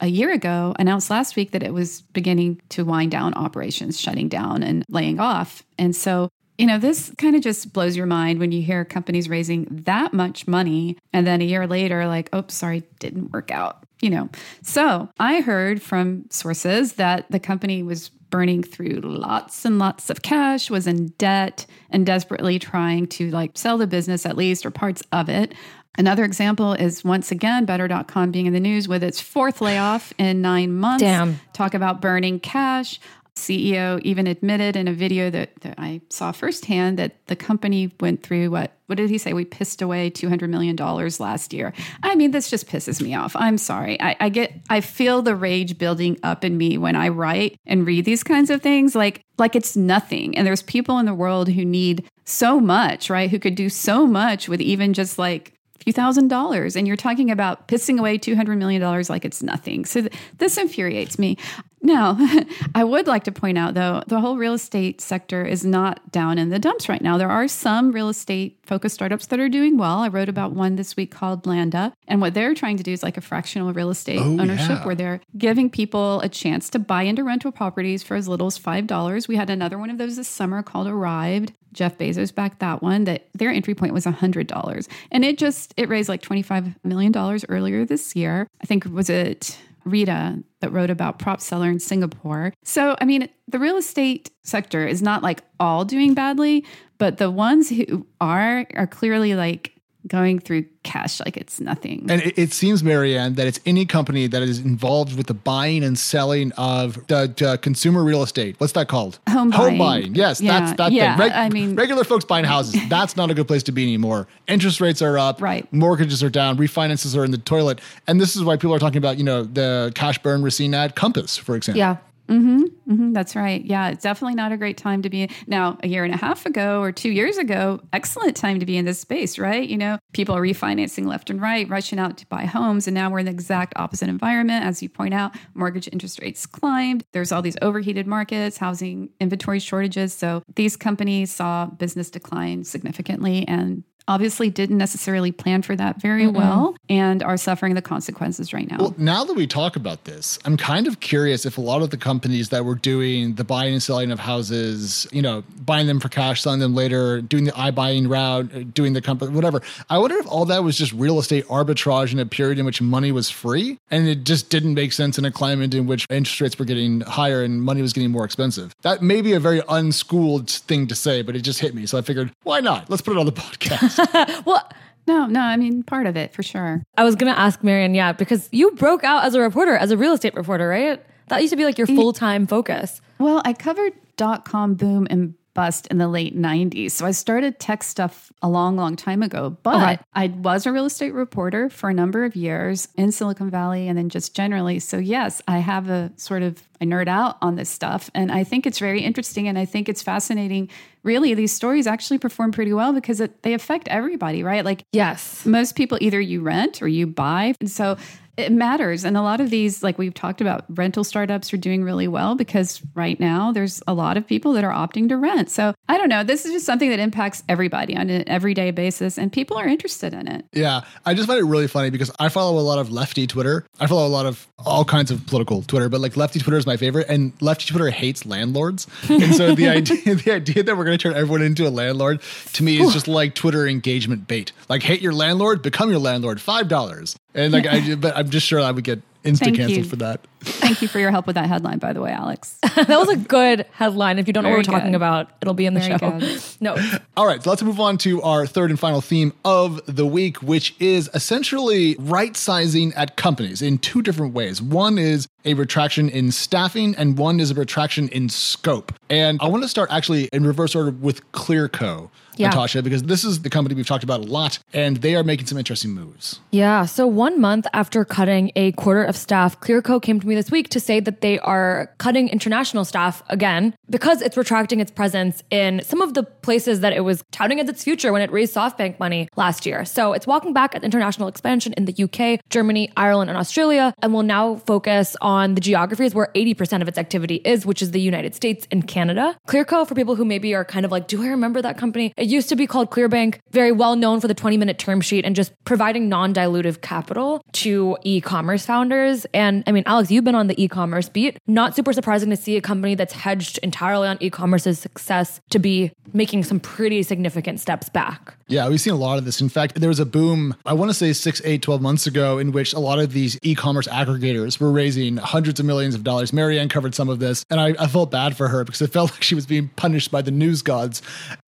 a 0.00 0.06
year 0.06 0.32
ago, 0.32 0.74
announced 0.78 1.10
last 1.10 1.36
week 1.36 1.52
that 1.52 1.62
it 1.62 1.72
was 1.72 2.00
beginning 2.00 2.60
to 2.70 2.84
wind 2.84 3.10
down 3.10 3.34
operations, 3.34 4.00
shutting 4.00 4.28
down 4.28 4.62
and 4.62 4.84
laying 4.88 5.20
off. 5.20 5.64
And 5.78 5.94
so 5.94 6.30
you 6.58 6.66
know, 6.66 6.78
this 6.78 7.12
kind 7.18 7.34
of 7.34 7.42
just 7.42 7.72
blows 7.72 7.96
your 7.96 8.06
mind 8.06 8.38
when 8.38 8.52
you 8.52 8.62
hear 8.62 8.84
companies 8.84 9.28
raising 9.28 9.66
that 9.86 10.12
much 10.12 10.46
money 10.46 10.96
and 11.12 11.26
then 11.26 11.40
a 11.40 11.44
year 11.44 11.66
later, 11.66 12.06
like, 12.06 12.28
oh, 12.32 12.44
sorry, 12.48 12.84
didn't 13.00 13.32
work 13.32 13.50
out, 13.50 13.84
you 14.00 14.10
know. 14.10 14.28
So 14.62 15.08
I 15.18 15.40
heard 15.40 15.82
from 15.82 16.26
sources 16.30 16.94
that 16.94 17.28
the 17.30 17.40
company 17.40 17.82
was 17.82 18.08
burning 18.08 18.62
through 18.62 19.00
lots 19.00 19.64
and 19.64 19.78
lots 19.78 20.10
of 20.10 20.22
cash, 20.22 20.70
was 20.70 20.86
in 20.86 21.08
debt, 21.18 21.66
and 21.90 22.06
desperately 22.06 22.58
trying 22.58 23.06
to 23.06 23.30
like 23.30 23.52
sell 23.54 23.78
the 23.78 23.86
business 23.86 24.26
at 24.26 24.36
least 24.36 24.64
or 24.64 24.70
parts 24.70 25.02
of 25.12 25.28
it. 25.28 25.54
Another 25.96 26.24
example 26.24 26.72
is 26.72 27.04
once 27.04 27.30
again 27.30 27.64
Better.com 27.64 28.30
being 28.30 28.46
in 28.46 28.52
the 28.52 28.60
news 28.60 28.88
with 28.88 29.02
its 29.02 29.20
fourth 29.20 29.60
layoff 29.60 30.12
in 30.18 30.42
nine 30.42 30.72
months. 30.72 31.02
Damn. 31.02 31.40
Talk 31.52 31.74
about 31.74 32.00
burning 32.00 32.40
cash. 32.40 33.00
CEO 33.36 34.00
even 34.02 34.28
admitted 34.28 34.76
in 34.76 34.86
a 34.86 34.92
video 34.92 35.28
that, 35.28 35.50
that 35.62 35.74
I 35.76 36.00
saw 36.08 36.30
firsthand 36.30 36.98
that 37.00 37.26
the 37.26 37.34
company 37.34 37.92
went 37.98 38.22
through 38.22 38.50
what 38.50 38.72
what 38.86 38.96
did 38.96 39.08
he 39.08 39.16
say? 39.18 39.32
We 39.32 39.44
pissed 39.44 39.82
away 39.82 40.10
two 40.10 40.28
hundred 40.28 40.50
million 40.50 40.76
dollars 40.76 41.18
last 41.18 41.52
year. 41.52 41.72
I 42.02 42.14
mean, 42.14 42.30
this 42.30 42.48
just 42.48 42.68
pisses 42.68 43.00
me 43.00 43.14
off. 43.14 43.34
I'm 43.34 43.58
sorry. 43.58 44.00
I, 44.00 44.16
I 44.20 44.28
get 44.28 44.52
I 44.70 44.80
feel 44.80 45.22
the 45.22 45.34
rage 45.34 45.78
building 45.78 46.18
up 46.22 46.44
in 46.44 46.56
me 46.56 46.78
when 46.78 46.94
I 46.94 47.08
write 47.08 47.58
and 47.66 47.86
read 47.86 48.04
these 48.04 48.22
kinds 48.22 48.50
of 48.50 48.62
things. 48.62 48.94
Like 48.94 49.22
like 49.38 49.56
it's 49.56 49.76
nothing. 49.76 50.36
And 50.36 50.46
there's 50.46 50.62
people 50.62 50.98
in 50.98 51.06
the 51.06 51.14
world 51.14 51.48
who 51.48 51.64
need 51.64 52.04
so 52.24 52.60
much, 52.60 53.10
right? 53.10 53.30
Who 53.30 53.38
could 53.38 53.54
do 53.54 53.68
so 53.68 54.06
much 54.06 54.48
with 54.48 54.60
even 54.60 54.92
just 54.92 55.18
like 55.18 55.53
few 55.84 55.92
thousand 55.92 56.28
dollars 56.28 56.74
and 56.76 56.86
you're 56.86 56.96
talking 56.96 57.30
about 57.30 57.68
pissing 57.68 57.98
away 57.98 58.18
$200 58.18 58.56
million 58.58 58.82
like 59.08 59.24
it's 59.24 59.42
nothing. 59.42 59.84
So 59.84 60.00
th- 60.02 60.12
this 60.38 60.56
infuriates 60.58 61.18
me. 61.18 61.36
Now, 61.82 62.16
I 62.74 62.82
would 62.82 63.06
like 63.06 63.24
to 63.24 63.32
point 63.32 63.58
out 63.58 63.74
though, 63.74 64.02
the 64.06 64.18
whole 64.20 64.38
real 64.38 64.54
estate 64.54 65.02
sector 65.02 65.44
is 65.44 65.62
not 65.66 66.10
down 66.10 66.38
in 66.38 66.48
the 66.48 66.58
dumps 66.58 66.88
right 66.88 67.02
now. 67.02 67.18
There 67.18 67.30
are 67.30 67.46
some 67.46 67.92
real 67.92 68.08
estate 68.08 68.58
focused 68.64 68.94
startups 68.94 69.26
that 69.26 69.38
are 69.38 69.50
doing 69.50 69.76
well. 69.76 69.98
I 69.98 70.08
wrote 70.08 70.30
about 70.30 70.52
one 70.52 70.76
this 70.76 70.96
week 70.96 71.10
called 71.10 71.46
Landa. 71.46 71.92
And 72.08 72.22
what 72.22 72.32
they're 72.32 72.54
trying 72.54 72.78
to 72.78 72.82
do 72.82 72.92
is 72.92 73.02
like 73.02 73.18
a 73.18 73.20
fractional 73.20 73.70
real 73.74 73.90
estate 73.90 74.18
Oh, 74.20 74.24
ownership 74.40 74.68
yeah. 74.70 74.86
where 74.86 74.94
they're 74.94 75.20
giving 75.36 75.68
people 75.68 76.20
a 76.22 76.28
chance 76.30 76.70
to 76.70 76.78
buy 76.78 77.02
into 77.02 77.22
rental 77.22 77.52
properties 77.52 78.02
for 78.02 78.14
as 78.16 78.26
little 78.28 78.46
as 78.46 78.58
$5. 78.58 79.28
We 79.28 79.36
had 79.36 79.50
another 79.50 79.76
one 79.76 79.90
of 79.90 79.98
those 79.98 80.16
this 80.16 80.28
summer 80.28 80.62
called 80.62 80.86
Arrived. 80.86 81.52
Jeff 81.74 81.98
Bezos 81.98 82.34
backed 82.34 82.60
that 82.60 82.82
one 82.82 83.04
that 83.04 83.28
their 83.34 83.50
entry 83.50 83.74
point 83.74 83.92
was 83.92 84.06
$100. 84.06 84.88
And 85.10 85.24
it 85.24 85.36
just 85.36 85.74
it 85.76 85.88
raised 85.88 86.08
like 86.08 86.22
$25 86.22 86.76
million 86.84 87.12
earlier 87.48 87.84
this 87.84 88.16
year. 88.16 88.46
I 88.62 88.66
think 88.66 88.84
was 88.86 89.10
it 89.10 89.58
Rita 89.84 90.42
that 90.60 90.72
wrote 90.72 90.90
about 90.90 91.18
prop 91.18 91.40
seller 91.40 91.68
in 91.68 91.78
Singapore. 91.78 92.54
So, 92.62 92.96
I 93.00 93.04
mean, 93.04 93.28
the 93.48 93.58
real 93.58 93.76
estate 93.76 94.30
sector 94.42 94.86
is 94.86 95.02
not 95.02 95.22
like 95.22 95.42
all 95.60 95.84
doing 95.84 96.14
badly, 96.14 96.64
but 96.98 97.18
the 97.18 97.30
ones 97.30 97.68
who 97.68 98.06
are 98.20 98.66
are 98.74 98.86
clearly 98.86 99.34
like 99.34 99.73
going 100.06 100.38
through 100.38 100.66
cash 100.82 101.20
like 101.20 101.36
it's 101.36 101.60
nothing. 101.60 102.06
And 102.10 102.20
it, 102.22 102.38
it 102.38 102.52
seems, 102.52 102.84
Marianne, 102.84 103.34
that 103.34 103.46
it's 103.46 103.58
any 103.64 103.86
company 103.86 104.26
that 104.26 104.42
is 104.42 104.58
involved 104.58 105.16
with 105.16 105.26
the 105.28 105.34
buying 105.34 105.82
and 105.82 105.98
selling 105.98 106.52
of 106.52 107.06
the, 107.06 107.58
consumer 107.62 108.04
real 108.04 108.22
estate. 108.22 108.56
What's 108.58 108.74
that 108.74 108.88
called? 108.88 109.18
Home 109.28 109.50
Home 109.52 109.78
buying. 109.78 109.78
buying. 109.78 110.14
Yes, 110.14 110.40
Yeah, 110.40 110.60
that's 110.60 110.76
that 110.76 110.92
yeah, 110.92 111.16
thing. 111.16 111.32
I 111.32 111.48
mean- 111.48 111.74
regular 111.74 112.04
folks 112.04 112.24
buying 112.24 112.44
houses. 112.44 112.80
That's 112.88 113.16
not 113.16 113.30
a 113.30 113.34
good 113.34 113.46
place 113.48 113.62
to 113.64 113.72
be 113.72 113.82
anymore. 113.82 114.28
Interest 114.46 114.80
rates 114.80 115.00
are 115.02 115.18
up. 115.18 115.40
Right. 115.40 115.70
Mortgages 115.72 116.22
are 116.22 116.30
down. 116.30 116.56
Refinances 116.58 117.16
are 117.16 117.24
in 117.24 117.30
the 117.30 117.38
toilet. 117.38 117.80
And 118.06 118.20
this 118.20 118.36
is 118.36 118.44
why 118.44 118.56
people 118.56 118.74
are 118.74 118.78
talking 118.78 118.98
about, 118.98 119.16
you 119.18 119.24
know, 119.24 119.42
the 119.42 119.90
cash 119.94 120.18
burn 120.18 120.42
we're 120.42 120.50
seeing 120.50 120.74
at 120.74 120.94
Compass, 120.96 121.36
for 121.36 121.56
example. 121.56 121.78
Yeah. 121.78 121.96
Mhm, 122.26 122.64
mhm, 122.88 123.12
that's 123.12 123.36
right. 123.36 123.62
Yeah, 123.66 123.90
it's 123.90 124.02
definitely 124.02 124.34
not 124.34 124.50
a 124.50 124.56
great 124.56 124.78
time 124.78 125.02
to 125.02 125.10
be. 125.10 125.28
Now, 125.46 125.76
a 125.82 125.88
year 125.88 126.04
and 126.04 126.14
a 126.14 126.16
half 126.16 126.46
ago 126.46 126.80
or 126.80 126.90
two 126.90 127.10
years 127.10 127.36
ago, 127.36 127.80
excellent 127.92 128.34
time 128.34 128.58
to 128.60 128.66
be 128.66 128.78
in 128.78 128.86
this 128.86 128.98
space, 128.98 129.38
right? 129.38 129.68
You 129.68 129.76
know, 129.76 129.98
people 130.14 130.34
are 130.34 130.40
refinancing 130.40 131.04
left 131.06 131.28
and 131.28 131.38
right, 131.38 131.68
rushing 131.68 131.98
out 131.98 132.16
to 132.18 132.26
buy 132.28 132.46
homes. 132.46 132.86
And 132.86 132.94
now 132.94 133.10
we're 133.10 133.18
in 133.18 133.26
the 133.26 133.30
exact 133.30 133.74
opposite 133.76 134.08
environment. 134.08 134.64
As 134.64 134.82
you 134.82 134.88
point 134.88 135.12
out, 135.12 135.36
mortgage 135.52 135.86
interest 135.92 136.18
rates 136.22 136.46
climbed. 136.46 137.04
There's 137.12 137.30
all 137.30 137.42
these 137.42 137.58
overheated 137.60 138.06
markets, 138.06 138.56
housing 138.56 139.10
inventory 139.20 139.58
shortages. 139.58 140.14
So 140.14 140.42
these 140.56 140.76
companies 140.78 141.30
saw 141.30 141.66
business 141.66 142.08
decline 142.10 142.64
significantly 142.64 143.46
and 143.46 143.84
obviously 144.08 144.50
didn't 144.50 144.78
necessarily 144.78 145.32
plan 145.32 145.62
for 145.62 145.74
that 145.76 146.00
very 146.00 146.26
well 146.26 146.76
and 146.88 147.22
are 147.22 147.36
suffering 147.36 147.74
the 147.74 147.82
consequences 147.82 148.52
right 148.52 148.70
now. 148.70 148.76
Well, 148.78 148.94
now 148.98 149.24
that 149.24 149.34
we 149.34 149.46
talk 149.46 149.76
about 149.76 150.04
this, 150.04 150.38
I'm 150.44 150.56
kind 150.56 150.86
of 150.86 151.00
curious 151.00 151.46
if 151.46 151.56
a 151.58 151.60
lot 151.60 151.82
of 151.82 151.90
the 151.90 151.96
companies 151.96 152.50
that 152.50 152.64
were 152.64 152.74
doing 152.74 153.34
the 153.34 153.44
buying 153.44 153.72
and 153.72 153.82
selling 153.82 154.10
of 154.10 154.20
houses, 154.20 155.06
you 155.10 155.22
know, 155.22 155.42
buying 155.64 155.86
them 155.86 156.00
for 156.00 156.08
cash, 156.08 156.42
selling 156.42 156.60
them 156.60 156.74
later, 156.74 157.20
doing 157.20 157.44
the 157.44 157.52
iBuying 157.52 158.08
route, 158.10 158.54
uh, 158.54 158.64
doing 158.74 158.92
the 158.92 159.00
company, 159.00 159.32
whatever. 159.32 159.62
I 159.88 159.98
wonder 159.98 160.16
if 160.18 160.26
all 160.26 160.44
that 160.46 160.62
was 160.62 160.76
just 160.76 160.92
real 160.92 161.18
estate 161.18 161.46
arbitrage 161.46 162.12
in 162.12 162.18
a 162.18 162.26
period 162.26 162.58
in 162.58 162.66
which 162.66 162.82
money 162.82 163.12
was 163.12 163.30
free 163.30 163.78
and 163.90 164.06
it 164.06 164.24
just 164.24 164.50
didn't 164.50 164.74
make 164.74 164.92
sense 164.92 165.18
in 165.18 165.24
a 165.24 165.30
climate 165.30 165.74
in 165.74 165.86
which 165.86 166.06
interest 166.10 166.40
rates 166.40 166.58
were 166.58 166.64
getting 166.64 167.00
higher 167.02 167.42
and 167.42 167.62
money 167.62 167.80
was 167.80 167.92
getting 167.92 168.10
more 168.10 168.24
expensive. 168.24 168.74
That 168.82 169.02
may 169.02 169.22
be 169.22 169.32
a 169.32 169.40
very 169.40 169.62
unschooled 169.68 170.50
thing 170.50 170.86
to 170.88 170.94
say, 170.94 171.22
but 171.22 171.36
it 171.36 171.40
just 171.40 171.60
hit 171.60 171.74
me. 171.74 171.86
So 171.86 171.96
I 171.98 172.02
figured, 172.02 172.32
why 172.42 172.60
not? 172.60 172.90
Let's 172.90 173.02
put 173.02 173.16
it 173.16 173.18
on 173.18 173.26
the 173.26 173.32
podcast. 173.44 173.93
Well, 174.46 174.68
no, 175.06 175.26
no, 175.26 175.40
I 175.40 175.56
mean, 175.56 175.82
part 175.82 176.06
of 176.06 176.16
it 176.16 176.32
for 176.32 176.42
sure. 176.42 176.82
I 176.96 177.04
was 177.04 177.14
gonna 177.14 177.32
ask 177.32 177.62
Marianne, 177.62 177.94
yeah, 177.94 178.12
because 178.12 178.48
you 178.52 178.70
broke 178.72 179.04
out 179.04 179.24
as 179.24 179.34
a 179.34 179.40
reporter, 179.40 179.76
as 179.76 179.90
a 179.90 179.96
real 179.96 180.14
estate 180.14 180.34
reporter, 180.34 180.68
right? 180.68 181.04
That 181.28 181.40
used 181.42 181.52
to 181.52 181.56
be 181.56 181.64
like 181.64 181.78
your 181.78 181.86
full 181.86 182.12
time 182.12 182.46
focus. 182.46 183.00
Well, 183.18 183.42
I 183.44 183.52
covered 183.52 183.92
dot 184.16 184.44
com 184.44 184.74
boom 184.74 185.06
and 185.10 185.34
bust 185.54 185.86
in 185.88 185.98
the 185.98 186.08
late 186.08 186.36
90s. 186.36 186.90
So 186.92 187.06
I 187.06 187.12
started 187.12 187.58
tech 187.58 187.82
stuff 187.82 188.32
a 188.42 188.48
long, 188.48 188.76
long 188.76 188.96
time 188.96 189.22
ago. 189.22 189.56
But 189.62 189.76
Okay. 189.76 189.98
I 190.14 190.26
was 190.28 190.66
a 190.66 190.72
real 190.72 190.84
estate 190.84 191.14
reporter 191.14 191.70
for 191.70 191.88
a 191.88 191.94
number 191.94 192.24
of 192.24 192.36
years 192.36 192.88
in 192.96 193.12
Silicon 193.12 193.50
Valley 193.50 193.88
and 193.88 193.96
then 193.96 194.08
just 194.08 194.34
generally. 194.34 194.78
So, 194.80 194.98
yes, 194.98 195.40
I 195.48 195.58
have 195.58 195.88
a 195.88 196.12
sort 196.16 196.42
of, 196.42 196.62
I 196.80 196.84
nerd 196.84 197.08
out 197.08 197.36
on 197.40 197.56
this 197.56 197.70
stuff. 197.70 198.10
And 198.14 198.30
I 198.32 198.44
think 198.44 198.66
it's 198.66 198.78
very 198.78 199.00
interesting. 199.00 199.48
And 199.48 199.58
I 199.58 199.64
think 199.64 199.88
it's 199.88 200.02
fascinating. 200.02 200.68
Really, 201.04 201.34
these 201.34 201.52
stories 201.52 201.86
actually 201.86 202.18
perform 202.18 202.50
pretty 202.52 202.72
well 202.72 202.92
because 202.92 203.20
it, 203.20 203.42
they 203.42 203.54
affect 203.54 203.88
everybody, 203.88 204.42
right? 204.42 204.64
Like, 204.64 204.84
Yes. 204.92 205.46
most 205.46 205.76
people 205.76 205.98
either 206.00 206.20
you 206.20 206.40
rent 206.42 206.82
or 206.82 206.88
you 206.88 207.06
buy. 207.06 207.54
And 207.60 207.70
so 207.70 207.96
it 208.36 208.52
matters. 208.52 209.04
And 209.04 209.16
a 209.16 209.22
lot 209.22 209.40
of 209.40 209.50
these, 209.50 209.82
like 209.82 209.98
we've 209.98 210.14
talked 210.14 210.40
about, 210.40 210.64
rental 210.68 211.04
startups 211.04 211.52
are 211.52 211.56
doing 211.56 211.84
really 211.84 212.08
well 212.08 212.34
because 212.34 212.82
right 212.94 213.18
now 213.20 213.52
there's 213.52 213.82
a 213.86 213.94
lot 213.94 214.16
of 214.16 214.26
people 214.26 214.52
that 214.54 214.64
are 214.64 214.72
opting 214.72 215.08
to 215.08 215.16
rent. 215.16 215.50
So 215.50 215.74
I 215.88 215.98
don't 215.98 216.08
know. 216.08 216.24
This 216.24 216.44
is 216.44 216.52
just 216.52 216.66
something 216.66 216.90
that 216.90 216.98
impacts 216.98 217.42
everybody 217.48 217.96
on 217.96 218.10
an 218.10 218.28
everyday 218.28 218.70
basis, 218.70 219.18
and 219.18 219.32
people 219.32 219.56
are 219.56 219.66
interested 219.66 220.14
in 220.14 220.26
it. 220.28 220.44
Yeah, 220.52 220.82
I 221.04 221.14
just 221.14 221.28
find 221.28 221.38
it 221.38 221.44
really 221.44 221.68
funny 221.68 221.90
because 221.90 222.10
I 222.18 222.28
follow 222.28 222.58
a 222.58 222.62
lot 222.62 222.78
of 222.78 222.90
lefty 222.90 223.26
Twitter. 223.26 223.66
I 223.78 223.86
follow 223.86 224.06
a 224.06 224.08
lot 224.08 224.26
of 224.26 224.46
all 224.58 224.84
kinds 224.84 225.10
of 225.10 225.26
political 225.26 225.62
Twitter, 225.62 225.88
but 225.88 226.00
like 226.00 226.16
lefty 226.16 226.40
Twitter 226.40 226.56
is 226.56 226.66
my 226.66 226.76
favorite, 226.76 227.08
and 227.08 227.32
lefty 227.40 227.66
Twitter 227.66 227.90
hates 227.90 228.26
landlords. 228.26 228.86
And 229.08 229.34
so 229.34 229.54
the 229.54 229.68
idea, 229.68 230.14
the 230.14 230.32
idea 230.32 230.62
that 230.62 230.76
we're 230.76 230.84
going 230.84 230.98
to 230.98 231.02
turn 231.02 231.14
everyone 231.14 231.42
into 231.42 231.66
a 231.66 231.70
landlord, 231.70 232.20
to 232.54 232.62
me, 232.62 232.80
is 232.80 232.92
just 232.94 233.08
like 233.08 233.34
Twitter 233.34 233.66
engagement 233.66 234.26
bait. 234.26 234.52
Like, 234.68 234.82
hate 234.82 235.02
your 235.02 235.12
landlord, 235.12 235.62
become 235.62 235.90
your 235.90 236.00
landlord, 236.00 236.40
five 236.40 236.68
dollars. 236.68 237.16
And 237.34 237.52
like, 237.52 237.66
I, 237.66 237.94
but 237.96 238.16
I'm 238.16 238.30
just 238.30 238.46
sure 238.46 238.60
I 238.60 238.70
would 238.70 238.84
get 238.84 239.00
insta 239.24 239.54
canceled 239.54 239.86
for 239.88 239.96
that. 239.96 240.20
Thank 240.44 240.82
you 240.82 240.88
for 240.88 240.98
your 240.98 241.10
help 241.10 241.26
with 241.26 241.34
that 241.34 241.46
headline, 241.48 241.78
by 241.78 241.92
the 241.92 242.00
way, 242.00 242.12
Alex. 242.12 242.58
that 242.76 242.88
was 242.88 243.08
a 243.08 243.16
good 243.16 243.66
headline. 243.72 244.18
If 244.18 244.26
you 244.26 244.32
don't 244.32 244.44
know 244.44 244.50
what 244.50 244.58
we're 244.58 244.64
Very 244.64 244.78
talking 244.78 244.92
good. 244.92 244.96
about, 244.96 245.30
it'll 245.40 245.54
be 245.54 245.66
in 245.66 245.74
the 245.74 245.80
Very 245.80 245.98
show. 245.98 246.10
good. 246.18 246.42
No. 246.60 246.76
All 247.16 247.26
right, 247.26 247.42
so 247.42 247.50
let's 247.50 247.62
move 247.62 247.78
on 247.80 247.98
to 247.98 248.22
our 248.22 248.46
third 248.46 248.70
and 248.70 248.78
final 248.80 249.00
theme 249.02 249.32
of 249.44 249.80
the 249.86 250.06
week, 250.06 250.42
which 250.42 250.74
is 250.80 251.10
essentially 251.12 251.96
right 251.98 252.34
sizing 252.36 252.92
at 252.94 253.16
companies 253.16 253.60
in 253.60 253.78
two 253.78 254.00
different 254.00 254.32
ways. 254.32 254.62
One 254.62 254.96
is 254.96 255.28
a 255.44 255.52
retraction 255.54 256.08
in 256.08 256.30
staffing, 256.32 256.94
and 256.96 257.18
one 257.18 257.38
is 257.40 257.50
a 257.50 257.54
retraction 257.54 258.08
in 258.08 258.28
scope. 258.30 258.92
And 259.10 259.38
I 259.42 259.48
want 259.48 259.62
to 259.62 259.68
start 259.68 259.90
actually 259.90 260.24
in 260.32 260.46
reverse 260.46 260.74
order 260.74 260.90
with 260.90 261.30
Clearco. 261.32 262.10
Yeah. 262.36 262.48
Natasha, 262.48 262.82
because 262.82 263.04
this 263.04 263.22
is 263.22 263.42
the 263.42 263.50
company 263.50 263.76
we've 263.76 263.86
talked 263.86 264.02
about 264.02 264.18
a 264.18 264.24
lot, 264.24 264.58
and 264.72 264.96
they 264.96 265.14
are 265.14 265.22
making 265.22 265.46
some 265.46 265.56
interesting 265.56 265.92
moves. 265.92 266.40
Yeah. 266.50 266.84
So 266.84 267.06
one 267.06 267.40
month 267.40 267.68
after 267.72 268.04
cutting 268.04 268.50
a 268.56 268.72
quarter 268.72 269.04
of 269.04 269.16
staff, 269.16 269.60
Clearco 269.60 270.02
came 270.02 270.18
to 270.18 270.26
me 270.26 270.33
this 270.34 270.50
week 270.50 270.68
to 270.70 270.80
say 270.80 271.00
that 271.00 271.20
they 271.20 271.38
are 271.40 271.92
cutting 271.98 272.28
international 272.28 272.84
staff 272.84 273.22
again 273.28 273.74
because 273.90 274.22
it's 274.22 274.36
retracting 274.36 274.80
its 274.80 274.90
presence 274.90 275.42
in 275.50 275.82
some 275.84 276.00
of 276.00 276.14
the 276.14 276.22
places 276.22 276.80
that 276.80 276.92
it 276.92 277.00
was 277.00 277.24
touting 277.30 277.60
as 277.60 277.68
its 277.68 277.84
future 277.84 278.12
when 278.12 278.22
it 278.22 278.30
raised 278.30 278.54
SoftBank 278.54 278.98
money 278.98 279.28
last 279.36 279.66
year. 279.66 279.84
So 279.84 280.12
it's 280.12 280.26
walking 280.26 280.52
back 280.52 280.74
at 280.74 280.84
international 280.84 281.28
expansion 281.28 281.72
in 281.74 281.84
the 281.84 281.94
UK, 282.04 282.40
Germany, 282.50 282.90
Ireland, 282.96 283.30
and 283.30 283.38
Australia, 283.38 283.94
and 284.02 284.12
will 284.12 284.22
now 284.22 284.56
focus 284.56 285.16
on 285.20 285.54
the 285.54 285.60
geographies 285.60 286.14
where 286.14 286.30
80% 286.34 286.82
of 286.82 286.88
its 286.88 286.98
activity 286.98 287.36
is, 287.44 287.66
which 287.66 287.82
is 287.82 287.90
the 287.90 288.00
United 288.00 288.34
States 288.34 288.66
and 288.70 288.86
Canada. 288.86 289.36
Clearco, 289.46 289.86
for 289.86 289.94
people 289.94 290.14
who 290.16 290.24
maybe 290.24 290.54
are 290.54 290.64
kind 290.64 290.84
of 290.84 290.92
like, 290.92 291.08
do 291.08 291.22
I 291.22 291.28
remember 291.28 291.62
that 291.62 291.78
company? 291.78 292.12
It 292.16 292.28
used 292.28 292.48
to 292.50 292.56
be 292.56 292.66
called 292.66 292.90
Clearbanc, 292.90 293.38
very 293.50 293.72
well 293.72 293.96
known 293.96 294.20
for 294.20 294.28
the 294.28 294.34
20 294.34 294.56
minute 294.56 294.78
term 294.78 295.00
sheet 295.00 295.24
and 295.24 295.34
just 295.36 295.52
providing 295.64 296.08
non 296.08 296.34
dilutive 296.34 296.80
capital 296.80 297.42
to 297.52 297.96
e 298.02 298.20
commerce 298.20 298.66
founders. 298.66 299.26
And 299.34 299.64
I 299.66 299.72
mean, 299.72 299.84
Alex, 299.86 300.10
you've 300.24 300.32
been 300.32 300.34
on 300.34 300.46
the 300.46 300.62
e 300.62 300.68
commerce 300.68 301.10
beat. 301.10 301.38
Not 301.46 301.76
super 301.76 301.92
surprising 301.92 302.30
to 302.30 302.36
see 302.36 302.56
a 302.56 302.62
company 302.62 302.94
that's 302.94 303.12
hedged 303.12 303.58
entirely 303.58 304.08
on 304.08 304.16
e 304.20 304.30
commerce's 304.30 304.78
success 304.78 305.38
to 305.50 305.58
be 305.58 305.92
making 306.14 306.44
some 306.44 306.60
pretty 306.60 307.02
significant 307.02 307.60
steps 307.60 307.90
back. 307.90 308.34
Yeah, 308.46 308.68
we've 308.68 308.80
seen 308.80 308.92
a 308.92 308.96
lot 308.96 309.18
of 309.18 309.24
this. 309.24 309.40
In 309.40 309.48
fact, 309.48 309.80
there 309.80 309.88
was 309.88 310.00
a 310.00 310.06
boom, 310.06 310.54
I 310.66 310.74
want 310.74 310.90
to 310.90 310.94
say 310.94 311.12
six, 311.12 311.40
eight, 311.44 311.62
12 311.62 311.80
months 311.80 312.06
ago, 312.06 312.38
in 312.38 312.52
which 312.52 312.74
a 312.74 312.78
lot 312.78 312.98
of 312.98 313.12
these 313.12 313.38
e 313.42 313.54
commerce 313.54 313.88
aggregators 313.88 314.60
were 314.60 314.70
raising 314.70 315.16
hundreds 315.16 315.60
of 315.60 315.66
millions 315.66 315.94
of 315.94 316.04
dollars. 316.04 316.32
Marianne 316.32 316.68
covered 316.68 316.94
some 316.94 317.08
of 317.08 317.20
this, 317.20 317.44
and 317.48 317.58
I, 317.58 317.74
I 317.78 317.86
felt 317.86 318.10
bad 318.10 318.36
for 318.36 318.48
her 318.48 318.64
because 318.64 318.82
it 318.82 318.88
felt 318.92 319.12
like 319.12 319.22
she 319.22 319.34
was 319.34 319.46
being 319.46 319.68
punished 319.76 320.10
by 320.10 320.20
the 320.22 320.30
news 320.30 320.62
gods. 320.62 321.00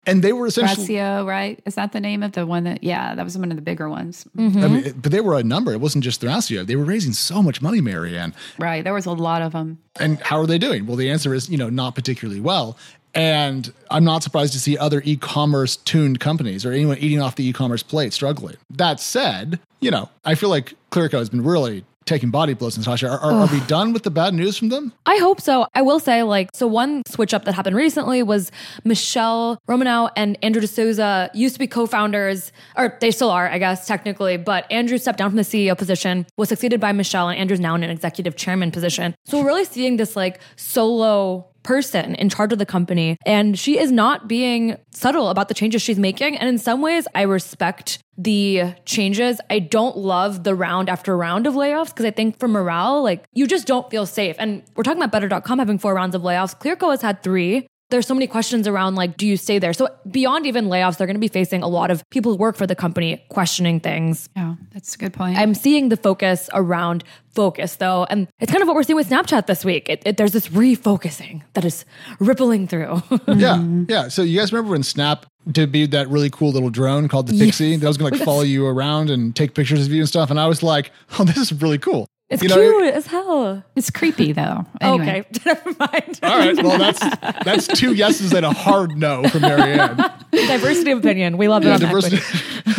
And 0.07 0.23
they 0.23 0.33
were 0.33 0.47
essentially, 0.47 0.87
Thrasio, 0.87 1.27
right? 1.27 1.61
Is 1.67 1.75
that 1.75 1.93
the 1.93 2.01
name 2.01 2.23
of 2.23 2.33
the 2.33 2.47
one 2.47 2.65
that, 2.65 2.83
yeah, 2.85 3.15
that 3.15 3.25
was 3.25 3.37
one 3.37 3.51
of 3.51 3.57
the 3.57 3.63
bigger 3.63 3.91
ones. 3.91 4.27
Mm-hmm. 4.37 4.65
I 4.65 4.69
mean, 4.69 5.01
but 5.03 5.11
they 5.11 5.21
were 5.21 5.37
a 5.37 5.43
number. 5.43 5.73
It 5.73 5.81
wasn't 5.81 6.05
just 6.05 6.21
Thrasio. 6.21 6.65
They 6.65 6.77
were 6.77 6.85
raising 6.85 7.13
so 7.13 7.43
much 7.43 7.61
money, 7.61 7.81
Marianne. 7.81 8.33
Right. 8.59 8.85
There 8.85 8.95
was 8.95 9.07
a 9.07 9.13
lot 9.13 9.43
of 9.43 9.53
them. 9.53 9.79
And 9.99 10.21
how 10.21 10.39
are 10.39 10.47
they 10.47 10.59
doing? 10.59 10.87
Well, 10.87 10.97
the 10.97 11.11
answer 11.11 11.35
is, 11.35 11.51
you 11.51 11.59
know, 11.59 11.69
not 11.69 11.95
particularly 11.95 12.41
well. 12.41 12.79
And 13.16 13.72
I'm 13.90 14.05
not 14.05 14.22
surprised 14.22 14.52
to 14.52 14.61
see 14.61 14.76
other 14.76 15.02
e 15.05 15.16
commerce 15.16 15.76
tuned 15.76 16.20
companies 16.20 16.66
or 16.66 16.72
anyone 16.72 16.98
eating 16.98 17.20
off 17.20 17.35
the 17.35 17.46
e 17.46 17.52
commerce 17.52 17.83
plate 17.83 18.12
struggling. 18.12 18.57
That 18.70 19.00
said, 19.00 19.59
you 19.81 19.90
know, 19.90 20.11
I 20.24 20.35
feel 20.35 20.50
like 20.50 20.74
Clearco 20.90 21.18
has 21.18 21.31
been 21.31 21.42
really 21.42 21.85
taking 22.05 22.31
body 22.31 22.55
blows, 22.55 22.79
Natasha. 22.79 23.09
Are, 23.09 23.18
are, 23.18 23.33
are 23.33 23.46
we 23.48 23.61
done 23.66 23.92
with 23.92 24.05
the 24.05 24.11
bad 24.11 24.33
news 24.33 24.57
from 24.57 24.68
them? 24.68 24.92
I 25.07 25.16
hope 25.16 25.40
so. 25.40 25.66
I 25.74 25.83
will 25.83 25.98
say, 25.98 26.22
like, 26.22 26.50
so 26.55 26.66
one 26.66 27.02
switch 27.09 27.35
up 27.35 27.44
that 27.44 27.55
happened 27.55 27.76
recently 27.76 28.22
was 28.22 28.52
Michelle 28.85 29.59
Romanow 29.68 30.11
and 30.16 30.38
Andrew 30.42 30.62
D'Souza 30.62 31.31
used 31.35 31.57
to 31.57 31.59
be 31.59 31.66
co-founders, 31.66 32.52
or 32.76 32.96
they 33.00 33.11
still 33.11 33.31
are, 33.31 33.48
I 33.48 33.59
guess, 33.59 33.87
technically, 33.87 34.37
but 34.37 34.70
Andrew 34.70 34.98
stepped 34.98 35.18
down 35.18 35.31
from 35.31 35.37
the 35.37 35.42
CEO 35.42 35.76
position, 35.76 36.26
was 36.37 36.48
succeeded 36.48 36.81
by 36.81 36.92
Michelle, 36.92 37.29
and 37.29 37.38
Andrew's 37.38 37.61
now 37.61 37.74
in 37.74 37.83
an 37.83 37.90
executive 37.90 38.37
chairman 38.37 38.70
position. 38.70 39.14
So 39.24 39.40
we're 39.40 39.46
really 39.46 39.64
seeing 39.64 39.96
this 39.96 40.14
like 40.16 40.40
solo 40.55 41.48
person 41.66 42.14
in 42.14 42.29
charge 42.29 42.52
of 42.52 42.59
the 42.59 42.64
company. 42.64 43.18
And 43.26 43.59
she 43.59 43.79
is 43.79 43.90
not 43.92 44.29
being 44.29 44.76
subtle 44.92 45.29
about 45.29 45.48
the 45.48 45.55
changes 45.55 45.83
she's 45.83 45.98
making. 45.98 46.37
And 46.38 46.48
in 46.48 46.59
some 46.59 46.81
ways, 46.81 47.07
I 47.14 47.22
respect 47.22 47.98
the 48.16 48.74
changes. 48.87 49.40
I 49.50 49.59
don't 49.59 49.98
love 49.98 50.44
the 50.44 50.55
round 50.55 50.88
after 50.88 51.16
round 51.16 51.46
of 51.46 51.55
layoffs 51.55 51.88
because 51.88 52.07
I 52.07 52.12
think 52.12 52.38
for 52.38 52.48
morale, 52.48 53.02
like 53.02 53.24
you 53.35 53.46
just 53.46 53.66
don't 53.66 53.90
feel 53.90 54.07
safe. 54.07 54.37
And 54.38 54.62
we're 54.74 54.85
talking 54.85 55.02
about 55.02 55.12
better.com 55.12 55.59
having 55.59 55.79
four 55.79 55.94
rounds 55.94 56.14
of 56.14 56.22
layoffs. 56.22 56.59
Clearco 56.59 56.90
has 56.90 57.02
had 57.02 57.22
three 57.22 57.66
there's 57.90 58.07
so 58.07 58.14
many 58.14 58.27
questions 58.27 58.66
around 58.66 58.96
like, 58.96 59.16
do 59.16 59.27
you 59.27 59.37
stay 59.37 59.59
there? 59.59 59.72
So 59.72 59.88
beyond 60.11 60.46
even 60.46 60.66
layoffs, 60.66 60.96
they're 60.96 61.07
going 61.07 61.16
to 61.16 61.20
be 61.20 61.29
facing 61.29 61.62
a 61.62 61.68
lot 61.68 61.90
of 61.90 62.09
people 62.11 62.33
who 62.33 62.38
work 62.38 62.57
for 62.57 62.66
the 62.66 62.75
company 62.75 63.25
questioning 63.29 63.81
things. 63.81 64.29
Yeah, 64.37 64.57
that's 64.72 64.94
a 64.94 64.99
good 64.99 65.12
point. 65.12 65.38
I'm 65.38 65.55
seeing 65.55 65.88
the 65.88 65.96
focus 65.96 66.51
around 66.53 67.05
focus 67.35 67.77
though, 67.77 68.05
and 68.11 68.29
it's 68.40 68.51
kind 68.51 68.62
of 68.62 68.68
what 68.68 68.75
we're 68.75 68.83
seeing 68.83 68.96
with 68.96 69.09
Snapchat 69.09 69.46
this 69.46 69.64
week. 69.64 69.88
It, 69.88 70.03
it, 70.05 70.16
there's 70.16 70.33
this 70.33 70.49
refocusing 70.49 71.42
that 71.53 71.64
is 71.64 71.85
rippling 72.18 72.66
through. 72.66 73.03
yeah, 73.29 73.62
yeah. 73.88 74.09
So 74.09 74.22
you 74.22 74.38
guys 74.38 74.53
remember 74.53 74.72
when 74.72 74.83
Snap 74.83 75.27
debuted 75.49 75.92
that 75.92 76.09
really 76.09 76.31
cool 76.31 76.51
little 76.51 76.70
drone 76.70 77.07
called 77.07 77.29
the 77.29 77.35
Pixy 77.35 77.72
yes. 77.72 77.81
that 77.81 77.87
was 77.87 77.96
going 77.96 78.12
to 78.12 78.18
like 78.18 78.25
follow 78.25 78.42
you 78.42 78.66
around 78.66 79.11
and 79.11 79.37
take 79.37 79.55
pictures 79.55 79.87
of 79.87 79.92
you 79.92 80.01
and 80.01 80.09
stuff? 80.09 80.31
And 80.31 80.40
I 80.40 80.46
was 80.46 80.62
like, 80.62 80.90
oh, 81.18 81.25
this 81.25 81.37
is 81.37 81.53
really 81.53 81.79
cool. 81.79 82.09
It's 82.29 82.43
you 82.43 82.49
cute 82.49 82.61
know, 82.61 82.81
it, 82.81 82.95
as 82.95 83.07
hell. 83.07 83.62
It's 83.77 83.91
creepy 83.91 84.33
though. 84.33 84.65
Anyway. 84.81 85.21
Okay, 85.21 85.25
never 85.47 85.75
mind. 85.79 86.21
All 86.23 86.39
right, 86.39 86.62
well 86.62 86.79
that's 86.79 87.01
that's 87.45 87.67
two 87.67 87.95
yeses 87.95 88.33
and 88.33 88.45
a 88.45 88.53
hard 88.53 88.97
no 88.97 89.27
from 89.29 89.41
Marianne. 89.41 89.97
Diversity 90.33 90.91
of 90.93 90.99
opinion. 90.99 91.39
We 91.39 91.49
love 91.49 91.65
it. 91.65 91.69
Yeah, 91.69 91.79
diversity. 91.79 92.19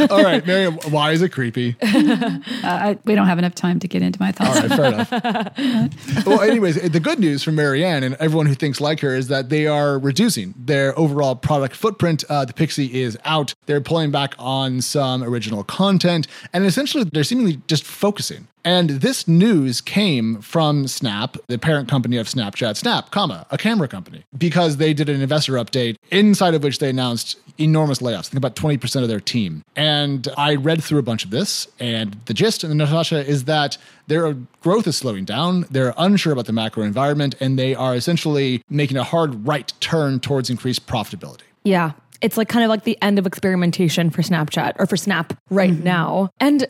All 0.10 0.24
right, 0.24 0.46
Marianne, 0.46 0.78
why 0.90 1.12
is 1.12 1.22
it 1.22 1.30
creepy? 1.30 1.76
Uh, 1.82 2.40
I, 2.64 3.00
we 3.04 3.16
don't 3.16 3.26
have 3.26 3.40
enough 3.40 3.56
time 3.56 3.80
to 3.80 3.88
get 3.88 4.04
into 4.04 4.20
my 4.22 4.32
thoughts. 4.32 4.58
All 4.62 4.68
right, 4.68 5.08
fair 5.08 5.66
enough. 5.66 6.26
well, 6.26 6.42
anyways, 6.42 6.76
the 6.92 7.00
good 7.00 7.20
news 7.20 7.44
for 7.44 7.52
Marianne 7.52 8.04
and 8.04 8.16
everyone 8.16 8.46
who 8.46 8.54
thinks 8.54 8.80
like 8.80 9.00
her 9.00 9.16
is 9.16 9.28
that 9.30 9.50
they 9.50 9.66
are 9.66 9.98
reducing 9.98 10.54
their 10.58 10.98
overall 10.98 11.36
product 11.36 11.76
footprint. 11.76 12.24
Uh, 12.30 12.46
the 12.46 12.54
Pixy 12.54 12.92
is 12.92 13.18
out. 13.26 13.56
They're 13.66 13.82
pulling 13.82 14.12
back 14.12 14.36
on 14.38 14.82
some 14.82 15.24
original 15.24 15.64
content, 15.64 16.28
and 16.54 16.66
essentially 16.66 17.06
they're 17.06 17.24
seemingly 17.24 17.60
just 17.68 17.84
focusing 17.84 18.48
and 18.68 18.90
this 18.90 19.30
news 19.30 19.80
came 19.80 20.42
from 20.42 20.90
Snap, 20.90 21.38
the 21.48 21.58
parent 21.58 21.88
company 21.88 22.18
of 22.18 22.28
Snapchat, 22.28 22.76
Snap, 22.76 23.12
comma, 23.12 23.48
a 23.50 23.58
camera 23.58 23.88
company, 23.88 24.26
because 24.38 24.76
they 24.76 24.94
did 24.94 25.08
an 25.08 25.22
investor 25.22 25.54
update 25.54 25.96
inside 26.12 26.54
of 26.54 26.64
which 26.64 26.80
they 26.80 26.90
announced 26.90 27.38
enormous 27.58 28.00
layoffs, 28.00 28.28
I 28.28 28.32
think 28.32 28.40
about 28.40 28.58
20% 28.58 29.04
of 29.04 29.08
their 29.08 29.22
team. 29.22 29.64
And 29.78 30.28
I 30.38 30.56
read 30.56 30.84
through 30.84 31.00
a 31.00 31.04
bunch 31.04 31.24
of 31.24 31.30
this, 31.30 31.70
and 31.80 32.18
the 32.26 32.34
gist, 32.34 32.66
and 32.66 32.78
Natasha, 32.78 33.26
is 33.26 33.46
that 33.46 33.78
their 34.08 34.34
growth 34.60 34.86
is 34.86 34.98
slowing 34.98 35.24
down. 35.24 35.66
They're 35.72 35.94
unsure 35.98 36.34
about 36.34 36.46
the 36.46 36.52
macro 36.52 36.84
environment, 36.84 37.36
and 37.40 37.58
they 37.58 37.74
are 37.74 37.96
essentially 37.96 38.66
making 38.70 38.98
a 38.98 39.04
hard 39.04 39.48
right 39.48 39.72
turn 39.80 40.20
towards 40.20 40.50
increased 40.50 40.88
profitability. 40.88 41.44
Yeah 41.64 41.94
it's 42.22 42.38
like 42.38 42.50
kind 42.50 42.64
of 42.64 42.70
like 42.70 42.84
the 42.84 43.02
end 43.02 43.20
of 43.20 43.26
experimentation 43.26 44.10
for 44.10 44.22
Snapchat 44.22 44.74
or 44.80 44.86
for 44.86 44.98
Snap 44.98 45.34
right 45.50 45.72
mm-hmm. 45.72 45.84
now. 45.84 46.30
And 46.40 46.68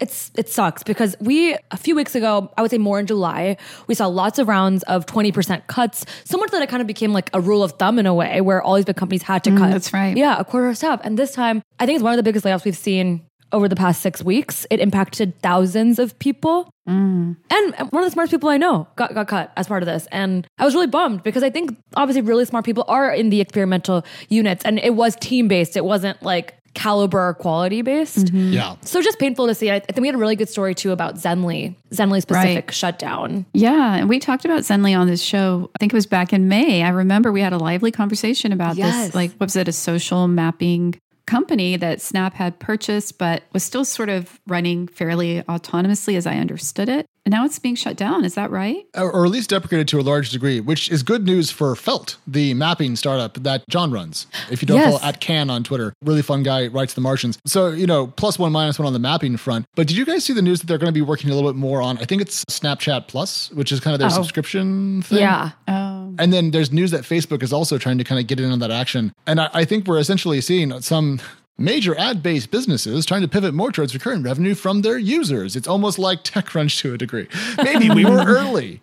it's 0.00 0.30
it 0.34 0.48
sucks 0.48 0.82
because 0.82 1.16
we 1.20 1.56
a 1.70 1.76
few 1.76 1.94
weeks 1.94 2.14
ago, 2.14 2.52
I 2.56 2.62
would 2.62 2.70
say 2.70 2.78
more 2.78 2.98
in 2.98 3.06
July, 3.06 3.56
we 3.86 3.94
saw 3.94 4.06
lots 4.06 4.38
of 4.38 4.48
rounds 4.48 4.82
of 4.84 5.06
20% 5.06 5.66
cuts, 5.66 6.04
so 6.24 6.38
much 6.38 6.50
that 6.50 6.62
it 6.62 6.68
kind 6.68 6.80
of 6.80 6.86
became 6.86 7.12
like 7.12 7.30
a 7.32 7.40
rule 7.40 7.62
of 7.62 7.72
thumb 7.72 7.98
in 7.98 8.06
a 8.06 8.14
way 8.14 8.40
where 8.40 8.62
all 8.62 8.74
these 8.76 8.84
big 8.84 8.96
companies 8.96 9.22
had 9.22 9.44
to 9.44 9.50
mm, 9.50 9.58
cut. 9.58 9.72
That's 9.72 9.92
right. 9.92 10.16
Yeah, 10.16 10.38
a 10.38 10.44
quarter 10.44 10.68
of 10.68 10.76
staff. 10.76 11.00
And 11.04 11.18
this 11.18 11.32
time, 11.32 11.62
I 11.78 11.86
think 11.86 11.96
it's 11.96 12.02
one 12.02 12.12
of 12.12 12.16
the 12.16 12.22
biggest 12.22 12.44
layoffs 12.44 12.64
we've 12.64 12.76
seen 12.76 13.27
over 13.52 13.68
the 13.68 13.76
past 13.76 14.02
six 14.02 14.22
weeks. 14.22 14.66
It 14.70 14.80
impacted 14.80 15.40
thousands 15.42 15.98
of 15.98 16.18
people. 16.18 16.70
Mm. 16.88 17.36
And 17.50 17.74
one 17.90 18.02
of 18.02 18.06
the 18.06 18.10
smartest 18.10 18.32
people 18.32 18.48
I 18.48 18.56
know 18.56 18.88
got, 18.96 19.14
got 19.14 19.28
cut 19.28 19.52
as 19.56 19.66
part 19.66 19.82
of 19.82 19.86
this. 19.86 20.06
And 20.10 20.46
I 20.58 20.64
was 20.64 20.74
really 20.74 20.86
bummed 20.86 21.22
because 21.22 21.42
I 21.42 21.50
think 21.50 21.76
obviously 21.94 22.22
really 22.22 22.44
smart 22.44 22.64
people 22.64 22.84
are 22.88 23.12
in 23.12 23.30
the 23.30 23.40
experimental 23.40 24.04
units 24.28 24.64
and 24.64 24.78
it 24.78 24.94
was 24.94 25.16
team 25.16 25.48
based. 25.48 25.76
It 25.76 25.84
wasn't 25.84 26.22
like 26.22 26.54
caliber 26.74 27.34
quality 27.34 27.82
based. 27.82 28.26
Mm-hmm. 28.26 28.52
Yeah. 28.52 28.76
So 28.82 29.02
just 29.02 29.18
painful 29.18 29.48
to 29.48 29.54
see. 29.54 29.70
I 29.70 29.80
think 29.80 30.00
we 30.00 30.06
had 30.06 30.14
a 30.14 30.18
really 30.18 30.36
good 30.36 30.48
story 30.48 30.74
too 30.74 30.92
about 30.92 31.16
Zenly, 31.16 31.74
Zenly 31.90 32.22
specific 32.22 32.66
right. 32.66 32.74
shutdown. 32.74 33.46
Yeah. 33.52 33.96
And 33.96 34.08
we 34.08 34.18
talked 34.18 34.44
about 34.44 34.60
Zenly 34.60 34.96
on 34.96 35.06
this 35.08 35.22
show. 35.22 35.70
I 35.74 35.78
think 35.78 35.92
it 35.92 35.96
was 35.96 36.06
back 36.06 36.32
in 36.32 36.48
May. 36.48 36.82
I 36.82 36.90
remember 36.90 37.32
we 37.32 37.40
had 37.40 37.52
a 37.52 37.58
lively 37.58 37.90
conversation 37.90 38.52
about 38.52 38.76
yes. 38.76 39.06
this. 39.06 39.14
Like, 39.14 39.32
what 39.32 39.46
was 39.46 39.56
it 39.56 39.68
a 39.68 39.72
social 39.72 40.28
mapping 40.28 41.00
company 41.28 41.76
that 41.76 42.00
Snap 42.00 42.34
had 42.34 42.58
purchased, 42.58 43.18
but 43.18 43.42
was 43.52 43.62
still 43.62 43.84
sort 43.84 44.08
of 44.08 44.40
running 44.46 44.88
fairly 44.88 45.42
autonomously 45.42 46.16
as 46.16 46.26
I 46.26 46.38
understood 46.38 46.88
it. 46.88 47.06
And 47.28 47.34
now 47.34 47.44
it's 47.44 47.58
being 47.58 47.74
shut 47.74 47.98
down. 47.98 48.24
Is 48.24 48.36
that 48.36 48.50
right? 48.50 48.86
Uh, 48.96 49.04
or 49.04 49.26
at 49.26 49.30
least 49.30 49.50
deprecated 49.50 49.86
to 49.88 50.00
a 50.00 50.02
large 50.02 50.30
degree, 50.30 50.60
which 50.60 50.90
is 50.90 51.02
good 51.02 51.26
news 51.26 51.50
for 51.50 51.76
Felt, 51.76 52.16
the 52.26 52.54
mapping 52.54 52.96
startup 52.96 53.34
that 53.42 53.64
Can 53.70 53.90
runs. 53.90 54.26
If 54.50 54.62
you 54.62 54.66
don't 54.66 54.78
yes. 54.78 54.98
follow 54.98 55.06
at 55.06 55.20
Can 55.20 55.50
on 55.50 55.62
Twitter, 55.62 55.92
really 56.02 56.22
fun 56.22 56.42
guy, 56.42 56.68
writes 56.68 56.94
The 56.94 57.02
Margins. 57.02 57.38
So, 57.44 57.68
you 57.68 57.86
know, 57.86 58.06
plus 58.06 58.38
one, 58.38 58.50
minus 58.50 58.78
one 58.78 58.86
on 58.86 58.94
the 58.94 58.98
mapping 58.98 59.36
front. 59.36 59.66
But 59.74 59.88
did 59.88 59.98
you 59.98 60.06
guys 60.06 60.24
see 60.24 60.32
the 60.32 60.40
news 60.40 60.60
that 60.60 60.68
they're 60.68 60.78
going 60.78 60.88
to 60.88 60.98
be 60.98 61.02
working 61.02 61.28
a 61.28 61.34
little 61.34 61.52
bit 61.52 61.58
more 61.58 61.82
on, 61.82 61.98
I 61.98 62.06
think 62.06 62.22
it's 62.22 62.46
Snapchat 62.46 63.08
Plus, 63.08 63.50
which 63.50 63.72
is 63.72 63.80
kind 63.80 63.92
of 63.92 63.98
their 63.98 64.08
oh. 64.08 64.12
subscription 64.12 65.02
thing? 65.02 65.18
Yeah. 65.18 65.50
Oh. 65.68 66.14
And 66.18 66.32
then 66.32 66.52
there's 66.52 66.72
news 66.72 66.92
that 66.92 67.02
Facebook 67.02 67.42
is 67.42 67.52
also 67.52 67.76
trying 67.76 67.98
to 67.98 68.04
kind 68.04 68.18
of 68.18 68.26
get 68.26 68.40
in 68.40 68.50
on 68.50 68.60
that 68.60 68.70
action. 68.70 69.12
And 69.26 69.38
I, 69.38 69.50
I 69.52 69.64
think 69.66 69.86
we're 69.86 69.98
essentially 69.98 70.40
seeing 70.40 70.80
some 70.80 71.20
major 71.58 71.98
ad 71.98 72.22
based 72.22 72.50
businesses 72.50 73.04
trying 73.04 73.22
to 73.22 73.28
pivot 73.28 73.52
more 73.52 73.72
towards 73.72 73.92
recurring 73.92 74.22
revenue 74.22 74.54
from 74.54 74.82
their 74.82 74.98
users. 74.98 75.56
It's 75.56 75.68
almost 75.68 75.98
like 75.98 76.24
TechCrunch 76.24 76.80
to 76.80 76.94
a 76.94 76.98
degree. 76.98 77.28
Maybe 77.62 77.90
we 77.90 78.04
were 78.04 78.24
early. 78.26 78.80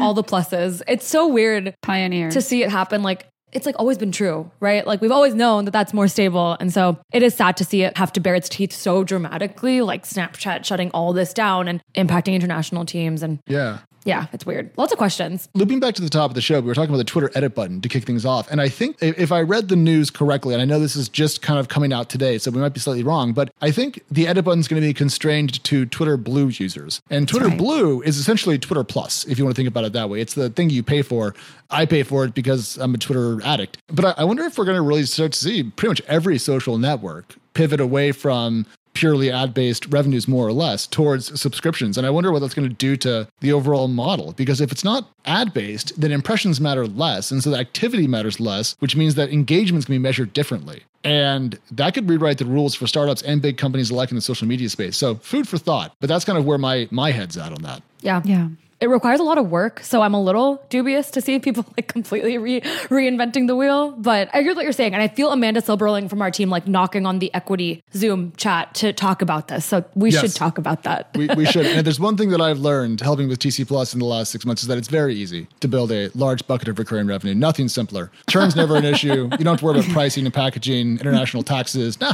All 0.00 0.14
the 0.14 0.24
pluses. 0.24 0.82
It's 0.88 1.06
so 1.06 1.28
weird. 1.28 1.74
Pioneer. 1.82 2.30
To 2.30 2.40
see 2.40 2.62
it 2.62 2.70
happen. 2.70 3.02
Like, 3.02 3.26
it's 3.52 3.66
like 3.66 3.76
always 3.78 3.96
been 3.96 4.12
true, 4.12 4.50
right? 4.60 4.86
Like 4.86 5.00
we've 5.00 5.12
always 5.12 5.34
known 5.34 5.64
that 5.64 5.70
that's 5.70 5.94
more 5.94 6.08
stable. 6.08 6.56
And 6.60 6.72
so 6.72 6.98
it 7.12 7.22
is 7.22 7.34
sad 7.34 7.56
to 7.58 7.64
see 7.64 7.82
it 7.82 7.96
have 7.96 8.12
to 8.12 8.20
bare 8.20 8.34
its 8.34 8.48
teeth 8.48 8.72
so 8.72 9.04
dramatically, 9.04 9.80
like 9.80 10.04
Snapchat 10.04 10.64
shutting 10.64 10.90
all 10.90 11.12
this 11.12 11.32
down 11.32 11.66
and 11.66 11.80
impacting 11.94 12.34
international 12.34 12.84
teams. 12.84 13.22
And 13.22 13.38
yeah, 13.46 13.78
yeah, 14.04 14.26
it's 14.32 14.46
weird. 14.46 14.70
Lots 14.76 14.92
of 14.92 14.98
questions. 14.98 15.48
Looping 15.54 15.80
back 15.80 15.94
to 15.96 16.02
the 16.02 16.08
top 16.08 16.30
of 16.30 16.34
the 16.34 16.40
show, 16.40 16.60
we 16.60 16.66
were 16.66 16.74
talking 16.74 16.90
about 16.90 16.98
the 16.98 17.04
Twitter 17.04 17.30
edit 17.34 17.54
button 17.54 17.80
to 17.80 17.88
kick 17.88 18.04
things 18.04 18.24
off. 18.24 18.50
And 18.50 18.60
I 18.60 18.68
think 18.68 18.96
if 19.00 19.32
I 19.32 19.42
read 19.42 19.68
the 19.68 19.76
news 19.76 20.10
correctly, 20.10 20.54
and 20.54 20.62
I 20.62 20.64
know 20.64 20.78
this 20.80 20.96
is 20.96 21.08
just 21.08 21.42
kind 21.42 21.58
of 21.58 21.68
coming 21.68 21.92
out 21.92 22.08
today, 22.08 22.38
so 22.38 22.50
we 22.50 22.60
might 22.60 22.74
be 22.74 22.80
slightly 22.80 23.02
wrong, 23.02 23.32
but 23.32 23.52
I 23.60 23.70
think 23.70 24.02
the 24.10 24.26
edit 24.26 24.44
button 24.44 24.60
is 24.60 24.68
going 24.68 24.80
to 24.80 24.86
be 24.86 24.94
constrained 24.94 25.62
to 25.64 25.86
Twitter 25.86 26.16
Blue 26.16 26.48
users. 26.48 27.00
And 27.10 27.28
Twitter 27.28 27.48
right. 27.48 27.58
Blue 27.58 28.02
is 28.02 28.18
essentially 28.18 28.58
Twitter 28.58 28.84
Plus, 28.84 29.24
if 29.26 29.38
you 29.38 29.44
want 29.44 29.56
to 29.56 29.58
think 29.58 29.68
about 29.68 29.84
it 29.84 29.92
that 29.92 30.08
way. 30.08 30.20
It's 30.20 30.34
the 30.34 30.50
thing 30.50 30.70
you 30.70 30.82
pay 30.82 31.02
for. 31.02 31.34
I 31.70 31.84
pay 31.84 32.02
for 32.02 32.24
it 32.24 32.34
because 32.34 32.78
I'm 32.78 32.94
a 32.94 32.98
Twitter 32.98 33.42
addict. 33.44 33.78
But 33.88 34.04
I, 34.04 34.22
I 34.22 34.24
wonder 34.24 34.44
if 34.44 34.56
we're 34.56 34.64
going 34.64 34.76
to 34.76 34.82
really 34.82 35.04
start 35.04 35.32
to 35.32 35.38
see 35.38 35.64
pretty 35.64 35.88
much 35.88 36.00
every 36.06 36.38
social 36.38 36.78
network 36.78 37.36
pivot 37.54 37.80
away 37.80 38.12
from 38.12 38.64
purely 38.98 39.30
ad 39.30 39.54
based 39.54 39.86
revenues, 39.92 40.26
more 40.26 40.44
or 40.44 40.52
less, 40.52 40.84
towards 40.84 41.40
subscriptions. 41.40 41.96
And 41.96 42.04
I 42.04 42.10
wonder 42.10 42.32
what 42.32 42.40
that's 42.40 42.52
going 42.52 42.68
to 42.68 42.74
do 42.74 42.96
to 42.96 43.28
the 43.38 43.52
overall 43.52 43.86
model. 43.86 44.32
Because 44.32 44.60
if 44.60 44.72
it's 44.72 44.82
not 44.82 45.08
ad 45.24 45.54
based, 45.54 45.98
then 46.00 46.10
impressions 46.10 46.60
matter 46.60 46.84
less. 46.84 47.30
And 47.30 47.40
so 47.40 47.50
the 47.50 47.58
activity 47.58 48.08
matters 48.08 48.40
less, 48.40 48.74
which 48.80 48.96
means 48.96 49.14
that 49.14 49.30
engagements 49.30 49.86
can 49.86 49.94
be 49.94 50.00
measured 50.00 50.32
differently. 50.32 50.82
And 51.04 51.56
that 51.70 51.94
could 51.94 52.10
rewrite 52.10 52.38
the 52.38 52.44
rules 52.44 52.74
for 52.74 52.88
startups 52.88 53.22
and 53.22 53.40
big 53.40 53.56
companies 53.56 53.90
alike 53.90 54.10
in 54.10 54.16
the 54.16 54.20
social 54.20 54.48
media 54.48 54.68
space. 54.68 54.96
So 54.96 55.14
food 55.14 55.46
for 55.46 55.58
thought. 55.58 55.94
But 56.00 56.08
that's 56.08 56.24
kind 56.24 56.36
of 56.36 56.44
where 56.44 56.58
my 56.58 56.88
my 56.90 57.12
head's 57.12 57.36
at 57.36 57.52
on 57.52 57.62
that. 57.62 57.84
Yeah. 58.00 58.20
Yeah 58.24 58.48
it 58.80 58.88
requires 58.88 59.18
a 59.18 59.24
lot 59.24 59.38
of 59.38 59.50
work. 59.50 59.80
So 59.80 60.02
I'm 60.02 60.14
a 60.14 60.22
little 60.22 60.62
dubious 60.68 61.10
to 61.12 61.20
see 61.20 61.38
people 61.40 61.64
like 61.76 61.88
completely 61.88 62.38
re- 62.38 62.60
reinventing 62.60 63.46
the 63.46 63.56
wheel. 63.56 63.92
But 63.92 64.30
I 64.32 64.42
hear 64.42 64.54
what 64.54 64.62
you're 64.62 64.72
saying. 64.72 64.94
And 64.94 65.02
I 65.02 65.08
feel 65.08 65.30
Amanda 65.30 65.60
Silberling 65.60 66.08
from 66.08 66.22
our 66.22 66.30
team 66.30 66.50
like 66.50 66.66
knocking 66.66 67.06
on 67.06 67.18
the 67.18 67.32
equity 67.34 67.82
Zoom 67.94 68.32
chat 68.36 68.74
to 68.76 68.92
talk 68.92 69.22
about 69.22 69.48
this. 69.48 69.64
So 69.64 69.84
we 69.94 70.10
yes. 70.10 70.20
should 70.20 70.34
talk 70.34 70.58
about 70.58 70.84
that. 70.84 71.10
we, 71.16 71.28
we 71.28 71.44
should. 71.46 71.66
And 71.78 71.86
there's 71.86 72.00
one 72.00 72.16
thing 72.16 72.30
that 72.30 72.40
I've 72.40 72.58
learned 72.58 73.00
helping 73.00 73.28
with 73.28 73.38
TC 73.38 73.66
Plus 73.68 73.92
in 73.92 74.00
the 74.00 74.06
last 74.06 74.32
six 74.32 74.44
months 74.44 74.62
is 74.62 74.68
that 74.68 74.78
it's 74.78 74.88
very 74.88 75.14
easy 75.14 75.46
to 75.60 75.68
build 75.68 75.92
a 75.92 76.08
large 76.14 76.44
bucket 76.46 76.68
of 76.68 76.78
recurring 76.78 77.06
revenue. 77.06 77.34
Nothing 77.34 77.68
simpler. 77.68 78.10
Churn's 78.28 78.56
never 78.56 78.76
an 78.76 78.84
issue. 78.84 79.28
You 79.38 79.44
don't 79.44 79.54
have 79.54 79.60
to 79.60 79.64
worry 79.66 79.78
about 79.78 79.92
pricing 79.92 80.24
and 80.24 80.34
packaging, 80.34 80.98
international 80.98 81.44
taxes. 81.44 82.00
No. 82.00 82.10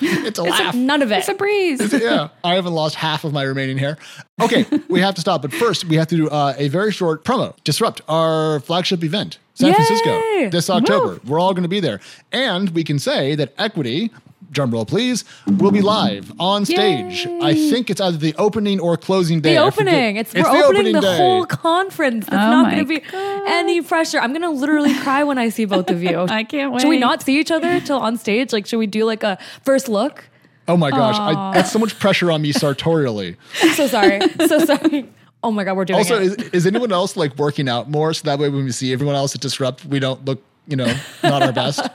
it's 0.00 0.38
a 0.38 0.42
laugh. 0.42 0.74
none 0.74 1.02
of 1.02 1.10
it. 1.10 1.18
It's 1.18 1.28
a 1.28 1.34
breeze. 1.34 1.92
yeah. 1.92 2.28
I 2.44 2.54
haven't 2.54 2.72
lost 2.72 2.94
half 2.94 3.24
of 3.24 3.32
my 3.32 3.42
remaining 3.42 3.78
hair. 3.78 3.98
Okay, 4.42 4.66
we 4.88 5.00
have 5.00 5.14
to 5.14 5.20
stop. 5.20 5.42
But 5.42 5.52
first, 5.52 5.84
we 5.84 5.96
have 5.96 6.08
to 6.08 6.16
do 6.16 6.28
uh, 6.28 6.54
a 6.58 6.68
very 6.68 6.90
short 6.90 7.24
promo. 7.24 7.54
Disrupt 7.62 8.00
our 8.08 8.60
flagship 8.60 9.04
event. 9.04 9.38
San 9.54 9.68
Yay! 9.68 9.74
Francisco 9.74 10.50
this 10.50 10.68
October. 10.68 11.14
Woo! 11.14 11.20
We're 11.24 11.38
all 11.38 11.54
going 11.54 11.62
to 11.62 11.68
be 11.68 11.78
there. 11.78 12.00
And 12.32 12.70
we 12.70 12.82
can 12.82 12.98
say 12.98 13.36
that 13.36 13.54
Equity 13.56 14.10
drum 14.54 14.70
roll 14.70 14.86
please, 14.86 15.24
will 15.58 15.70
be 15.70 15.82
live 15.82 16.32
on 16.40 16.64
stage. 16.64 17.26
Yay. 17.26 17.40
I 17.42 17.54
think 17.54 17.90
it's 17.90 18.00
either 18.00 18.16
the 18.16 18.34
opening 18.36 18.80
or 18.80 18.96
closing 18.96 19.40
day. 19.40 19.54
The 19.54 19.60
opening. 19.60 20.16
It's, 20.16 20.32
we're 20.32 20.42
the 20.42 20.48
opening 20.48 20.64
opening 20.64 20.92
the 20.94 21.00
day. 21.00 21.16
whole 21.18 21.44
conference. 21.44 22.26
There's 22.26 22.40
Oh 22.40 22.50
not 22.50 22.70
going 22.70 22.86
to 22.86 22.88
be 22.88 23.02
any 23.46 23.82
pressure. 23.82 24.18
I'm 24.18 24.30
going 24.30 24.42
to 24.42 24.50
literally 24.50 24.94
cry 25.00 25.24
when 25.24 25.36
I 25.36 25.50
see 25.50 25.66
both 25.66 25.90
of 25.90 26.02
you. 26.02 26.20
I 26.28 26.44
can't 26.44 26.72
wait. 26.72 26.82
Should 26.82 26.88
we 26.88 26.98
not 26.98 27.22
see 27.22 27.38
each 27.38 27.50
other 27.50 27.80
till 27.80 27.98
on 27.98 28.16
stage? 28.16 28.52
Like, 28.52 28.66
should 28.66 28.78
we 28.78 28.86
do 28.86 29.04
like 29.04 29.22
a 29.22 29.38
first 29.62 29.88
look? 29.88 30.24
Oh 30.66 30.76
my 30.76 30.90
gosh, 30.90 31.16
I, 31.18 31.52
that's 31.54 31.70
so 31.70 31.78
much 31.78 31.98
pressure 31.98 32.30
on 32.30 32.42
me 32.42 32.52
sartorially. 32.64 33.36
So 33.74 33.86
sorry. 33.86 34.20
so 34.46 34.58
sorry. 34.64 35.08
Oh 35.42 35.50
my 35.50 35.64
god, 35.64 35.76
we're 35.76 35.84
doing 35.84 36.00
it. 36.00 36.10
Also, 36.10 36.20
it. 36.20 36.40
is, 36.40 36.48
is 36.50 36.66
anyone 36.66 36.90
else 36.92 37.16
like 37.16 37.36
working 37.36 37.68
out 37.68 37.90
more 37.90 38.14
so 38.14 38.24
that 38.24 38.38
way 38.38 38.48
when 38.48 38.64
we 38.64 38.72
see 38.72 38.92
everyone 38.92 39.14
else 39.14 39.34
at 39.34 39.42
Disrupt, 39.42 39.84
we 39.84 39.98
don't 39.98 40.24
look, 40.24 40.42
you 40.66 40.76
know, 40.76 40.92
not 41.22 41.42
our 41.42 41.52
best? 41.52 41.80
Is 41.80 41.86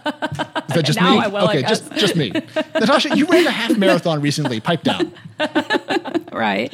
that 0.76 0.84
just 0.86 0.99
Now 0.99 1.15
me? 1.15 1.20
I 1.20 1.28
will, 1.28 1.47
okay, 1.49 1.63
just 1.63 1.91
just 1.95 2.15
me. 2.15 2.30
Natasha, 2.30 3.17
you 3.17 3.26
ran 3.26 3.47
a 3.47 3.51
half 3.51 3.76
marathon 3.76 4.22
recently. 4.22 4.59
Pipe 4.59 4.84
down. 4.84 5.11
Right. 6.32 6.72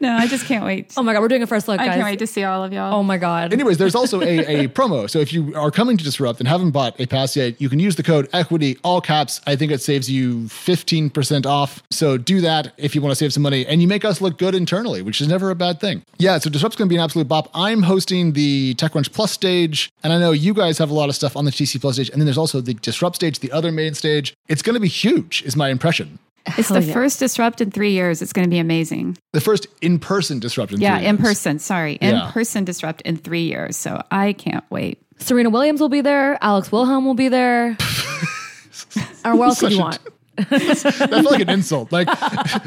No, 0.00 0.16
I 0.16 0.26
just 0.26 0.46
can't 0.46 0.64
wait. 0.64 0.92
oh 0.96 1.02
my 1.02 1.12
god, 1.12 1.20
we're 1.20 1.28
doing 1.28 1.42
a 1.42 1.46
first 1.46 1.68
look, 1.68 1.78
I 1.80 1.86
guys. 1.86 1.94
can't 1.94 2.04
wait 2.04 2.18
to 2.18 2.26
see 2.26 2.44
all 2.44 2.64
of 2.64 2.72
y'all. 2.72 2.94
oh 2.94 3.02
my 3.02 3.18
god. 3.18 3.52
Anyways, 3.52 3.78
there's 3.78 3.94
also 3.94 4.20
a, 4.20 4.64
a 4.64 4.68
promo. 4.78 5.08
So 5.08 5.18
if 5.18 5.32
you 5.32 5.54
are 5.54 5.70
coming 5.70 5.96
to 5.96 6.04
Disrupt 6.04 6.40
and 6.40 6.48
haven't 6.48 6.70
bought 6.72 6.98
a 7.00 7.06
pass 7.06 7.36
yet, 7.36 7.60
you 7.60 7.68
can 7.68 7.78
use 7.78 7.96
the 7.96 8.02
code 8.02 8.28
equity, 8.32 8.78
all 8.82 9.00
caps. 9.00 9.40
I 9.46 9.56
think 9.56 9.70
it 9.72 9.80
saves 9.80 10.10
you 10.10 10.40
15% 10.44 11.46
off. 11.46 11.82
So 11.90 12.16
do 12.18 12.40
that 12.40 12.72
if 12.76 12.94
you 12.94 13.00
want 13.02 13.12
to 13.12 13.16
save 13.16 13.32
some 13.32 13.42
money 13.42 13.66
and 13.66 13.80
you 13.82 13.88
make 13.88 14.04
us 14.04 14.20
look 14.20 14.38
good 14.38 14.54
internally, 14.54 15.02
which 15.02 15.20
is 15.20 15.28
never 15.28 15.50
a 15.50 15.54
bad 15.54 15.80
thing. 15.80 16.02
Yeah, 16.18 16.38
so 16.38 16.50
Disrupt's 16.50 16.76
going 16.76 16.88
to 16.88 16.92
be 16.92 16.96
an 16.96 17.02
absolute 17.02 17.28
bop. 17.28 17.48
I'm 17.54 17.82
hosting 17.82 18.32
the 18.32 18.74
TechCrunch 18.76 19.12
Plus 19.12 19.32
stage, 19.32 19.90
and 20.02 20.12
I 20.12 20.18
know 20.18 20.32
you 20.32 20.54
guys 20.54 20.78
have 20.78 20.90
a 20.90 20.94
lot 20.94 21.08
of 21.08 21.14
stuff 21.14 21.36
on 21.36 21.44
the 21.44 21.50
TC 21.50 21.80
Plus 21.80 21.94
stage. 21.94 22.10
And 22.10 22.20
then 22.20 22.26
there's 22.26 22.38
also 22.38 22.60
the 22.60 22.74
Disrupt 22.74 23.16
stage, 23.16 23.38
the 23.40 23.52
other 23.52 23.70
main 23.72 23.94
stage. 23.94 24.34
It's 24.48 24.62
going 24.62 24.74
to 24.74 24.80
be 24.80 24.88
huge, 24.88 25.42
is 25.44 25.56
my 25.56 25.68
impression. 25.68 26.18
It's 26.46 26.68
Hell 26.68 26.80
the 26.80 26.86
yeah. 26.86 26.92
first 26.92 27.18
disrupt 27.18 27.60
in 27.60 27.70
three 27.70 27.92
years. 27.92 28.20
It's 28.22 28.32
going 28.32 28.44
to 28.44 28.50
be 28.50 28.58
amazing. 28.58 29.16
The 29.32 29.40
first 29.40 29.66
in 29.80 29.98
person 29.98 30.38
Disrupt 30.40 30.72
in 30.72 30.80
Yeah, 30.80 30.98
three 30.98 31.06
in 31.06 31.16
years. 31.16 31.26
person. 31.28 31.58
Sorry, 31.58 31.94
in 31.94 32.14
Yeah. 32.16 32.30
person 32.32 32.64
disrupt 32.64 33.00
in 33.02 33.16
three 33.16 33.44
years. 33.44 33.76
So 33.76 34.02
I 34.10 34.32
can't 34.32 34.64
wait. 34.70 35.00
Serena 35.18 35.50
Williams 35.50 35.80
will 35.80 35.88
be 35.88 36.00
there. 36.00 36.38
Alex 36.42 36.72
Wilhelm 36.72 37.04
will 37.04 37.14
be 37.14 37.28
there. 37.28 37.76
or 39.24 39.36
what 39.36 39.48
else 39.48 39.60
could 39.60 39.66
Such 39.66 39.72
you 39.72 39.78
a- 39.78 39.82
want? 39.82 39.98
That 40.36 41.08
felt 41.10 41.24
like 41.30 41.40
an 41.40 41.50
insult. 41.50 41.92
Like 41.92 42.08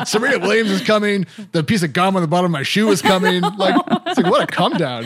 Serena 0.07 0.39
Williams 0.39 0.72
is 0.72 0.82
coming. 0.82 1.26
The 1.51 1.63
piece 1.63 1.84
of 1.84 1.93
gum 1.93 2.16
on 2.16 2.22
the 2.22 2.28
bottom 2.28 2.45
of 2.45 2.51
my 2.51 2.63
shoe 2.63 2.89
is 2.89 3.01
coming. 3.01 3.41
Like 3.41 3.76
it's 4.05 4.18
like 4.20 4.32
what 4.32 4.43
a 4.43 4.47
come 4.47 4.74
down. 4.74 5.05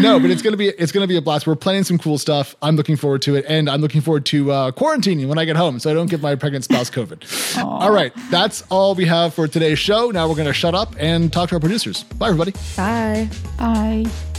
No, 0.00 0.20
but 0.20 0.30
it's 0.30 0.42
gonna 0.42 0.56
be 0.56 0.68
it's 0.68 0.92
gonna 0.92 1.06
be 1.06 1.16
a 1.16 1.22
blast. 1.22 1.46
We're 1.46 1.56
planning 1.56 1.84
some 1.84 1.98
cool 1.98 2.18
stuff. 2.18 2.54
I'm 2.62 2.76
looking 2.76 2.96
forward 2.96 3.22
to 3.22 3.34
it, 3.36 3.44
and 3.48 3.68
I'm 3.68 3.80
looking 3.80 4.00
forward 4.00 4.26
to 4.26 4.52
uh, 4.52 4.70
quarantining 4.72 5.28
when 5.28 5.38
I 5.38 5.44
get 5.44 5.56
home, 5.56 5.78
so 5.78 5.90
I 5.90 5.94
don't 5.94 6.10
give 6.10 6.22
my 6.22 6.34
pregnant 6.34 6.64
spouse 6.64 6.90
COVID. 6.90 7.62
All 7.62 7.90
right, 7.90 8.12
that's 8.30 8.62
all 8.70 8.94
we 8.94 9.04
have 9.06 9.34
for 9.34 9.48
today's 9.48 9.78
show. 9.78 10.10
Now 10.10 10.28
we're 10.28 10.36
gonna 10.36 10.52
shut 10.52 10.74
up 10.74 10.94
and 10.98 11.32
talk 11.32 11.48
to 11.50 11.56
our 11.56 11.60
producers. 11.60 12.04
Bye, 12.04 12.28
everybody. 12.28 12.52
Bye. 12.76 13.28
Bye. 13.58 14.35